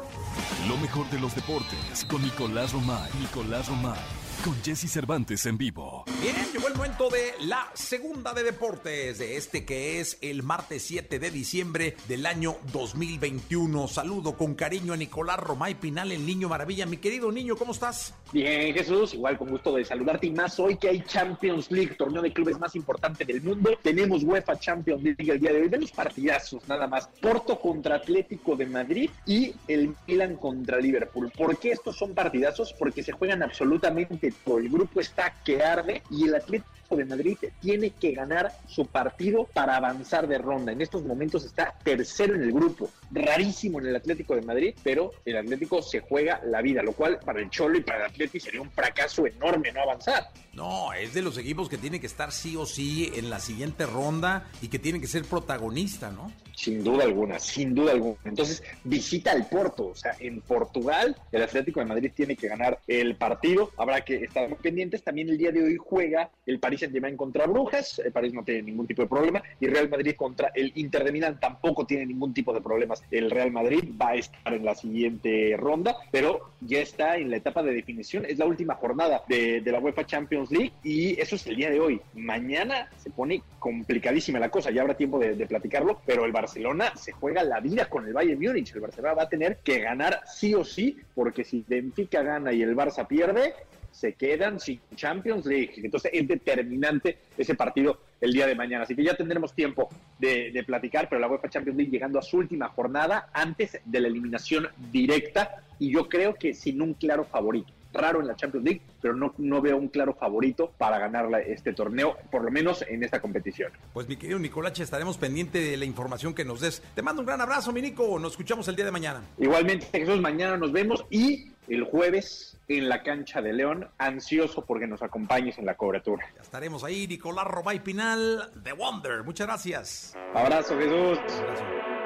Lo 0.69 0.77
mejor 0.79 1.09
de 1.11 1.21
los 1.21 1.35
deportes 1.35 2.05
con 2.11 2.23
Nicolás 2.23 2.73
Romay. 2.73 3.09
Nicolás 3.21 3.69
Romay. 3.69 4.24
Con 4.45 4.63
Jesse 4.63 4.91
Cervantes 4.91 5.47
en 5.47 5.57
vivo. 5.57 6.05
Bien, 6.21 6.37
llegó 6.53 6.69
el 6.69 6.75
momento 6.75 7.09
de 7.09 7.33
la 7.47 7.67
segunda 7.73 8.35
de 8.35 8.43
deportes 8.43 9.19
de 9.19 9.39
este 9.39 9.65
que 9.65 10.01
es 10.01 10.19
el 10.21 10.43
martes 10.43 10.83
7 10.83 11.19
de 11.19 11.31
diciembre 11.31 11.97
del 12.09 12.27
año 12.27 12.57
2021. 12.71 13.89
Saludo 13.89 14.37
con 14.37 14.55
cariño 14.55 14.93
a 14.93 14.99
Nicolás 14.99 15.39
Romay 15.39 15.77
Pinal, 15.77 16.13
el 16.13 16.27
niño 16.27 16.51
maravilla. 16.51 16.85
Mi 16.85 16.99
querido 16.99 17.33
niño, 17.33 17.57
¿cómo 17.57 17.73
estás? 17.73 18.13
Bien, 18.35 18.75
Jesús, 18.75 19.15
igual 19.15 19.39
con 19.39 19.49
gusto 19.49 19.75
de 19.75 19.83
saludarte 19.83 20.27
y 20.27 20.33
más 20.33 20.61
hoy 20.61 20.77
que 20.77 20.91
hay 20.91 21.01
Champions 21.01 21.71
League, 21.71 21.95
torneo 21.95 22.21
de 22.21 22.31
clubes 22.31 22.59
más 22.59 22.77
importante 22.77 23.25
del 23.25 23.41
mundo. 23.41 23.79
Tenemos 23.83 24.25
UEFA 24.25 24.59
Champions 24.59 25.03
League 25.03 25.25
el 25.27 25.41
día 25.41 25.55
de 25.55 25.63
hoy. 25.63 25.71
Los 25.71 25.93
partidazos, 25.93 26.69
nada 26.69 26.87
más. 26.87 27.09
Porto 27.19 27.59
contra 27.59 27.97
Atlético 27.97 28.57
de 28.57 28.67
Madrid 28.67 29.09
y 29.25 29.55
el 29.69 29.95
Milan 30.07 30.37
contra 30.37 30.79
Liverpool. 30.79 31.33
¿Por 31.35 31.57
qué 31.59 31.71
estos 31.71 31.97
son 31.97 32.13
partidazos? 32.13 32.75
Porque 32.79 33.03
se 33.03 33.13
juegan 33.13 33.43
absolutamente 33.43 34.34
el 34.47 34.69
grupo 34.69 35.01
está 35.01 35.35
que 35.45 35.63
arde 35.63 36.03
y 36.11 36.29
el 36.29 36.35
Atlético 36.35 36.69
de 36.91 37.05
Madrid 37.05 37.39
tiene 37.61 37.91
que 37.91 38.13
ganar 38.13 38.53
su 38.69 38.87
partido 38.87 39.49
para 39.53 39.77
avanzar 39.77 40.29
de 40.29 40.39
ronda. 40.39 40.73
En 40.73 40.83
estos 40.83 41.05
momentos 41.05 41.45
está 41.45 41.75
tercero 41.83 42.35
en 42.35 42.43
el 42.43 42.53
grupo. 42.53 42.91
Rarísimo 43.11 43.81
en 43.81 43.87
el 43.87 43.97
Atlético 43.97 44.35
de 44.35 44.43
Madrid, 44.43 44.75
pero 44.83 45.13
el 45.25 45.37
Atlético 45.37 45.83
se 45.83 46.01
juega 46.01 46.41
la 46.45 46.63
vida, 46.63 46.83
lo 46.83 46.93
cual 46.93 47.19
para 47.25 47.41
el 47.41 47.51
Cholo 47.51 47.79
y 47.79 47.83
para 47.83 48.01
el 48.01 48.11
Atlético 48.11 48.45
sería 48.45 48.61
un 48.61 48.71
fracaso 48.71 49.27
enorme 49.27 49.73
no 49.73 49.83
avanzar. 49.83 50.31
No, 50.53 50.93
es 50.93 51.15
de 51.15 51.23
los 51.23 51.37
equipos 51.37 51.69
que 51.69 51.79
tiene 51.79 52.01
que 52.01 52.07
estar 52.07 52.31
sí 52.31 52.57
o 52.57 52.65
sí 52.65 53.11
en 53.17 53.29
la 53.29 53.41
siguiente 53.41 53.87
ronda 53.87 54.49
y 54.63 54.69
que 54.69 54.79
tiene 54.79 55.01
que 55.01 55.07
ser 55.07 55.25
protagonista, 55.25 56.11
¿no? 56.11 56.33
Sin 56.55 56.85
duda 56.85 57.05
alguna, 57.05 57.41
sin 57.41 57.75
duda 57.75 57.93
alguna. 57.93 58.19
Entonces, 58.25 58.63
visita 58.85 59.33
al 59.33 59.49
Porto, 59.49 59.89
o 59.89 59.95
sea, 59.97 60.15
en 60.21 60.41
Portugal, 60.41 61.17
el 61.33 61.43
Atlético 61.43 61.81
de 61.81 61.87
Madrid 61.87 62.13
tiene 62.15 62.37
que 62.37 62.47
ganar 62.47 62.79
el 62.87 63.17
partido. 63.17 63.73
Habrá 63.77 64.03
que 64.03 64.17
estar 64.17 64.49
muy 64.49 64.59
pendientes. 64.59 65.03
También 65.03 65.29
el 65.29 65.39
día 65.39 65.51
de 65.51 65.65
hoy 65.65 65.77
juega 65.77 66.31
el 66.47 66.61
Paris 66.75 66.81
Saint-Germain 66.81 67.17
contra 67.17 67.47
Brujas. 67.47 68.01
El 68.01 68.11
París 68.11 68.35
no 68.35 68.43
tiene 68.43 68.63
ningún 68.63 68.87
tipo 68.87 69.03
de 69.03 69.09
problema. 69.09 69.43
Y 69.61 69.69
Real 69.69 69.89
Madrid 69.89 70.15
contra 70.17 70.51
el 70.55 70.73
Inter 70.75 71.05
de 71.05 71.13
Milán 71.13 71.39
tampoco 71.39 71.87
tiene 71.87 72.07
ningún 72.07 72.35
tipo 72.35 72.53
de 72.53 72.61
problemas. 72.61 73.03
El 73.11 73.31
Real 73.31 73.53
Madrid 73.53 73.85
va 74.01 74.11
a 74.11 74.15
estar 74.17 74.53
en 74.53 74.65
la 74.65 74.75
siguiente 74.75 75.55
ronda, 75.57 75.97
pero 76.11 76.51
ya 76.61 76.81
está 76.81 77.17
en 77.17 77.31
la 77.31 77.37
etapa 77.37 77.63
de 77.63 77.73
definición. 77.73 78.25
Es 78.25 78.39
la 78.39 78.47
última 78.47 78.75
jornada 78.75 79.23
de, 79.29 79.63
la 79.65 79.79
UEFA 79.79 80.05
Champions 80.05 80.51
League 80.51 80.73
y 80.83 81.21
eso 81.21 81.37
es 81.37 81.47
el 81.47 81.57
día 81.57 81.71
de 81.71 81.81
hoy. 81.81 82.01
Mañana 82.15 82.89
se 82.97 83.11
pone 83.11 83.43
complicadísima 83.59 84.41
la 84.41 84.51
cosa. 84.51 84.71
Ya 84.71 84.83
habrá 84.83 84.97
tiempo 84.97 85.19
de, 85.19 85.35
de 85.35 85.47
platicarlo, 85.47 86.01
pero 86.05 86.25
el 86.25 86.33
Barcelona 86.33 86.93
se 86.97 87.13
juega 87.13 87.45
la 87.45 87.61
vida 87.61 87.89
con 87.89 88.07
el 88.07 88.13
Bayern 88.13 88.41
Múnich. 88.41 88.75
El 88.75 88.81
Barcelona 88.81 89.15
va 89.15 89.23
a 89.25 89.29
tener 89.29 89.59
que 89.59 89.79
ganar 89.79 90.21
sí 90.27 90.55
o 90.55 90.65
sí, 90.65 90.99
porque 91.15 91.45
si 91.45 91.65
Benfica 91.67 92.23
gana 92.23 92.53
y 92.53 92.63
el 92.63 92.77
Barça 92.77 93.07
pierde, 93.07 93.55
se 93.95 94.15
quedan 94.15 94.59
sin 94.59 94.81
Champions 94.97 95.47
League. 95.47 95.75
Entonces 95.77 96.11
es 96.13 96.27
determinante 96.27 97.19
ese 97.39 97.55
partido 97.55 98.01
el 98.21 98.33
día 98.33 98.47
de 98.47 98.55
mañana. 98.55 98.85
Así 98.85 98.97
que 98.97 99.05
ya 99.05 99.15
tendremos 99.15 99.55
tiempo 99.55 99.89
de, 100.19 100.63
platicar, 100.67 101.09
pero 101.09 101.21
la 101.21 101.29
UEFA 101.29 101.49
Champions 101.49 101.77
League 101.77 101.93
llegando 101.93 102.19
a 102.19 102.23
su 102.23 102.39
última 102.39 102.69
jornada 102.69 103.29
antes 103.33 103.79
de 103.85 104.01
la 104.01 104.09
eliminación 104.09 104.69
directa 104.91 105.63
y 105.79 105.93
yo 105.93 106.09
creo 106.09 106.35
que 106.35 106.55
sin 106.55 106.81
un 106.81 106.95
claro 106.95 107.25
favorito 107.25 107.73
raro 107.95 108.21
en 108.21 108.27
la 108.27 108.37
Champions 108.37 108.65
League, 108.65 108.83
pero 109.01 109.15
no, 109.15 109.35
no 109.39 109.61
veo 109.61 109.77
un 109.77 109.89
claro 109.89 110.15
favorito 110.15 110.73
para 110.77 110.99
ganar 110.99 111.31
la, 111.31 111.41
este 111.41 111.73
torneo, 111.73 112.17
por 112.31 112.43
lo 112.45 112.51
menos 112.51 112.85
en 112.89 113.03
esta 113.03 113.21
competición. 113.21 113.73
Pues 113.93 114.09
mi 114.09 114.17
querido 114.17 114.39
Nicolache, 114.39 114.83
estaremos 114.83 115.17
pendientes 115.17 115.71
de 115.71 115.77
la 115.77 115.85
información 115.85 116.35
que 116.35 116.45
nos 116.45 116.61
des. 116.61 116.83
Te 116.95 117.03
mando 117.03 117.23
un 117.23 117.27
gran 117.27 117.41
abrazo, 117.41 117.73
mi 117.73 117.81
Nico. 117.81 118.19
Nos 118.19 118.33
escuchamos 118.33 118.69
el 118.69 118.77
día 118.77 118.85
de 118.85 118.91
mañana. 118.91 119.23
Igualmente, 119.39 119.87
Jesús, 119.93 120.21
mañana 120.21 120.57
nos 120.57 120.73
vemos 120.73 121.05
y 121.11 121.53
el 121.69 121.85
jueves 121.85 122.57
en 122.69 122.89
la 122.89 123.03
cancha 123.03 123.41
de 123.43 123.53
León, 123.53 123.89
ansioso 123.99 124.65
porque 124.65 124.87
nos 124.87 125.03
acompañes 125.03 125.59
en 125.59 125.67
la 125.67 125.77
cobertura. 125.77 126.27
Ya 126.35 126.43
estaremos 126.43 126.85
ahí, 126.85 127.07
Nicolás 127.07 127.47
Robay 127.47 127.81
Pinal, 127.81 128.51
The 128.63 128.73
Wonder. 128.73 129.23
Muchas 129.23 129.47
gracias. 129.47 130.15
Abrazo, 130.35 130.77
Jesús. 130.79 131.19
Abrazo. 131.19 132.04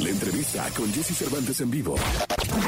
La 0.00 0.10
entrevista 0.10 0.66
con 0.76 0.92
Jesse 0.92 1.16
Cervantes 1.16 1.60
en 1.60 1.70
vivo. 1.70 1.94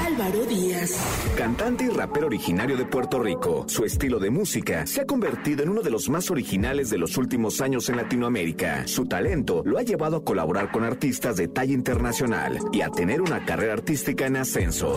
Álvaro 0.06 0.44
Díaz. 0.46 0.92
Cantante 1.36 1.84
y 1.84 1.88
rapero 1.88 2.28
originario 2.28 2.76
de 2.76 2.86
Puerto 2.86 3.18
Rico, 3.18 3.64
su 3.68 3.84
estilo 3.84 4.18
de 4.18 4.30
música 4.30 4.86
se 4.86 5.00
ha 5.00 5.06
convertido 5.06 5.62
en 5.62 5.70
uno 5.70 5.82
de 5.82 5.90
los 5.90 6.08
más 6.08 6.30
originales 6.30 6.88
de 6.88 6.98
los 6.98 7.16
últimos 7.16 7.60
años 7.60 7.88
en 7.88 7.96
Latinoamérica. 7.96 8.86
Su 8.86 9.06
talento 9.06 9.62
lo 9.64 9.78
ha 9.78 9.82
llevado 9.82 10.18
a 10.18 10.24
colaborar 10.24 10.70
con 10.70 10.84
artistas 10.84 11.36
de 11.36 11.48
talla 11.48 11.74
internacional 11.74 12.58
y 12.72 12.82
a 12.82 12.90
tener 12.90 13.20
una 13.20 13.44
carrera 13.44 13.72
artística 13.72 14.26
en 14.26 14.36
ascenso. 14.36 14.96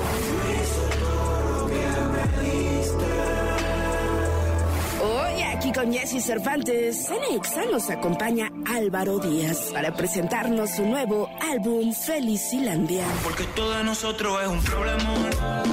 Con 5.79 5.93
Jesse 5.93 6.21
Cervantes, 6.21 7.09
en 7.09 7.37
Exa 7.37 7.63
nos 7.71 7.89
acompaña 7.89 8.51
Álvaro 8.65 9.17
Díaz 9.17 9.69
para 9.71 9.95
presentarnos 9.95 10.71
su 10.71 10.85
nuevo 10.85 11.29
álbum 11.39 11.93
Felicilandia. 11.93 13.05
Porque 13.23 13.45
todo 13.55 13.77
de 13.77 13.85
nosotros 13.85 14.41
es 14.41 14.49
un 14.49 14.61
problema. 14.61 15.63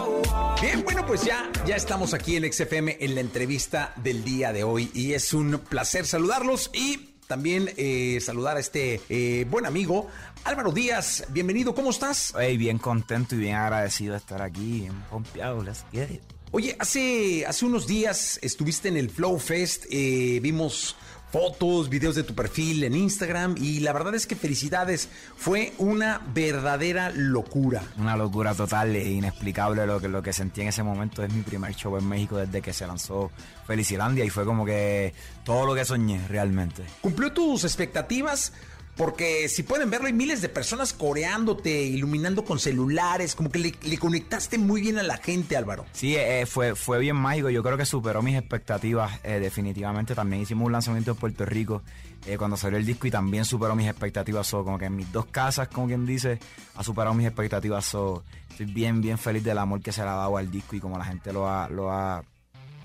Bien, 0.62 0.84
bueno, 0.84 1.04
pues 1.04 1.24
ya, 1.24 1.50
ya 1.66 1.74
estamos 1.74 2.14
aquí 2.14 2.36
en 2.36 2.52
XFM 2.52 2.98
en 3.00 3.16
la 3.16 3.20
entrevista 3.20 3.94
del 3.96 4.22
día 4.22 4.52
de 4.52 4.62
hoy 4.62 4.92
y 4.94 5.14
es 5.14 5.34
un 5.34 5.58
placer 5.58 6.06
saludarlos 6.06 6.70
y 6.72 7.16
también 7.26 7.68
eh, 7.76 8.20
saludar 8.20 8.58
a 8.58 8.60
este 8.60 9.00
eh, 9.08 9.44
buen 9.50 9.66
amigo 9.66 10.06
Álvaro 10.44 10.70
Díaz. 10.70 11.24
Bienvenido, 11.30 11.74
¿cómo 11.74 11.90
estás? 11.90 12.32
Hey, 12.38 12.56
bien 12.56 12.78
contento 12.78 13.34
y 13.34 13.38
bien 13.38 13.56
agradecido 13.56 14.12
de 14.12 14.18
estar 14.18 14.40
aquí, 14.40 14.82
bien 14.82 15.02
pompeado, 15.10 15.64
let's 15.64 15.84
get 15.90 16.10
it. 16.12 16.35
Oye, 16.56 16.74
hace, 16.78 17.44
hace 17.44 17.66
unos 17.66 17.86
días 17.86 18.38
estuviste 18.40 18.88
en 18.88 18.96
el 18.96 19.10
Flow 19.10 19.38
Fest, 19.38 19.84
eh, 19.90 20.40
vimos 20.40 20.96
fotos, 21.30 21.90
videos 21.90 22.14
de 22.14 22.22
tu 22.22 22.34
perfil 22.34 22.82
en 22.84 22.94
Instagram 22.94 23.56
y 23.58 23.80
la 23.80 23.92
verdad 23.92 24.14
es 24.14 24.26
que 24.26 24.36
felicidades, 24.36 25.10
fue 25.36 25.74
una 25.76 26.22
verdadera 26.32 27.10
locura. 27.10 27.82
Una 27.98 28.16
locura 28.16 28.54
total 28.54 28.96
e 28.96 29.06
inexplicable 29.06 29.86
lo 29.86 30.00
que, 30.00 30.08
lo 30.08 30.22
que 30.22 30.32
sentí 30.32 30.62
en 30.62 30.68
ese 30.68 30.82
momento. 30.82 31.22
Es 31.22 31.30
mi 31.30 31.42
primer 31.42 31.74
show 31.74 31.94
en 31.98 32.08
México 32.08 32.38
desde 32.38 32.62
que 32.62 32.72
se 32.72 32.86
lanzó 32.86 33.30
Felicilandia 33.66 34.24
y 34.24 34.30
fue 34.30 34.46
como 34.46 34.64
que 34.64 35.12
todo 35.44 35.66
lo 35.66 35.74
que 35.74 35.84
soñé 35.84 36.26
realmente. 36.26 36.84
¿Cumplió 37.02 37.34
tus 37.34 37.64
expectativas? 37.64 38.54
Porque 38.96 39.48
si 39.50 39.62
pueden 39.62 39.90
verlo, 39.90 40.06
hay 40.06 40.14
miles 40.14 40.40
de 40.40 40.48
personas 40.48 40.94
coreándote, 40.94 41.82
iluminando 41.82 42.46
con 42.46 42.58
celulares, 42.58 43.34
como 43.34 43.50
que 43.50 43.58
le, 43.58 43.98
conectaste 43.98 44.56
muy 44.56 44.80
bien 44.80 44.98
a 44.98 45.02
la 45.02 45.18
gente, 45.18 45.54
Álvaro. 45.54 45.84
Sí, 45.92 46.16
eh, 46.16 46.46
fue, 46.46 46.74
fue 46.74 46.98
bien 46.98 47.16
mágico, 47.16 47.50
yo 47.50 47.62
creo 47.62 47.76
que 47.76 47.84
superó 47.84 48.22
mis 48.22 48.38
expectativas 48.38 49.20
eh, 49.22 49.38
definitivamente. 49.38 50.14
También 50.14 50.42
hicimos 50.42 50.66
un 50.66 50.72
lanzamiento 50.72 51.10
en 51.10 51.16
Puerto 51.18 51.44
Rico 51.44 51.82
eh, 52.26 52.38
cuando 52.38 52.56
salió 52.56 52.78
el 52.78 52.86
disco 52.86 53.06
y 53.06 53.10
también 53.10 53.44
superó 53.44 53.76
mis 53.76 53.86
expectativas. 53.86 54.46
So, 54.46 54.64
como 54.64 54.78
que 54.78 54.86
en 54.86 54.96
mis 54.96 55.12
dos 55.12 55.26
casas, 55.26 55.68
como 55.68 55.88
quien 55.88 56.06
dice, 56.06 56.38
ha 56.74 56.82
superado 56.82 57.14
mis 57.14 57.26
expectativas. 57.26 57.84
So, 57.84 58.24
estoy 58.48 58.64
bien, 58.64 59.02
bien 59.02 59.18
feliz 59.18 59.44
del 59.44 59.58
amor 59.58 59.82
que 59.82 59.92
se 59.92 60.00
le 60.02 60.08
ha 60.08 60.14
dado 60.14 60.38
al 60.38 60.50
disco 60.50 60.74
y 60.74 60.80
como 60.80 60.96
la 60.96 61.04
gente 61.04 61.34
lo 61.34 61.46
ha... 61.46 61.68
Lo 61.68 61.92
ha 61.92 62.24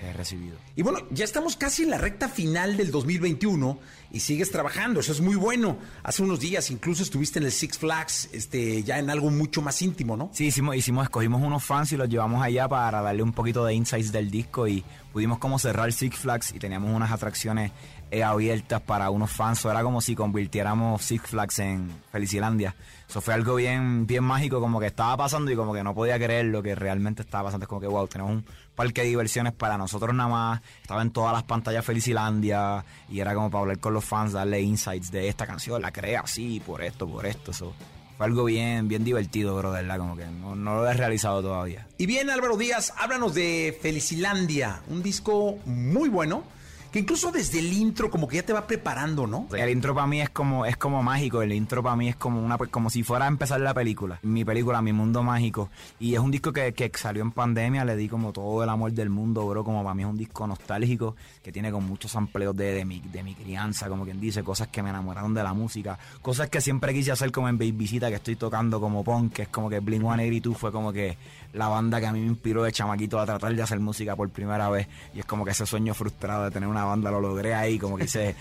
eh, 0.02 0.14
recibido. 0.14 0.58
Y 0.76 0.82
bueno, 0.82 1.00
ya 1.12 1.24
estamos 1.24 1.56
casi 1.56 1.84
en 1.84 1.92
la 1.92 2.00
recta 2.00 2.28
final 2.28 2.76
del 2.76 2.90
2021 2.90 3.80
y 4.12 4.20
sigues 4.22 4.50
trabajando, 4.50 5.00
eso 5.00 5.12
es 5.12 5.22
muy 5.22 5.36
bueno. 5.36 5.78
Hace 6.02 6.24
unos 6.24 6.40
días 6.40 6.72
incluso 6.72 7.04
estuviste 7.04 7.38
en 7.38 7.46
el 7.46 7.52
Six 7.52 7.78
Flags, 7.78 8.30
este, 8.34 8.82
ya 8.82 8.98
en 8.98 9.12
algo 9.12 9.30
mucho 9.30 9.62
más 9.62 9.80
íntimo, 9.82 10.18
¿no? 10.18 10.32
Sí, 10.34 10.48
hicimos, 10.48 10.76
hicimos, 10.76 11.04
escogimos 11.04 11.42
unos 11.44 11.64
fans 11.64 11.92
y 11.92 11.98
los 11.98 12.10
llevamos 12.10 12.44
allá 12.44 12.68
para 12.68 13.02
darle 13.02 13.22
un 13.22 13.32
poquito 13.32 13.64
de 13.64 13.76
insights 13.76 14.12
del 14.12 14.32
disco 14.32 14.68
y 14.68 14.84
pudimos 15.14 15.38
como 15.38 15.60
cerrar 15.60 15.94
Six 15.94 16.18
Flags 16.18 16.54
y 16.56 16.58
teníamos 16.60 16.90
unas 16.96 17.12
atracciones 17.12 17.72
eh, 18.12 18.24
abiertas 18.24 18.82
para 18.82 19.10
unos 19.10 19.32
fans. 19.32 19.64
Era 19.64 19.82
como 19.84 20.02
si 20.02 20.16
convirtiéramos 20.16 21.02
Six 21.02 21.30
Flags 21.30 21.60
en 21.60 21.90
Felicilandia. 22.12 22.76
Eso 23.10 23.22
fue 23.22 23.34
algo 23.34 23.56
bien, 23.56 24.06
bien 24.06 24.24
mágico, 24.24 24.60
como 24.60 24.80
que 24.80 24.88
estaba 24.88 25.16
pasando 25.16 25.50
y 25.50 25.56
como 25.56 25.74
que 25.74 25.82
no 25.82 25.96
podía 25.96 26.18
creer 26.18 26.46
lo 26.46 26.62
que 26.62 26.76
realmente 26.76 27.22
estaba 27.22 27.46
pasando. 27.46 27.64
Es 27.64 27.70
como 27.70 27.82
que, 27.82 27.88
wow, 27.88 28.08
tenemos 28.08 28.34
un 28.34 28.46
parque 28.76 29.02
de 29.02 29.08
diversiones 29.08 29.54
para 29.54 29.78
nosotros 29.78 30.14
nada 30.14 30.30
más. 30.30 30.62
Estaba 30.82 31.02
en 31.02 31.12
todas 31.12 31.32
las 31.32 31.44
pantallas 31.44 31.86
Felicilandia 31.86 32.84
y 33.10 33.22
era 33.22 33.34
como 33.34 33.50
para 33.50 33.62
hablar 33.62 33.80
con 33.80 33.94
los 33.94 34.04
fans, 34.04 34.34
darle 34.34 34.62
insights 34.62 35.10
de 35.10 35.30
esta 35.30 35.48
canción, 35.48 35.82
la 35.82 35.92
crea 35.92 36.22
así, 36.22 36.62
por 36.66 36.82
esto, 36.82 37.08
por 37.08 37.26
esto. 37.26 37.52
Eso 37.52 37.74
fue 38.18 38.26
algo 38.26 38.44
bien, 38.44 38.90
bien 38.90 39.06
divertido, 39.06 39.56
bro, 39.56 39.72
de 39.72 39.84
verdad, 39.84 39.98
como 39.98 40.18
que 40.18 40.26
no, 40.26 40.56
no 40.56 40.76
lo 40.76 40.90
he 40.90 40.94
realizado 40.94 41.42
todavía. 41.42 41.88
Y 41.98 42.08
bien, 42.08 42.30
Álvaro 42.30 42.58
Díaz, 42.58 42.94
háblanos 42.98 43.34
de 43.34 43.78
Felicilandia, 43.82 44.82
un 44.90 45.02
disco 45.02 45.58
muy 45.66 46.10
bueno 46.10 46.44
que 46.92 47.00
incluso 47.00 47.32
desde 47.32 47.60
el 47.60 47.72
intro 47.72 48.10
como 48.10 48.28
que 48.28 48.38
ya 48.38 48.44
te 48.44 48.54
va 48.54 48.68
preparando, 48.68 49.28
¿no? 49.28 49.48
El 49.56 49.70
intro 49.70 49.96
para 49.96 50.08
mí 50.08 50.22
es 50.22 50.30
como 50.30 50.66
es 50.66 50.78
como 50.78 51.02
mágico, 51.02 51.42
el 51.42 51.54
intro 51.54 51.82
para 51.82 51.96
mí 51.96 52.10
es 52.10 52.16
como 52.16 52.44
una 52.44 52.58
como 52.58 52.90
si 52.90 53.04
fuera 53.04 53.26
a 53.26 53.28
empezar 53.28 53.62
la 53.62 53.74
película, 53.74 54.20
mi 54.24 54.44
película, 54.44 54.82
mi 54.82 54.94
mundo 54.94 55.24
mágico 55.24 55.70
y 56.00 56.14
es 56.14 56.20
un 56.20 56.32
disco 56.32 56.52
que, 56.52 56.74
que 56.74 56.92
salió 56.96 57.22
en 57.22 57.32
pandemia, 57.32 57.86
le 57.86 57.96
di 57.96 58.10
como 58.10 58.34
todo 58.34 58.64
el 58.64 58.70
amor 58.70 58.92
del 58.92 59.10
mundo, 59.10 59.48
bro, 59.48 59.64
como 59.64 59.84
para 59.84 59.96
mí 59.96 60.04
es 60.04 60.10
un 60.10 60.18
disco 60.18 60.46
nostálgico 60.46 61.16
que 61.42 61.52
tiene 61.52 61.72
con 61.72 61.86
muchos 61.86 62.16
amplios 62.16 62.56
de, 62.56 62.74
de, 62.74 62.86
mi, 62.86 63.00
de 63.00 63.24
mi 63.24 63.36
crianza, 63.36 63.88
como 63.90 64.04
quien 64.04 64.20
dice, 64.20 64.44
cosas 64.44 64.68
que 64.68 64.84
me 64.84 64.90
enamoraron 64.90 65.34
de 65.34 65.44
la 65.44 65.54
música, 65.54 65.98
cosas 66.22 66.50
que 66.50 66.62
siempre 66.62 66.94
quise 66.94 67.12
hacer 67.12 67.32
como 67.32 67.50
en 67.50 67.58
Visita 67.58 68.10
que 68.10 68.16
estoy 68.16 68.36
tocando 68.36 68.80
como 68.80 69.04
punk, 69.04 69.34
que 69.34 69.42
es 69.44 69.48
como 69.48 69.70
que 69.70 69.80
Blink 69.80 70.02
182 70.02 70.58
fue 70.58 70.72
como 70.72 70.92
que 70.92 71.18
la 71.54 71.68
banda 71.68 72.00
que 72.00 72.08
a 72.08 72.12
mí 72.12 72.20
me 72.20 72.28
inspiró 72.28 72.64
de 72.64 72.72
chamaquito 72.72 73.20
a 73.20 73.26
tratar 73.26 73.54
de 73.56 73.62
hacer 73.62 73.80
música 73.80 74.16
por 74.16 74.30
primera 74.30 74.70
vez 74.70 74.88
y 75.14 75.20
es 75.20 75.26
como 75.26 75.44
que 75.44 75.52
ese 75.52 75.66
sueño 75.66 75.94
frustrado 75.94 76.46
de 76.46 76.52
tener 76.52 76.70
una 76.70 76.86
banda 76.86 77.12
lo 77.12 77.20
logré 77.20 77.54
ahí, 77.54 77.78
como 77.78 77.98
que 77.98 78.06
hice 78.06 78.36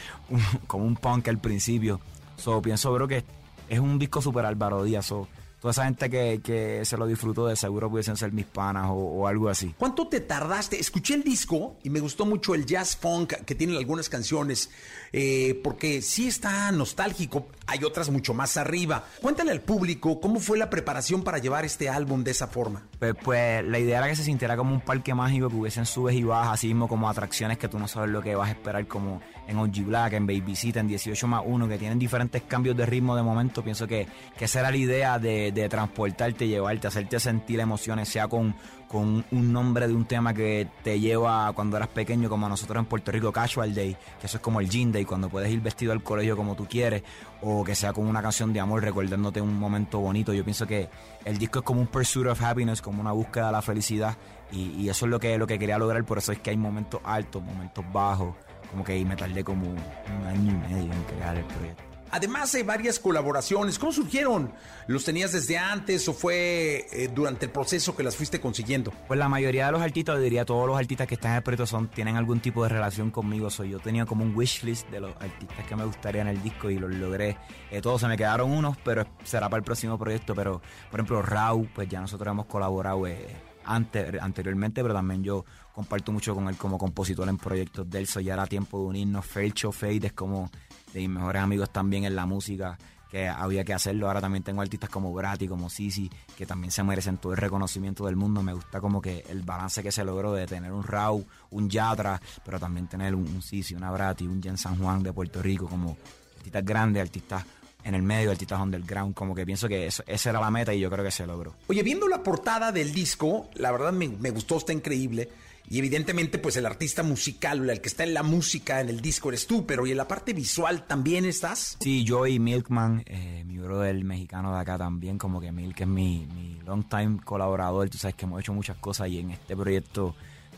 como 0.66 0.84
un 0.84 0.96
punk 0.96 1.28
al 1.28 1.38
principio. 1.38 2.00
So, 2.36 2.62
pienso, 2.62 2.92
bro, 2.92 3.08
que 3.08 3.24
es 3.68 3.78
un 3.78 3.98
disco 3.98 4.22
super 4.22 4.44
Álvaro 4.44 4.84
Díaz. 4.84 5.12
Toda 5.60 5.72
esa 5.72 5.84
gente 5.84 6.08
que, 6.08 6.40
que, 6.42 6.84
se 6.84 6.96
lo 6.96 7.06
disfrutó 7.06 7.46
de 7.46 7.56
seguro 7.56 7.90
pudiesen 7.90 8.16
ser 8.16 8.32
mis 8.32 8.46
panas 8.46 8.86
o, 8.88 9.26
algo 9.26 9.48
así. 9.48 9.74
¿Cuánto 9.76 10.08
te 10.08 10.20
tardaste? 10.20 10.78
Escuché 10.78 11.14
el 11.14 11.22
disco 11.22 11.76
y 11.82 11.90
me 11.90 12.00
gustó 12.00 12.26
mucho 12.26 12.54
el 12.54 12.64
jazz 12.66 12.96
funk 12.96 13.32
que 13.44 13.54
tiene 13.54 13.76
algunas 13.76 14.08
canciones, 14.08 14.70
eh, 15.12 15.60
porque 15.64 16.02
sí 16.02 16.28
está 16.28 16.70
nostálgico, 16.72 17.48
hay 17.66 17.84
otras 17.84 18.10
mucho 18.10 18.34
más 18.34 18.56
arriba. 18.56 19.04
Cuéntale 19.20 19.50
al 19.50 19.60
público 19.60 20.20
cómo 20.20 20.40
fue 20.40 20.58
la 20.58 20.70
preparación 20.70 21.22
para 21.22 21.38
llevar 21.38 21.64
este 21.64 21.88
álbum 21.88 22.24
de 22.24 22.30
esa 22.30 22.46
forma. 22.46 22.86
Pues, 22.98 23.14
pues 23.22 23.64
la 23.64 23.78
idea 23.78 23.98
era 23.98 24.08
que 24.08 24.16
se 24.16 24.24
sintiera 24.24 24.56
como 24.56 24.74
un 24.74 24.80
parque 24.80 25.14
mágico, 25.14 25.48
que 25.48 25.56
hubiesen 25.56 25.86
subes 25.86 26.16
y 26.16 26.22
bajas, 26.22 26.54
así 26.54 26.68
mismo 26.68 26.88
como 26.88 27.08
atracciones 27.08 27.58
que 27.58 27.68
tú 27.68 27.78
no 27.78 27.88
sabes 27.88 28.10
lo 28.10 28.22
que 28.22 28.34
vas 28.34 28.48
a 28.48 28.52
esperar, 28.52 28.86
como 28.86 29.20
en 29.46 29.58
OG 29.58 29.84
Black, 29.86 30.12
en 30.12 30.26
Baby 30.26 30.54
Cita, 30.54 30.80
en 30.80 30.88
18 30.88 31.26
más 31.26 31.42
1, 31.44 31.68
que 31.68 31.78
tienen 31.78 31.98
diferentes 31.98 32.42
cambios 32.42 32.76
de 32.76 32.86
ritmo 32.86 33.16
de 33.16 33.22
momento. 33.22 33.62
Pienso 33.62 33.86
que, 33.86 34.06
que 34.36 34.44
esa 34.44 34.60
era 34.60 34.70
la 34.70 34.76
idea 34.76 35.18
de, 35.18 35.47
de 35.52 35.68
transportarte, 35.68 36.46
llevarte, 36.46 36.86
hacerte 36.86 37.20
sentir 37.20 37.60
emociones, 37.60 38.08
sea 38.08 38.28
con, 38.28 38.54
con 38.86 39.24
un 39.30 39.52
nombre 39.52 39.88
de 39.88 39.94
un 39.94 40.04
tema 40.04 40.32
que 40.34 40.68
te 40.82 40.98
lleva 41.00 41.52
cuando 41.54 41.76
eras 41.76 41.88
pequeño, 41.88 42.28
como 42.28 42.48
nosotros 42.48 42.78
en 42.78 42.86
Puerto 42.86 43.12
Rico, 43.12 43.32
Casual 43.32 43.74
Day, 43.74 43.96
que 44.20 44.26
eso 44.26 44.38
es 44.38 44.42
como 44.42 44.60
el 44.60 44.68
Jean 44.68 44.92
Day, 44.92 45.04
cuando 45.04 45.28
puedes 45.28 45.50
ir 45.52 45.60
vestido 45.60 45.92
al 45.92 46.02
colegio 46.02 46.36
como 46.36 46.54
tú 46.54 46.66
quieres, 46.66 47.02
o 47.42 47.64
que 47.64 47.74
sea 47.74 47.92
como 47.92 48.08
una 48.08 48.22
canción 48.22 48.52
de 48.52 48.60
amor 48.60 48.82
recordándote 48.82 49.40
un 49.40 49.58
momento 49.58 49.98
bonito. 49.98 50.32
Yo 50.32 50.44
pienso 50.44 50.66
que 50.66 50.88
el 51.24 51.38
disco 51.38 51.60
es 51.60 51.64
como 51.64 51.80
un 51.80 51.86
pursuit 51.86 52.26
of 52.26 52.42
happiness, 52.42 52.80
como 52.80 53.00
una 53.00 53.12
búsqueda 53.12 53.46
de 53.46 53.52
la 53.52 53.62
felicidad, 53.62 54.16
y, 54.50 54.70
y 54.70 54.88
eso 54.88 55.06
es 55.06 55.10
lo 55.10 55.20
que, 55.20 55.36
lo 55.38 55.46
que 55.46 55.58
quería 55.58 55.78
lograr, 55.78 56.04
por 56.04 56.18
eso 56.18 56.32
es 56.32 56.38
que 56.38 56.50
hay 56.50 56.56
momentos 56.56 57.00
altos, 57.04 57.42
momentos 57.42 57.84
bajos 57.92 58.34
como 58.70 58.84
que 58.84 59.04
me 59.04 59.16
tardé 59.16 59.42
como 59.44 59.66
un 59.66 60.26
año 60.26 60.52
y 60.52 60.72
medio 60.72 60.92
en 60.92 61.02
crear 61.04 61.36
el 61.36 61.44
proyecto. 61.44 61.87
Además 62.10 62.54
hay 62.54 62.62
varias 62.62 62.98
colaboraciones. 62.98 63.78
¿Cómo 63.78 63.92
surgieron? 63.92 64.52
¿Los 64.86 65.04
tenías 65.04 65.32
desde 65.32 65.58
antes 65.58 66.08
o 66.08 66.12
fue 66.12 66.86
eh, 66.92 67.10
durante 67.14 67.46
el 67.46 67.52
proceso 67.52 67.94
que 67.94 68.02
las 68.02 68.16
fuiste 68.16 68.40
consiguiendo? 68.40 68.92
Pues 69.06 69.18
la 69.18 69.28
mayoría 69.28 69.66
de 69.66 69.72
los 69.72 69.82
artistas, 69.82 70.20
diría 70.20 70.44
todos 70.44 70.66
los 70.66 70.78
artistas 70.78 71.06
que 71.06 71.14
están 71.14 71.32
en 71.32 71.36
el 71.38 71.42
proyecto 71.42 71.66
son, 71.66 71.88
tienen 71.88 72.16
algún 72.16 72.40
tipo 72.40 72.62
de 72.62 72.70
relación 72.70 73.10
conmigo. 73.10 73.50
Soy 73.50 73.70
yo 73.70 73.78
tenía 73.78 74.06
como 74.06 74.24
un 74.24 74.34
wish 74.34 74.62
list 74.64 74.88
de 74.88 75.00
los 75.00 75.12
artistas 75.20 75.66
que 75.66 75.76
me 75.76 75.84
gustaría 75.84 76.22
en 76.22 76.28
el 76.28 76.42
disco 76.42 76.70
y 76.70 76.78
los 76.78 76.90
logré. 76.90 77.36
Eh, 77.70 77.80
todos 77.82 78.00
se 78.00 78.08
me 78.08 78.16
quedaron 78.16 78.50
unos, 78.50 78.76
pero 78.78 79.06
será 79.24 79.48
para 79.48 79.58
el 79.58 79.64
próximo 79.64 79.98
proyecto. 79.98 80.34
Pero, 80.34 80.62
por 80.90 81.00
ejemplo, 81.00 81.22
Rau, 81.22 81.68
pues 81.74 81.88
ya 81.88 82.00
nosotros 82.00 82.30
hemos 82.32 82.46
colaborado 82.46 83.06
eh, 83.06 83.36
anteriormente, 83.64 84.82
pero 84.82 84.94
también 84.94 85.22
yo 85.22 85.44
comparto 85.72 86.10
mucho 86.12 86.34
con 86.34 86.48
él 86.48 86.56
como 86.56 86.78
compositor 86.78 87.28
en 87.28 87.36
proyectos 87.36 87.88
de 87.88 87.98
él. 87.98 88.06
So 88.06 88.20
ya 88.20 88.34
era 88.34 88.46
tiempo 88.46 88.80
de 88.80 88.86
unirnos. 88.86 89.26
Felcho 89.26 89.72
Fade 89.72 90.06
es 90.06 90.12
como 90.12 90.50
de 90.92 91.00
mis 91.00 91.08
mejores 91.08 91.42
amigos 91.42 91.70
también 91.70 92.04
en 92.04 92.16
la 92.16 92.26
música 92.26 92.78
que 93.10 93.28
había 93.28 93.64
que 93.64 93.74
hacerlo. 93.74 94.06
Ahora 94.06 94.20
también 94.20 94.42
tengo 94.42 94.60
artistas 94.60 94.90
como 94.90 95.12
Brati, 95.12 95.48
como 95.48 95.70
Sisi, 95.70 96.10
que 96.36 96.46
también 96.46 96.70
se 96.70 96.82
merecen 96.82 97.18
todo 97.18 97.32
el 97.32 97.38
reconocimiento 97.38 98.06
del 98.06 98.16
mundo. 98.16 98.42
Me 98.42 98.52
gusta 98.52 98.80
como 98.80 99.00
que 99.00 99.24
el 99.28 99.42
balance 99.42 99.82
que 99.82 99.92
se 99.92 100.04
logró 100.04 100.32
de 100.34 100.46
tener 100.46 100.72
un 100.72 100.82
Rau, 100.82 101.24
un 101.50 101.70
Yatra, 101.70 102.20
pero 102.44 102.60
también 102.60 102.86
tener 102.86 103.14
un, 103.14 103.42
Sisi, 103.42 103.74
una 103.74 103.90
Brati, 103.90 104.26
un 104.26 104.42
Jen 104.42 104.58
San 104.58 104.78
Juan 104.78 105.02
de 105.02 105.12
Puerto 105.12 105.42
Rico, 105.42 105.68
como 105.68 105.96
artistas 106.36 106.64
grandes, 106.64 107.02
artistas 107.02 107.44
en 107.84 107.94
el 107.94 108.02
medio, 108.02 108.30
artistas 108.30 108.60
underground. 108.60 109.14
Como 109.14 109.34
que 109.34 109.46
pienso 109.46 109.68
que 109.68 109.86
eso, 109.86 110.02
esa 110.06 110.30
era 110.30 110.40
la 110.40 110.50
meta 110.50 110.74
y 110.74 110.80
yo 110.80 110.90
creo 110.90 111.04
que 111.04 111.10
se 111.10 111.26
logró. 111.26 111.54
Oye, 111.68 111.82
viendo 111.82 112.08
la 112.08 112.22
portada 112.22 112.72
del 112.72 112.92
disco, 112.92 113.48
la 113.54 113.72
verdad 113.72 113.92
me, 113.92 114.08
me 114.08 114.30
gustó, 114.30 114.58
está 114.58 114.72
increíble. 114.72 115.28
Y 115.70 115.78
evidentemente, 115.78 116.38
pues 116.38 116.56
el 116.56 116.64
artista 116.64 117.02
musical, 117.02 117.68
el 117.68 117.82
que 117.82 117.88
está 117.88 118.02
en 118.02 118.14
la 118.14 118.22
música, 118.22 118.80
en 118.80 118.88
el 118.88 119.02
disco, 119.02 119.28
eres 119.28 119.46
tú, 119.46 119.66
pero 119.66 119.86
¿y 119.86 119.90
en 119.90 119.98
la 119.98 120.08
parte 120.08 120.32
visual 120.32 120.86
también 120.86 121.26
estás? 121.26 121.76
Sí, 121.80 122.04
yo 122.04 122.26
y 122.26 122.38
Milkman, 122.38 123.02
eh, 123.04 123.44
mi 123.46 123.58
brother 123.58 124.02
mexicano 124.02 124.54
de 124.54 124.60
acá 124.60 124.78
también, 124.78 125.18
como 125.18 125.40
que 125.40 125.52
Milk 125.52 125.82
es 125.82 125.86
mi, 125.86 126.26
mi 126.34 126.58
long 126.64 126.88
time 126.88 127.20
colaborador, 127.22 127.90
tú 127.90 127.98
sabes 127.98 128.14
que 128.14 128.24
hemos 128.24 128.40
hecho 128.40 128.54
muchas 128.54 128.78
cosas 128.78 129.08
y 129.08 129.18
en 129.18 129.32
este 129.32 129.54
proyecto 129.54 130.14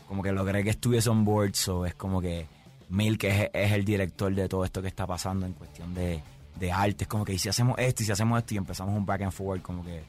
como 0.07 0.23
que 0.23 0.31
logré 0.31 0.63
que 0.63 0.69
estuviese 0.69 1.09
on 1.09 1.25
board, 1.25 1.55
so 1.55 1.85
es 1.85 1.93
como 1.95 2.21
que 2.21 2.47
Milk 2.89 3.25
es, 3.25 3.49
es 3.53 3.71
el 3.73 3.83
director 3.83 4.33
de 4.33 4.47
todo 4.47 4.63
esto 4.63 4.81
que 4.81 4.87
está 4.87 5.05
pasando 5.05 5.45
en 5.45 5.51
cuestión 5.53 5.93
de, 5.93 6.21
de 6.57 6.71
arte, 6.71 7.03
es 7.03 7.07
como 7.09 7.25
que 7.25 7.37
si 7.37 7.49
hacemos 7.49 7.77
esto 7.79 8.03
y 8.03 8.05
si 8.05 8.13
hacemos 8.13 8.39
esto 8.39 8.53
y 8.53 8.57
empezamos 8.57 8.95
un 8.95 9.05
back 9.05 9.23
and 9.23 9.33
forward, 9.33 9.61
como 9.61 9.83
que 9.83 10.03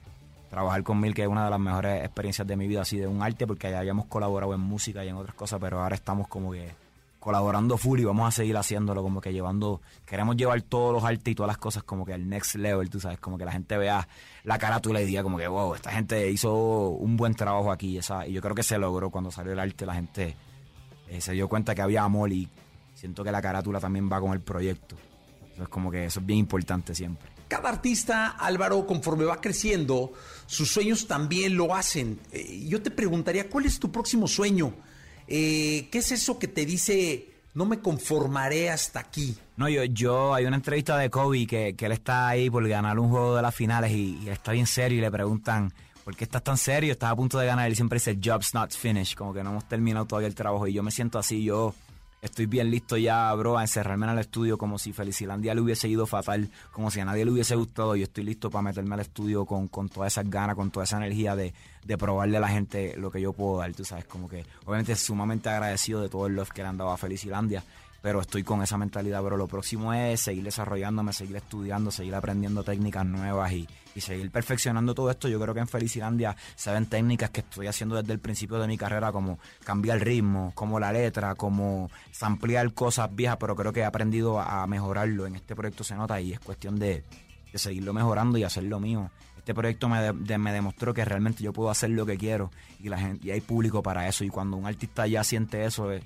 trabajar 0.52 0.82
con 0.82 1.00
Mil, 1.00 1.14
que 1.14 1.22
es 1.22 1.28
una 1.28 1.46
de 1.46 1.50
las 1.50 1.58
mejores 1.58 2.04
experiencias 2.04 2.46
de 2.46 2.56
mi 2.58 2.66
vida, 2.68 2.82
así 2.82 2.98
de 2.98 3.06
un 3.06 3.22
arte, 3.22 3.46
porque 3.46 3.70
ya 3.70 3.78
habíamos 3.78 4.04
colaborado 4.04 4.52
en 4.52 4.60
música 4.60 5.02
y 5.02 5.08
en 5.08 5.16
otras 5.16 5.34
cosas, 5.34 5.58
pero 5.58 5.80
ahora 5.80 5.94
estamos 5.94 6.28
como 6.28 6.52
que 6.52 6.74
colaborando 7.18 7.78
full 7.78 8.00
y 8.00 8.04
vamos 8.04 8.28
a 8.28 8.30
seguir 8.32 8.54
haciéndolo, 8.58 9.02
como 9.02 9.22
que 9.22 9.32
llevando, 9.32 9.80
queremos 10.04 10.36
llevar 10.36 10.60
todos 10.60 10.92
los 10.92 11.04
artes 11.04 11.32
y 11.32 11.34
todas 11.34 11.48
las 11.48 11.56
cosas 11.56 11.84
como 11.84 12.04
que 12.04 12.12
al 12.12 12.28
next 12.28 12.56
level, 12.56 12.90
tú 12.90 13.00
sabes, 13.00 13.18
como 13.18 13.38
que 13.38 13.46
la 13.46 13.52
gente 13.52 13.78
vea 13.78 14.06
la 14.44 14.58
carátula 14.58 15.00
y 15.00 15.06
diga 15.06 15.22
como 15.22 15.38
que, 15.38 15.48
wow, 15.48 15.74
esta 15.74 15.90
gente 15.90 16.30
hizo 16.30 16.52
un 16.90 17.16
buen 17.16 17.34
trabajo 17.34 17.72
aquí, 17.72 17.96
esa, 17.96 18.26
y 18.26 18.34
yo 18.34 18.42
creo 18.42 18.54
que 18.54 18.62
se 18.62 18.76
logró 18.76 19.08
cuando 19.08 19.30
salió 19.30 19.54
el 19.54 19.58
arte, 19.58 19.86
la 19.86 19.94
gente 19.94 20.36
eh, 21.08 21.22
se 21.22 21.32
dio 21.32 21.48
cuenta 21.48 21.74
que 21.74 21.80
había 21.80 22.02
amor 22.02 22.30
y 22.30 22.46
siento 22.92 23.24
que 23.24 23.32
la 23.32 23.40
carátula 23.40 23.80
también 23.80 24.12
va 24.12 24.20
con 24.20 24.34
el 24.34 24.42
proyecto. 24.42 24.96
Entonces 25.44 25.68
como 25.68 25.90
que 25.90 26.04
eso 26.04 26.20
es 26.20 26.26
bien 26.26 26.40
importante 26.40 26.94
siempre. 26.94 27.31
Cada 27.52 27.68
artista, 27.68 28.28
Álvaro, 28.28 28.86
conforme 28.86 29.26
va 29.26 29.38
creciendo, 29.38 30.14
sus 30.46 30.70
sueños 30.70 31.06
también 31.06 31.54
lo 31.54 31.74
hacen. 31.74 32.18
Eh, 32.32 32.64
yo 32.66 32.80
te 32.80 32.90
preguntaría, 32.90 33.50
¿cuál 33.50 33.66
es 33.66 33.78
tu 33.78 33.92
próximo 33.92 34.26
sueño? 34.26 34.72
Eh, 35.28 35.86
¿Qué 35.92 35.98
es 35.98 36.12
eso 36.12 36.38
que 36.38 36.48
te 36.48 36.64
dice, 36.64 37.28
no 37.52 37.66
me 37.66 37.80
conformaré 37.80 38.70
hasta 38.70 39.00
aquí? 39.00 39.36
No, 39.58 39.68
yo, 39.68 39.84
yo 39.84 40.32
hay 40.32 40.46
una 40.46 40.56
entrevista 40.56 40.96
de 40.96 41.10
Kobe 41.10 41.46
que, 41.46 41.76
que 41.76 41.84
él 41.84 41.92
está 41.92 42.28
ahí 42.28 42.48
por 42.48 42.66
ganar 42.66 42.98
un 42.98 43.10
juego 43.10 43.36
de 43.36 43.42
las 43.42 43.54
finales 43.54 43.90
y, 43.92 44.30
está 44.30 44.52
bien 44.52 44.66
serio 44.66 44.96
y 44.96 45.02
le 45.02 45.10
preguntan, 45.10 45.74
¿por 46.04 46.16
qué 46.16 46.24
estás 46.24 46.42
tan 46.42 46.56
serio? 46.56 46.92
Estás 46.92 47.10
a 47.10 47.16
punto 47.16 47.38
de 47.38 47.44
ganar. 47.44 47.70
Y 47.70 47.74
siempre 47.74 47.96
dice, 47.96 48.18
job's 48.24 48.54
not 48.54 48.72
finished, 48.72 49.14
como 49.14 49.34
que 49.34 49.42
no 49.44 49.50
hemos 49.50 49.68
terminado 49.68 50.06
todavía 50.06 50.28
el 50.28 50.34
trabajo. 50.34 50.66
Y 50.68 50.72
yo 50.72 50.82
me 50.82 50.90
siento 50.90 51.18
así, 51.18 51.44
yo 51.44 51.74
estoy 52.22 52.46
bien 52.46 52.70
listo 52.70 52.96
ya, 52.96 53.34
bro, 53.34 53.58
a 53.58 53.62
encerrarme 53.62 54.06
en 54.06 54.12
el 54.12 54.18
estudio 54.20 54.56
como 54.56 54.78
si 54.78 54.92
Felicilandia 54.92 55.54
le 55.54 55.60
hubiese 55.60 55.88
ido 55.88 56.06
fatal, 56.06 56.48
como 56.70 56.90
si 56.90 57.00
a 57.00 57.04
nadie 57.04 57.24
le 57.24 57.32
hubiese 57.32 57.56
gustado. 57.56 57.96
Yo 57.96 58.04
estoy 58.04 58.22
listo 58.22 58.48
para 58.48 58.62
meterme 58.62 58.94
al 58.94 59.00
estudio 59.00 59.44
con, 59.44 59.66
con 59.66 59.88
todas 59.88 60.12
esas 60.12 60.30
ganas, 60.30 60.54
con 60.54 60.70
toda 60.70 60.84
esa 60.84 60.98
energía 60.98 61.34
de, 61.34 61.52
de 61.84 61.98
probarle 61.98 62.36
a 62.36 62.40
la 62.40 62.48
gente 62.48 62.94
lo 62.96 63.10
que 63.10 63.20
yo 63.20 63.32
puedo 63.32 63.58
dar, 63.58 63.72
tú 63.74 63.84
sabes, 63.84 64.04
como 64.04 64.28
que 64.28 64.46
obviamente 64.64 64.94
sumamente 64.94 65.48
agradecido 65.48 66.00
de 66.00 66.08
todo 66.08 66.28
el 66.28 66.36
love 66.36 66.50
que 66.50 66.62
le 66.62 66.68
han 66.68 66.76
dado 66.76 66.92
a 66.92 66.96
Felicilandia 66.96 67.64
pero 68.02 68.20
estoy 68.20 68.42
con 68.42 68.62
esa 68.62 68.76
mentalidad. 68.76 69.22
Pero 69.22 69.36
lo 69.36 69.46
próximo 69.46 69.94
es 69.94 70.20
seguir 70.20 70.42
desarrollándome, 70.42 71.12
seguir 71.12 71.36
estudiando, 71.36 71.90
seguir 71.90 72.14
aprendiendo 72.14 72.64
técnicas 72.64 73.06
nuevas 73.06 73.52
y, 73.52 73.68
seguir 73.96 74.30
perfeccionando 74.30 74.94
todo 74.94 75.10
esto. 75.10 75.28
Yo 75.28 75.38
creo 75.40 75.54
que 75.54 75.60
en 75.60 75.68
Felicilandia 75.68 76.34
se 76.56 76.72
ven 76.72 76.86
técnicas 76.86 77.30
que 77.30 77.40
estoy 77.40 77.68
haciendo 77.68 77.94
desde 77.94 78.12
el 78.12 78.18
principio 78.18 78.58
de 78.58 78.66
mi 78.66 78.76
carrera, 78.76 79.12
como 79.12 79.38
cambiar 79.64 79.98
el 79.98 80.04
ritmo, 80.04 80.50
como 80.54 80.80
la 80.80 80.92
letra, 80.92 81.34
como 81.36 81.90
ampliar 82.20 82.74
cosas 82.74 83.14
viejas, 83.14 83.36
pero 83.38 83.54
creo 83.54 83.72
que 83.72 83.80
he 83.80 83.84
aprendido 83.84 84.40
a 84.40 84.66
mejorarlo. 84.66 85.26
En 85.26 85.36
este 85.36 85.54
proyecto 85.54 85.84
se 85.84 85.94
nota 85.94 86.20
y 86.20 86.32
es 86.32 86.40
cuestión 86.40 86.78
de, 86.78 87.04
seguirlo 87.54 87.92
mejorando 87.92 88.36
y 88.38 88.44
hacer 88.44 88.64
lo 88.64 88.80
mío. 88.80 89.10
Este 89.36 89.54
proyecto 89.54 89.88
me, 89.88 90.12
me 90.12 90.52
demostró 90.52 90.94
que 90.94 91.04
realmente 91.04 91.42
yo 91.42 91.52
puedo 91.52 91.68
hacer 91.68 91.90
lo 91.90 92.06
que 92.06 92.16
quiero 92.16 92.50
y, 92.80 92.88
la 92.88 92.98
gente, 92.98 93.26
y 93.26 93.30
hay 93.30 93.40
público 93.40 93.82
para 93.82 94.08
eso. 94.08 94.24
Y 94.24 94.28
cuando 94.28 94.56
un 94.56 94.66
artista 94.66 95.06
ya 95.06 95.22
siente 95.22 95.64
eso, 95.64 95.92
es, 95.92 96.02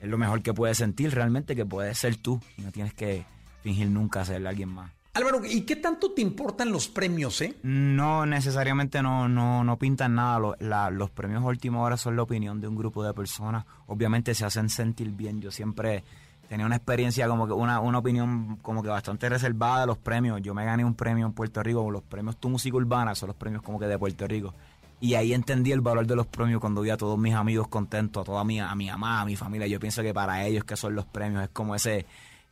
es 0.00 0.08
lo 0.08 0.18
mejor 0.18 0.42
que 0.42 0.52
puedes 0.52 0.78
sentir 0.78 1.14
realmente, 1.14 1.56
que 1.56 1.64
puedes 1.64 1.98
ser 1.98 2.16
tú 2.16 2.40
y 2.56 2.62
no 2.62 2.72
tienes 2.72 2.94
que 2.94 3.24
fingir 3.62 3.88
nunca 3.88 4.24
ser 4.24 4.46
alguien 4.46 4.68
más. 4.68 4.92
Álvaro, 5.14 5.40
¿y 5.46 5.62
qué 5.62 5.76
tanto 5.76 6.12
te 6.12 6.20
importan 6.20 6.70
los 6.70 6.88
premios, 6.88 7.40
eh? 7.40 7.56
No, 7.62 8.26
necesariamente 8.26 9.02
no, 9.02 9.28
no, 9.28 9.64
no 9.64 9.78
pintan 9.78 10.14
nada. 10.14 10.90
Los, 10.90 11.10
premios 11.10 11.42
última 11.42 11.80
hora 11.80 11.96
son 11.96 12.16
la 12.16 12.22
opinión 12.22 12.60
de 12.60 12.68
un 12.68 12.76
grupo 12.76 13.02
de 13.02 13.14
personas. 13.14 13.64
Obviamente 13.86 14.34
se 14.34 14.44
hacen 14.44 14.68
sentir 14.68 15.08
bien. 15.12 15.40
Yo 15.40 15.50
siempre 15.50 16.04
tenía 16.50 16.66
una 16.66 16.76
experiencia 16.76 17.26
como 17.28 17.46
que 17.46 17.54
una, 17.54 17.80
una 17.80 17.96
opinión 17.96 18.58
como 18.60 18.82
que 18.82 18.90
bastante 18.90 19.30
reservada 19.30 19.80
de 19.80 19.86
los 19.86 19.96
premios. 19.96 20.42
Yo 20.42 20.52
me 20.52 20.66
gané 20.66 20.84
un 20.84 20.94
premio 20.94 21.24
en 21.24 21.32
Puerto 21.32 21.62
Rico, 21.62 21.90
los 21.90 22.02
premios 22.02 22.36
Tu 22.36 22.50
Música 22.50 22.76
Urbana 22.76 23.14
son 23.14 23.28
los 23.28 23.36
premios 23.36 23.62
como 23.62 23.78
que 23.78 23.86
de 23.86 23.98
Puerto 23.98 24.26
Rico 24.26 24.52
Y 25.00 25.14
ahí 25.14 25.34
entendí 25.34 25.72
el 25.72 25.80
valor 25.82 26.06
de 26.06 26.16
los 26.16 26.26
premios 26.26 26.60
cuando 26.60 26.80
vi 26.80 26.90
a 26.90 26.96
todos 26.96 27.18
mis 27.18 27.34
amigos 27.34 27.68
contentos, 27.68 28.22
a 28.22 28.24
toda 28.24 28.44
mi, 28.44 28.60
a 28.60 28.74
mi 28.74 28.86
mamá, 28.86 29.20
a 29.20 29.24
mi 29.24 29.36
familia. 29.36 29.66
Yo 29.66 29.78
pienso 29.78 30.02
que 30.02 30.14
para 30.14 30.44
ellos 30.46 30.64
que 30.64 30.76
son 30.76 30.94
los 30.94 31.04
premios 31.04 31.44
es 31.44 31.50
como 31.50 31.74
ese 31.74 32.06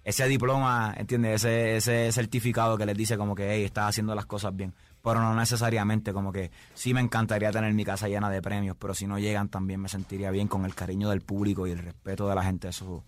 ese 0.04 0.28
diploma, 0.28 0.94
¿entiendes? 0.96 1.44
Ese, 1.44 1.76
ese 1.76 2.12
certificado 2.12 2.76
que 2.76 2.86
les 2.86 2.96
dice 2.96 3.16
como 3.16 3.34
que, 3.34 3.54
hey, 3.54 3.64
estás 3.64 3.88
haciendo 3.88 4.14
las 4.14 4.26
cosas 4.26 4.54
bien. 4.54 4.74
Pero 5.02 5.20
no 5.20 5.34
necesariamente, 5.34 6.12
como 6.12 6.32
que 6.32 6.50
sí 6.74 6.94
me 6.94 7.00
encantaría 7.00 7.50
tener 7.50 7.72
mi 7.74 7.84
casa 7.84 8.08
llena 8.08 8.30
de 8.30 8.40
premios, 8.40 8.76
pero 8.78 8.94
si 8.94 9.06
no 9.06 9.18
llegan 9.18 9.48
también 9.48 9.80
me 9.80 9.88
sentiría 9.88 10.30
bien 10.30 10.48
con 10.48 10.64
el 10.64 10.74
cariño 10.74 11.10
del 11.10 11.20
público 11.20 11.66
y 11.66 11.72
el 11.72 11.78
respeto 11.78 12.28
de 12.28 12.34
la 12.34 12.42
gente. 12.42 12.68
Eso 12.68 13.02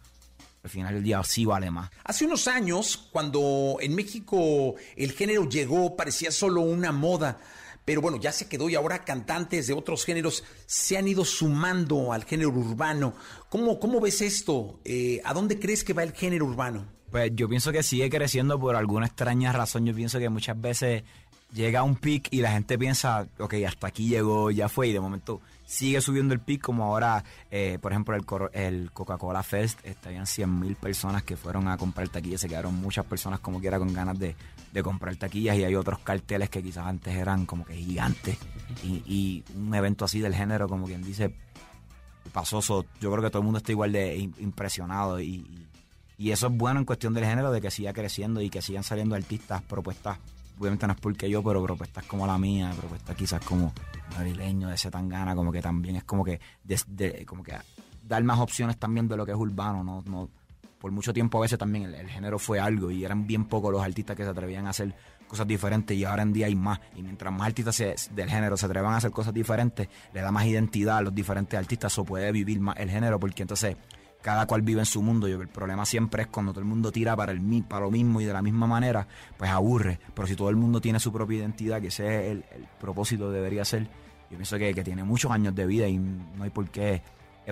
al 0.62 0.70
final 0.70 0.94
del 0.94 1.02
día 1.02 1.22
sí 1.22 1.44
vale 1.44 1.70
más. 1.70 1.90
Hace 2.04 2.26
unos 2.26 2.48
años, 2.48 3.08
cuando 3.12 3.76
en 3.80 3.94
México 3.94 4.74
el 4.96 5.12
género 5.12 5.48
llegó, 5.48 5.96
parecía 5.96 6.30
solo 6.30 6.62
una 6.62 6.92
moda. 6.92 7.38
Pero 7.86 8.00
bueno, 8.02 8.18
ya 8.18 8.32
se 8.32 8.48
quedó 8.48 8.68
y 8.68 8.74
ahora 8.74 9.04
cantantes 9.04 9.68
de 9.68 9.72
otros 9.72 10.04
géneros 10.04 10.42
se 10.66 10.98
han 10.98 11.06
ido 11.06 11.24
sumando 11.24 12.12
al 12.12 12.24
género 12.24 12.50
urbano. 12.50 13.14
¿Cómo, 13.48 13.78
cómo 13.78 14.00
ves 14.00 14.20
esto? 14.20 14.80
Eh, 14.84 15.22
¿A 15.24 15.32
dónde 15.32 15.60
crees 15.60 15.84
que 15.84 15.92
va 15.92 16.02
el 16.02 16.12
género 16.12 16.46
urbano? 16.46 16.84
Pues 17.10 17.30
yo 17.34 17.48
pienso 17.48 17.70
que 17.70 17.84
sigue 17.84 18.10
creciendo 18.10 18.58
por 18.58 18.74
alguna 18.74 19.06
extraña 19.06 19.52
razón. 19.52 19.86
Yo 19.86 19.94
pienso 19.94 20.18
que 20.18 20.28
muchas 20.28 20.60
veces 20.60 21.04
llega 21.56 21.80
a 21.80 21.82
un 21.82 21.96
pic 21.96 22.28
y 22.30 22.42
la 22.42 22.52
gente 22.52 22.78
piensa, 22.78 23.26
ok, 23.38 23.54
hasta 23.66 23.86
aquí 23.86 24.08
llegó, 24.08 24.50
ya 24.50 24.68
fue, 24.68 24.88
y 24.88 24.92
de 24.92 25.00
momento 25.00 25.40
sigue 25.64 26.02
subiendo 26.02 26.34
el 26.34 26.40
pic, 26.40 26.60
como 26.60 26.84
ahora, 26.84 27.24
eh, 27.50 27.78
por 27.80 27.92
ejemplo, 27.92 28.14
el, 28.14 28.24
el 28.52 28.92
Coca-Cola 28.92 29.42
Fest, 29.42 29.80
estaban 29.84 30.26
100 30.26 30.60
mil 30.60 30.76
personas 30.76 31.22
que 31.22 31.34
fueron 31.34 31.66
a 31.68 31.78
comprar 31.78 32.10
taquillas, 32.10 32.42
se 32.42 32.48
quedaron 32.48 32.74
muchas 32.74 33.06
personas 33.06 33.40
como 33.40 33.58
quiera 33.58 33.78
con 33.78 33.92
ganas 33.92 34.18
de, 34.18 34.36
comprar 34.82 35.16
taquillas 35.16 35.56
y 35.56 35.64
hay 35.64 35.74
otros 35.74 36.00
carteles 36.00 36.50
que 36.50 36.62
quizás 36.62 36.84
antes 36.84 37.14
eran 37.14 37.46
como 37.46 37.64
que 37.64 37.74
gigantes 37.74 38.36
y, 38.84 39.42
un 39.54 39.74
evento 39.74 40.04
así 40.04 40.20
del 40.20 40.34
género, 40.34 40.68
como 40.68 40.84
quien 40.84 41.02
dice, 41.02 41.34
pasó, 42.34 42.60
yo 43.00 43.10
creo 43.10 43.22
que 43.22 43.30
todo 43.30 43.38
el 43.38 43.44
mundo 43.44 43.56
está 43.56 43.72
igual 43.72 43.92
de 43.92 44.18
impresionado 44.18 45.18
y, 45.18 45.66
y 46.18 46.30
eso 46.30 46.48
es 46.48 46.52
bueno 46.52 46.80
en 46.80 46.84
cuestión 46.84 47.14
del 47.14 47.24
género, 47.24 47.50
de 47.50 47.62
que 47.62 47.70
siga 47.70 47.94
creciendo 47.94 48.42
y 48.42 48.50
que 48.50 48.60
sigan 48.60 48.82
saliendo 48.82 49.14
artistas, 49.14 49.62
propuestas 49.62 50.18
obviamente 50.58 50.86
no 50.86 50.92
es 50.92 51.00
porque 51.00 51.28
yo, 51.28 51.42
pero 51.42 51.62
propuestas 51.62 52.04
como 52.04 52.26
la 52.26 52.38
mía, 52.38 52.72
propuestas 52.76 53.16
quizás 53.16 53.44
como 53.44 53.72
madrileño, 54.12 54.68
de 54.68 54.76
gana 54.92 55.34
como 55.34 55.52
que 55.52 55.62
también 55.62 55.96
es 55.96 56.04
como 56.04 56.24
que, 56.24 56.40
como 57.26 57.42
que 57.42 57.54
dar 58.02 58.22
más 58.24 58.38
opciones 58.38 58.78
también 58.78 59.08
de 59.08 59.16
lo 59.16 59.26
que 59.26 59.32
es 59.32 59.38
urbano, 59.38 59.82
¿no? 59.82 60.02
no 60.06 60.30
por 60.78 60.92
mucho 60.92 61.12
tiempo 61.12 61.38
a 61.38 61.40
veces 61.40 61.58
también 61.58 61.92
el, 61.92 62.08
género 62.08 62.38
fue 62.38 62.60
algo 62.60 62.90
y 62.90 63.04
eran 63.04 63.26
bien 63.26 63.46
pocos 63.46 63.72
los 63.72 63.82
artistas 63.82 64.14
que 64.16 64.24
se 64.24 64.30
atrevían 64.30 64.66
a 64.66 64.70
hacer 64.70 64.94
cosas 65.26 65.46
diferentes 65.46 65.96
y 65.96 66.04
ahora 66.04 66.22
en 66.22 66.32
día 66.32 66.46
hay 66.46 66.54
más. 66.54 66.80
Y 66.94 67.02
mientras 67.02 67.32
más 67.32 67.48
artistas 67.48 68.10
del 68.14 68.30
género 68.30 68.56
se 68.56 68.66
atrevan 68.66 68.92
a 68.92 68.98
hacer 68.98 69.10
cosas 69.10 69.34
diferentes, 69.34 69.88
le 70.12 70.20
da 70.20 70.30
más 70.30 70.46
identidad 70.46 70.98
a 70.98 71.02
los 71.02 71.14
diferentes 71.14 71.58
artistas 71.58 71.98
o 71.98 72.04
puede 72.04 72.30
vivir 72.30 72.60
más 72.60 72.76
el 72.78 72.90
género 72.90 73.18
porque 73.18 73.42
entonces 73.42 73.76
cada 74.26 74.44
cual 74.44 74.62
vive 74.62 74.80
en 74.80 74.86
su 74.86 75.02
mundo. 75.02 75.28
Yo 75.28 75.40
el 75.40 75.46
problema 75.46 75.86
siempre 75.86 76.22
es 76.22 76.26
cuando 76.26 76.50
todo 76.50 76.58
el 76.58 76.66
mundo 76.66 76.90
tira 76.90 77.14
para 77.14 77.30
el 77.30 77.62
para 77.62 77.84
lo 77.84 77.92
mismo 77.92 78.20
y 78.20 78.24
de 78.24 78.32
la 78.32 78.42
misma 78.42 78.66
manera, 78.66 79.06
pues 79.36 79.48
aburre. 79.48 80.00
Pero 80.12 80.26
si 80.26 80.34
todo 80.34 80.50
el 80.50 80.56
mundo 80.56 80.80
tiene 80.80 80.98
su 80.98 81.12
propia 81.12 81.38
identidad, 81.38 81.80
que 81.80 81.86
ese 81.86 82.08
es 82.08 82.32
el, 82.32 82.44
propósito 82.80 83.30
debería 83.30 83.64
ser, 83.64 83.84
yo 83.84 84.36
pienso 84.36 84.58
que, 84.58 84.74
que, 84.74 84.82
tiene 84.82 85.04
muchos 85.04 85.30
años 85.30 85.54
de 85.54 85.64
vida 85.64 85.86
y 85.86 85.98
no 85.98 86.42
hay 86.42 86.50
por 86.50 86.68
qué 86.70 87.02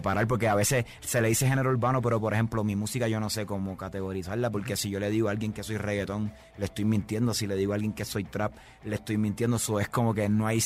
parar, 0.02 0.26
porque 0.26 0.48
a 0.48 0.56
veces 0.56 0.84
se 0.98 1.20
le 1.20 1.28
dice 1.28 1.46
género 1.46 1.70
urbano, 1.70 2.02
pero 2.02 2.20
por 2.20 2.34
ejemplo, 2.34 2.64
mi 2.64 2.74
música 2.74 3.06
yo 3.06 3.20
no 3.20 3.30
sé 3.30 3.46
cómo 3.46 3.76
categorizarla, 3.76 4.50
porque 4.50 4.76
si 4.76 4.90
yo 4.90 4.98
le 4.98 5.10
digo 5.10 5.28
a 5.28 5.30
alguien 5.30 5.52
que 5.52 5.62
soy 5.62 5.76
reggaetón, 5.76 6.32
le 6.58 6.64
estoy 6.64 6.86
mintiendo. 6.86 7.34
Si 7.34 7.46
le 7.46 7.54
digo 7.54 7.70
a 7.70 7.76
alguien 7.76 7.92
que 7.92 8.04
soy 8.04 8.24
trap, 8.24 8.52
le 8.82 8.96
estoy 8.96 9.16
mintiendo. 9.16 9.58
Eso 9.58 9.78
es 9.78 9.88
como 9.88 10.12
que 10.12 10.28
no 10.28 10.48
hay 10.48 10.60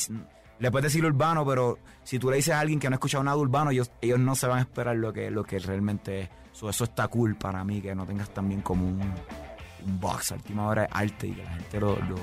le 0.59 0.71
puedes 0.71 0.93
decir 0.93 1.05
urbano, 1.05 1.47
pero 1.47 1.79
si 2.05 2.19
tú 2.19 2.31
le 2.31 2.37
dices 2.37 2.55
a 2.55 2.61
alguien 2.61 2.81
que 2.81 2.89
no 2.89 2.95
ha 2.95 2.97
escuchado 2.97 3.25
nada 3.25 3.37
urbano, 3.37 3.71
ellos, 3.71 3.91
no 4.19 4.35
se 4.35 4.47
van 4.47 4.59
a 4.59 4.63
esperar 4.63 4.97
lo 4.97 5.13
que, 5.13 5.31
lo 5.31 5.45
que 5.45 5.59
realmente 5.59 6.23
es. 6.23 6.29
eso 6.53 6.85
está 6.85 7.09
cool 7.09 7.37
para 7.37 7.65
mí, 7.65 7.81
que 7.81 7.95
no 7.95 8.07
tengas 8.07 8.31
también 8.31 8.63
como 8.63 8.87
un, 8.87 9.01
un 9.01 10.01
box. 10.01 10.33
A 10.33 10.35
última 10.37 10.67
hora 10.67 10.85
es 10.85 10.91
arte 10.93 11.29
y 11.29 11.33
que 11.33 11.43
la 11.43 11.51
gente 11.51 11.81
lo, 11.81 11.97
lo, 11.97 12.17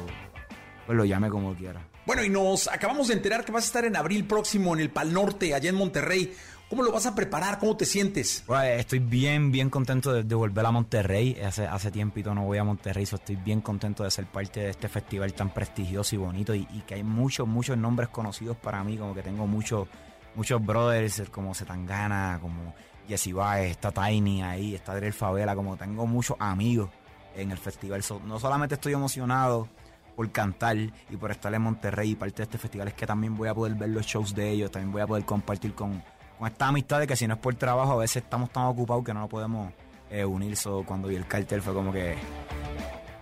pues 0.86 0.98
lo 0.98 1.06
llame 1.06 1.30
como 1.30 1.54
quiera. 1.56 1.82
Bueno, 2.06 2.24
y 2.24 2.30
nos 2.30 2.68
acabamos 2.68 3.08
de 3.08 3.16
enterar 3.16 3.44
que 3.44 3.52
vas 3.52 3.64
a 3.64 3.68
estar 3.68 3.86
en 3.86 3.96
abril 3.96 4.26
próximo 4.26 4.76
en 4.76 4.82
el 4.82 4.92
Pal 4.92 5.12
Norte, 5.12 5.56
allá 5.56 5.70
en 5.70 5.76
Monterrey. 5.76 6.34
¿Cómo 6.70 6.82
lo 6.82 6.92
vas 6.92 7.06
a 7.06 7.14
preparar? 7.14 7.60
¿Cómo 7.60 7.78
te 7.78 7.86
sientes? 7.86 8.44
estoy 8.64 8.98
bien, 9.00 9.52
bien 9.52 9.70
contento 9.70 10.24
de, 10.24 10.36
volver 10.36 10.66
a 10.66 10.72
Monterrey. 10.72 11.38
Hace, 11.40 11.68
hace 11.68 11.92
tiempito 11.92 12.34
no 12.34 12.44
voy 12.44 12.58
a 12.58 12.64
Monterrey, 12.64 13.06
so 13.06 13.18
estoy 13.18 13.36
bien 13.36 13.62
contento 13.62 14.04
de 14.04 14.10
ser 14.10 14.26
parte 14.26 14.62
de 14.62 14.70
este 14.72 14.90
festival 14.90 15.32
tan 15.34 15.54
prestigioso 15.54 16.16
y 16.16 16.18
bonito 16.18 16.56
y, 16.56 16.66
que 16.88 16.96
hay 16.96 17.04
muchos, 17.04 17.48
muchos 17.48 17.78
nombres 17.78 18.10
conocidos 18.10 18.58
para 18.58 18.84
mí, 18.84 18.98
como 18.98 19.14
que 19.14 19.22
tengo 19.22 19.46
muchos, 19.46 19.88
muchos 20.34 20.66
brothers 20.66 21.30
como 21.30 21.54
Setangana, 21.54 22.40
como 22.42 22.74
Jesse 23.08 23.32
Baez, 23.32 23.72
está 23.72 23.92
Tiny 23.92 24.42
ahí, 24.42 24.74
está 24.74 24.94
Adriel 24.94 25.14
Favela, 25.14 25.56
como 25.56 25.78
tengo 25.78 26.08
muchos 26.08 26.36
amigos 26.40 26.90
en 27.36 27.52
el 27.52 27.60
festival. 27.60 28.02
no 28.26 28.40
solamente 28.40 28.74
estoy 28.74 28.94
emocionado 28.94 29.70
por 30.16 30.32
cantar 30.32 30.78
y 30.78 31.18
por 31.20 31.30
estar 31.30 31.54
en 31.54 31.62
Monterrey 31.62 32.12
y 32.12 32.16
parte 32.16 32.38
de 32.38 32.44
este 32.44 32.58
festival, 32.58 32.88
es 32.88 32.96
que 32.96 33.06
también 33.06 33.36
voy 33.36 33.50
a 33.50 33.54
poder 33.54 33.76
ver 33.76 33.90
los 33.90 34.06
shows 34.06 34.34
de 34.34 34.50
ellos, 34.50 34.72
también 34.72 34.92
voy 34.92 35.02
a 35.02 35.08
poder 35.08 35.26
compartir 35.26 35.76
con 35.76 36.02
con 36.38 36.48
esta 36.48 36.68
amistad 36.68 37.00
de 37.00 37.08
que 37.08 37.16
si 37.16 37.28
no 37.28 37.36
es 37.36 37.40
por 37.40 37.56
trabajo, 37.56 37.94
a 37.94 37.98
veces 37.98 38.24
estamos 38.24 38.52
tan 38.52 38.66
ocupados 38.66 39.04
que 39.04 39.14
no 39.14 39.22
nos 39.22 39.30
podemos 39.30 39.72
eh, 40.10 40.26
unir. 40.26 40.58
cuando 40.86 41.08
vi 41.08 41.16
el 41.16 41.28
cartel 41.28 41.62
fue 41.62 41.74
como 41.74 41.92
que 41.92 42.16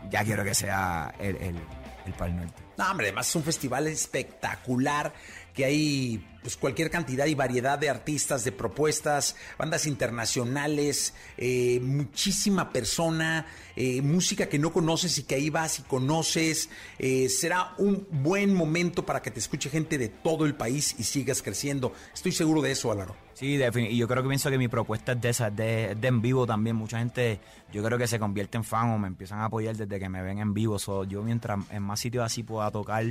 ya 0.09 0.23
quiero 0.23 0.43
que 0.43 0.53
sea 0.53 1.13
el, 1.19 1.35
el, 1.37 1.59
el 2.05 2.13
Pal 2.13 2.35
Norte. 2.35 2.63
No, 2.77 2.89
hombre, 2.89 3.07
además 3.07 3.29
es 3.29 3.35
un 3.35 3.43
festival 3.43 3.87
espectacular 3.87 5.13
que 5.53 5.65
hay 5.65 6.25
pues 6.43 6.57
cualquier 6.57 6.91
cantidad 6.91 7.25
y 7.25 7.35
variedad 7.35 7.79
de 7.79 7.89
artistas, 7.89 8.43
de 8.43 8.51
propuestas, 8.51 9.35
bandas 9.57 9.87
internacionales, 9.87 11.13
eh, 11.37 11.79
muchísima 11.81 12.71
persona, 12.71 13.45
eh, 13.77 14.01
música 14.01 14.47
que 14.47 14.59
no 14.59 14.73
conoces 14.73 15.17
y 15.17 15.23
que 15.23 15.35
ahí 15.35 15.49
vas 15.49 15.79
y 15.79 15.83
conoces. 15.83 16.69
Eh, 16.99 17.29
será 17.29 17.73
un 17.77 18.05
buen 18.11 18.53
momento 18.53 19.05
para 19.05 19.21
que 19.21 19.31
te 19.31 19.39
escuche 19.39 19.69
gente 19.69 19.97
de 19.97 20.09
todo 20.09 20.45
el 20.45 20.53
país 20.53 20.95
y 20.99 21.03
sigas 21.03 21.41
creciendo. 21.41 21.93
Estoy 22.13 22.33
seguro 22.33 22.61
de 22.61 22.71
eso, 22.71 22.91
Álvaro. 22.91 23.15
Sí, 23.33 23.57
y 23.57 23.97
yo 23.97 24.07
creo 24.07 24.21
que 24.21 24.29
pienso 24.29 24.51
que 24.51 24.57
mi 24.57 24.67
propuesta 24.67 25.13
es 25.13 25.21
de 25.21 25.29
esa, 25.29 25.49
de, 25.49 25.95
de, 25.95 26.07
en 26.07 26.21
vivo 26.21 26.45
también. 26.45 26.75
Mucha 26.75 26.99
gente, 26.99 27.39
yo 27.71 27.81
creo 27.83 27.97
que 27.97 28.05
se 28.05 28.19
convierte 28.19 28.57
en 28.57 28.63
fan 28.63 28.91
o 28.91 28.99
me 28.99 29.07
empiezan 29.07 29.39
a 29.39 29.45
apoyar 29.45 29.75
desde 29.75 29.99
que 29.99 30.09
me 30.09 30.21
ven 30.21 30.39
en 30.39 30.53
vivo. 30.53 30.77
yo 31.05 31.23
mientras 31.23 31.59
en 31.71 31.83
más 31.83 31.99
sitios 31.99 32.25
así 32.25 32.43
pueda 32.43 32.69
tocar 32.69 33.05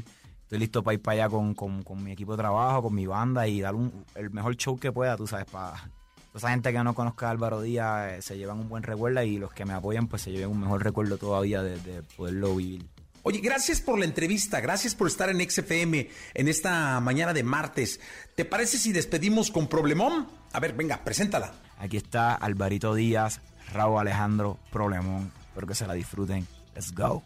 estoy 0.53 0.61
listo 0.61 0.83
para 0.83 0.93
ir 0.93 1.01
para 1.01 1.25
allá 1.25 1.31
con, 1.31 2.05
mi 2.05 2.13
equipo 2.13 2.33
de 2.33 2.43
trabajo, 2.43 2.83
con 2.83 2.95
mi 2.95 3.07
banda 3.07 3.49
y 3.49 3.63
dar 3.63 3.75
un, 3.75 4.05
el 4.15 4.29
mejor 4.29 4.55
show 4.57 4.79
que 4.79 4.93
pueda, 4.93 5.17
tú 5.17 5.27
sabes, 5.27 5.47
para 5.47 5.91
esa 6.35 6.51
gente 6.51 6.71
que 6.71 6.85
no 6.85 6.95
conozca 6.95 7.29
a 7.29 7.31
Álvaro 7.31 7.63
Díaz 7.63 8.13
eh, 8.13 8.21
se 8.21 8.37
llevan 8.37 8.59
un 8.59 8.69
buen 8.69 8.83
recuerdo 8.83 9.23
y 9.23 9.39
los 9.39 9.55
que 9.55 9.65
me 9.65 9.73
apoyan 9.73 10.09
pues 10.09 10.21
se 10.21 10.31
lleven 10.31 10.51
un 10.51 10.61
mejor 10.61 10.85
recuerdo 10.85 11.17
todavía 11.17 11.63
de, 11.63 12.03
poderlo 12.19 12.55
vivir. 12.55 12.85
Oye, 13.23 13.41
gracias 13.41 13.81
por 13.81 13.99
la 13.99 14.05
entrevista, 14.05 14.61
gracias 14.61 14.95
por 14.95 15.07
estar 15.07 15.31
en 15.31 15.41
XFM 15.41 16.11
en 16.35 16.49
esta 16.49 17.01
mañana 17.01 17.33
de 17.33 17.45
martes. 17.45 17.99
¿Te 18.35 18.45
parece 18.45 18.77
si 18.77 18.93
despedimos 18.93 19.51
con 19.51 19.69
Problemón? 19.69 20.29
A 20.53 20.61
ver, 20.61 20.75
venga, 20.75 21.03
preséntala. 21.03 21.55
Aquí 21.79 21.97
está 21.97 22.35
Alvarito 22.35 22.95
Díaz, 22.95 23.41
Raúl 23.73 24.01
Alejandro, 24.01 24.59
Problemón. 24.71 25.33
Espero 25.49 25.67
que 25.67 25.75
se 25.75 25.87
la 25.87 25.95
disfruten. 25.95 26.47
Let's 26.75 26.93
go. 26.95 27.23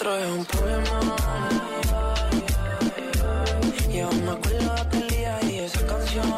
Nosotros 0.00 0.22
es 0.22 0.30
un 0.38 0.44
problema. 0.46 1.16
Y 3.90 4.00
aún 4.00 4.24
me 4.24 4.30
acuerdo 4.30 4.74
de 4.74 4.80
aquel 4.80 5.08
día 5.08 5.38
y 5.42 5.58
esa 5.58 5.86
canción. 5.86 6.34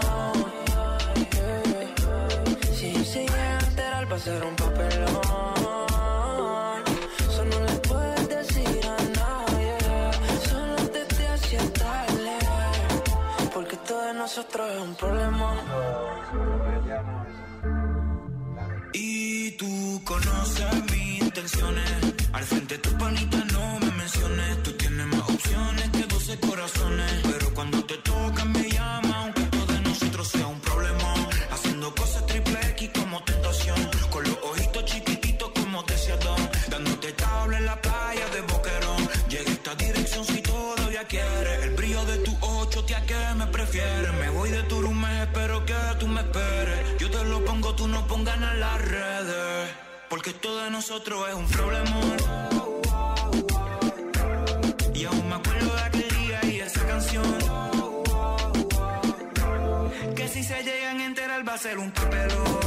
Si 2.74 2.92
yo 2.92 3.04
se 3.04 3.20
llega 3.20 3.58
a 3.58 3.60
enterar, 3.60 4.10
va 4.10 4.16
a 4.16 4.18
un 4.44 4.56
papelón. 4.56 5.22
Eso 7.28 7.44
no 7.44 7.60
le 7.60 7.72
puedes 7.88 8.28
decir 8.28 8.80
a 8.84 8.96
nadie. 9.20 9.76
Solo 10.50 10.76
te 10.90 11.04
te. 11.04 12.38
Porque 13.54 13.76
todo 13.76 14.02
de 14.06 14.14
nosotros 14.14 14.70
es 14.72 14.82
un 14.82 14.94
problema. 14.96 15.54
Y 18.92 19.52
tú 19.52 20.02
conoces 20.04 20.84
mis 20.90 21.22
intenciones 21.22 21.90
al 22.32 22.44
frente 22.44 22.78
tu 22.78 22.90
panita 22.98 23.41
no 48.02 48.08
pongas 48.08 48.36
en 48.36 48.60
las 48.60 48.80
redes. 48.82 49.70
Porque 50.08 50.30
esto 50.30 50.56
de 50.62 50.70
nosotros 50.70 51.28
es 51.28 51.34
un 51.34 51.48
problema. 51.48 52.00
Y 54.94 55.04
aún 55.04 55.28
me 55.28 55.34
acuerdo 55.36 55.74
de 55.74 55.82
aquel 55.82 56.08
día 56.08 56.40
y 56.44 56.60
esa 56.60 56.86
canción. 56.86 57.24
Que 60.14 60.28
si 60.28 60.42
se 60.42 60.62
llegan 60.62 61.00
a 61.00 61.04
enterar 61.06 61.48
va 61.48 61.54
a 61.54 61.58
ser 61.58 61.78
un 61.78 61.90
papelón. 61.92 62.60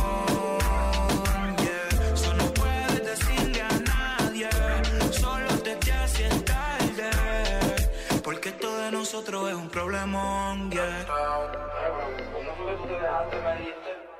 Yeah. 1.57 2.13
Eso 2.13 2.33
no 2.33 2.53
puedes 2.53 3.05
decirle 3.05 3.61
a 3.61 3.79
nadie. 3.93 4.49
Solo 5.11 5.47
te 5.59 5.77
si 6.07 6.23
es. 6.23 6.33
Porque 8.23 8.49
esto 8.49 8.77
de 8.77 8.91
nosotros 8.91 9.49
es 9.49 9.55
un 9.55 9.69
problemón. 9.69 10.71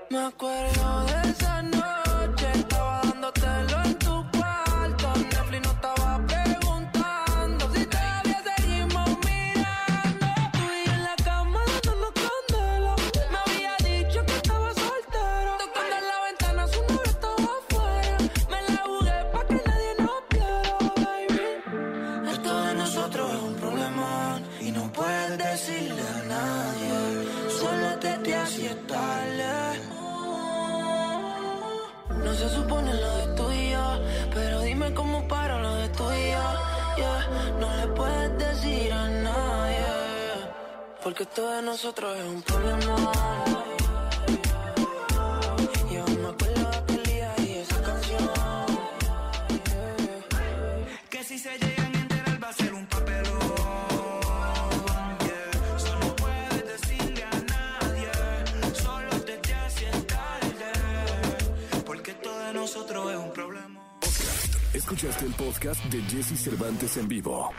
Me 0.10 0.20
acuerdo 0.20 1.06
de 1.06 1.30
esa 1.30 1.62
noche, 1.64 2.52
estaba 2.54 3.02
dándotelo 3.04 3.84
en 3.86 3.95
porque 41.06 41.22
esto 41.22 41.52
de 41.52 41.62
nosotros 41.62 42.18
es 42.18 42.26
un 42.26 42.42
problema. 42.42 43.12
Y 45.92 45.98
aún 45.98 46.22
me 46.24 46.30
acuerdo 46.30 46.72
de 46.72 46.78
aquel 46.78 47.04
día 47.04 47.36
y 47.46 47.52
esa 47.60 47.80
canción. 47.84 48.30
Que 51.12 51.24
si 51.24 51.38
se 51.38 51.52
llegan 51.60 51.96
a 51.96 52.00
enterar 52.00 52.44
va 52.44 52.50
a 52.50 52.54
ser 52.54 52.74
un 52.74 52.88
papelón. 52.88 53.28
Yeah. 55.28 55.78
Eso 55.78 56.00
no 56.00 56.16
puedes 56.16 56.66
decirle 56.74 57.24
a 57.24 57.40
nadie. 57.54 58.12
Solo 58.74 59.12
te 59.28 59.38
te 59.38 59.54
hace 59.54 59.86
tarde. 60.08 60.72
Porque 61.86 62.12
esto 62.12 62.40
de 62.40 62.54
nosotros 62.54 63.12
es 63.12 63.18
un 63.20 63.32
problema. 63.32 63.80
Escuchaste 64.74 65.26
el 65.26 65.34
podcast 65.36 65.84
de 65.86 66.02
Jesse 66.02 66.36
Cervantes 66.36 66.98
en 66.98 67.08
vivo. 67.08 67.52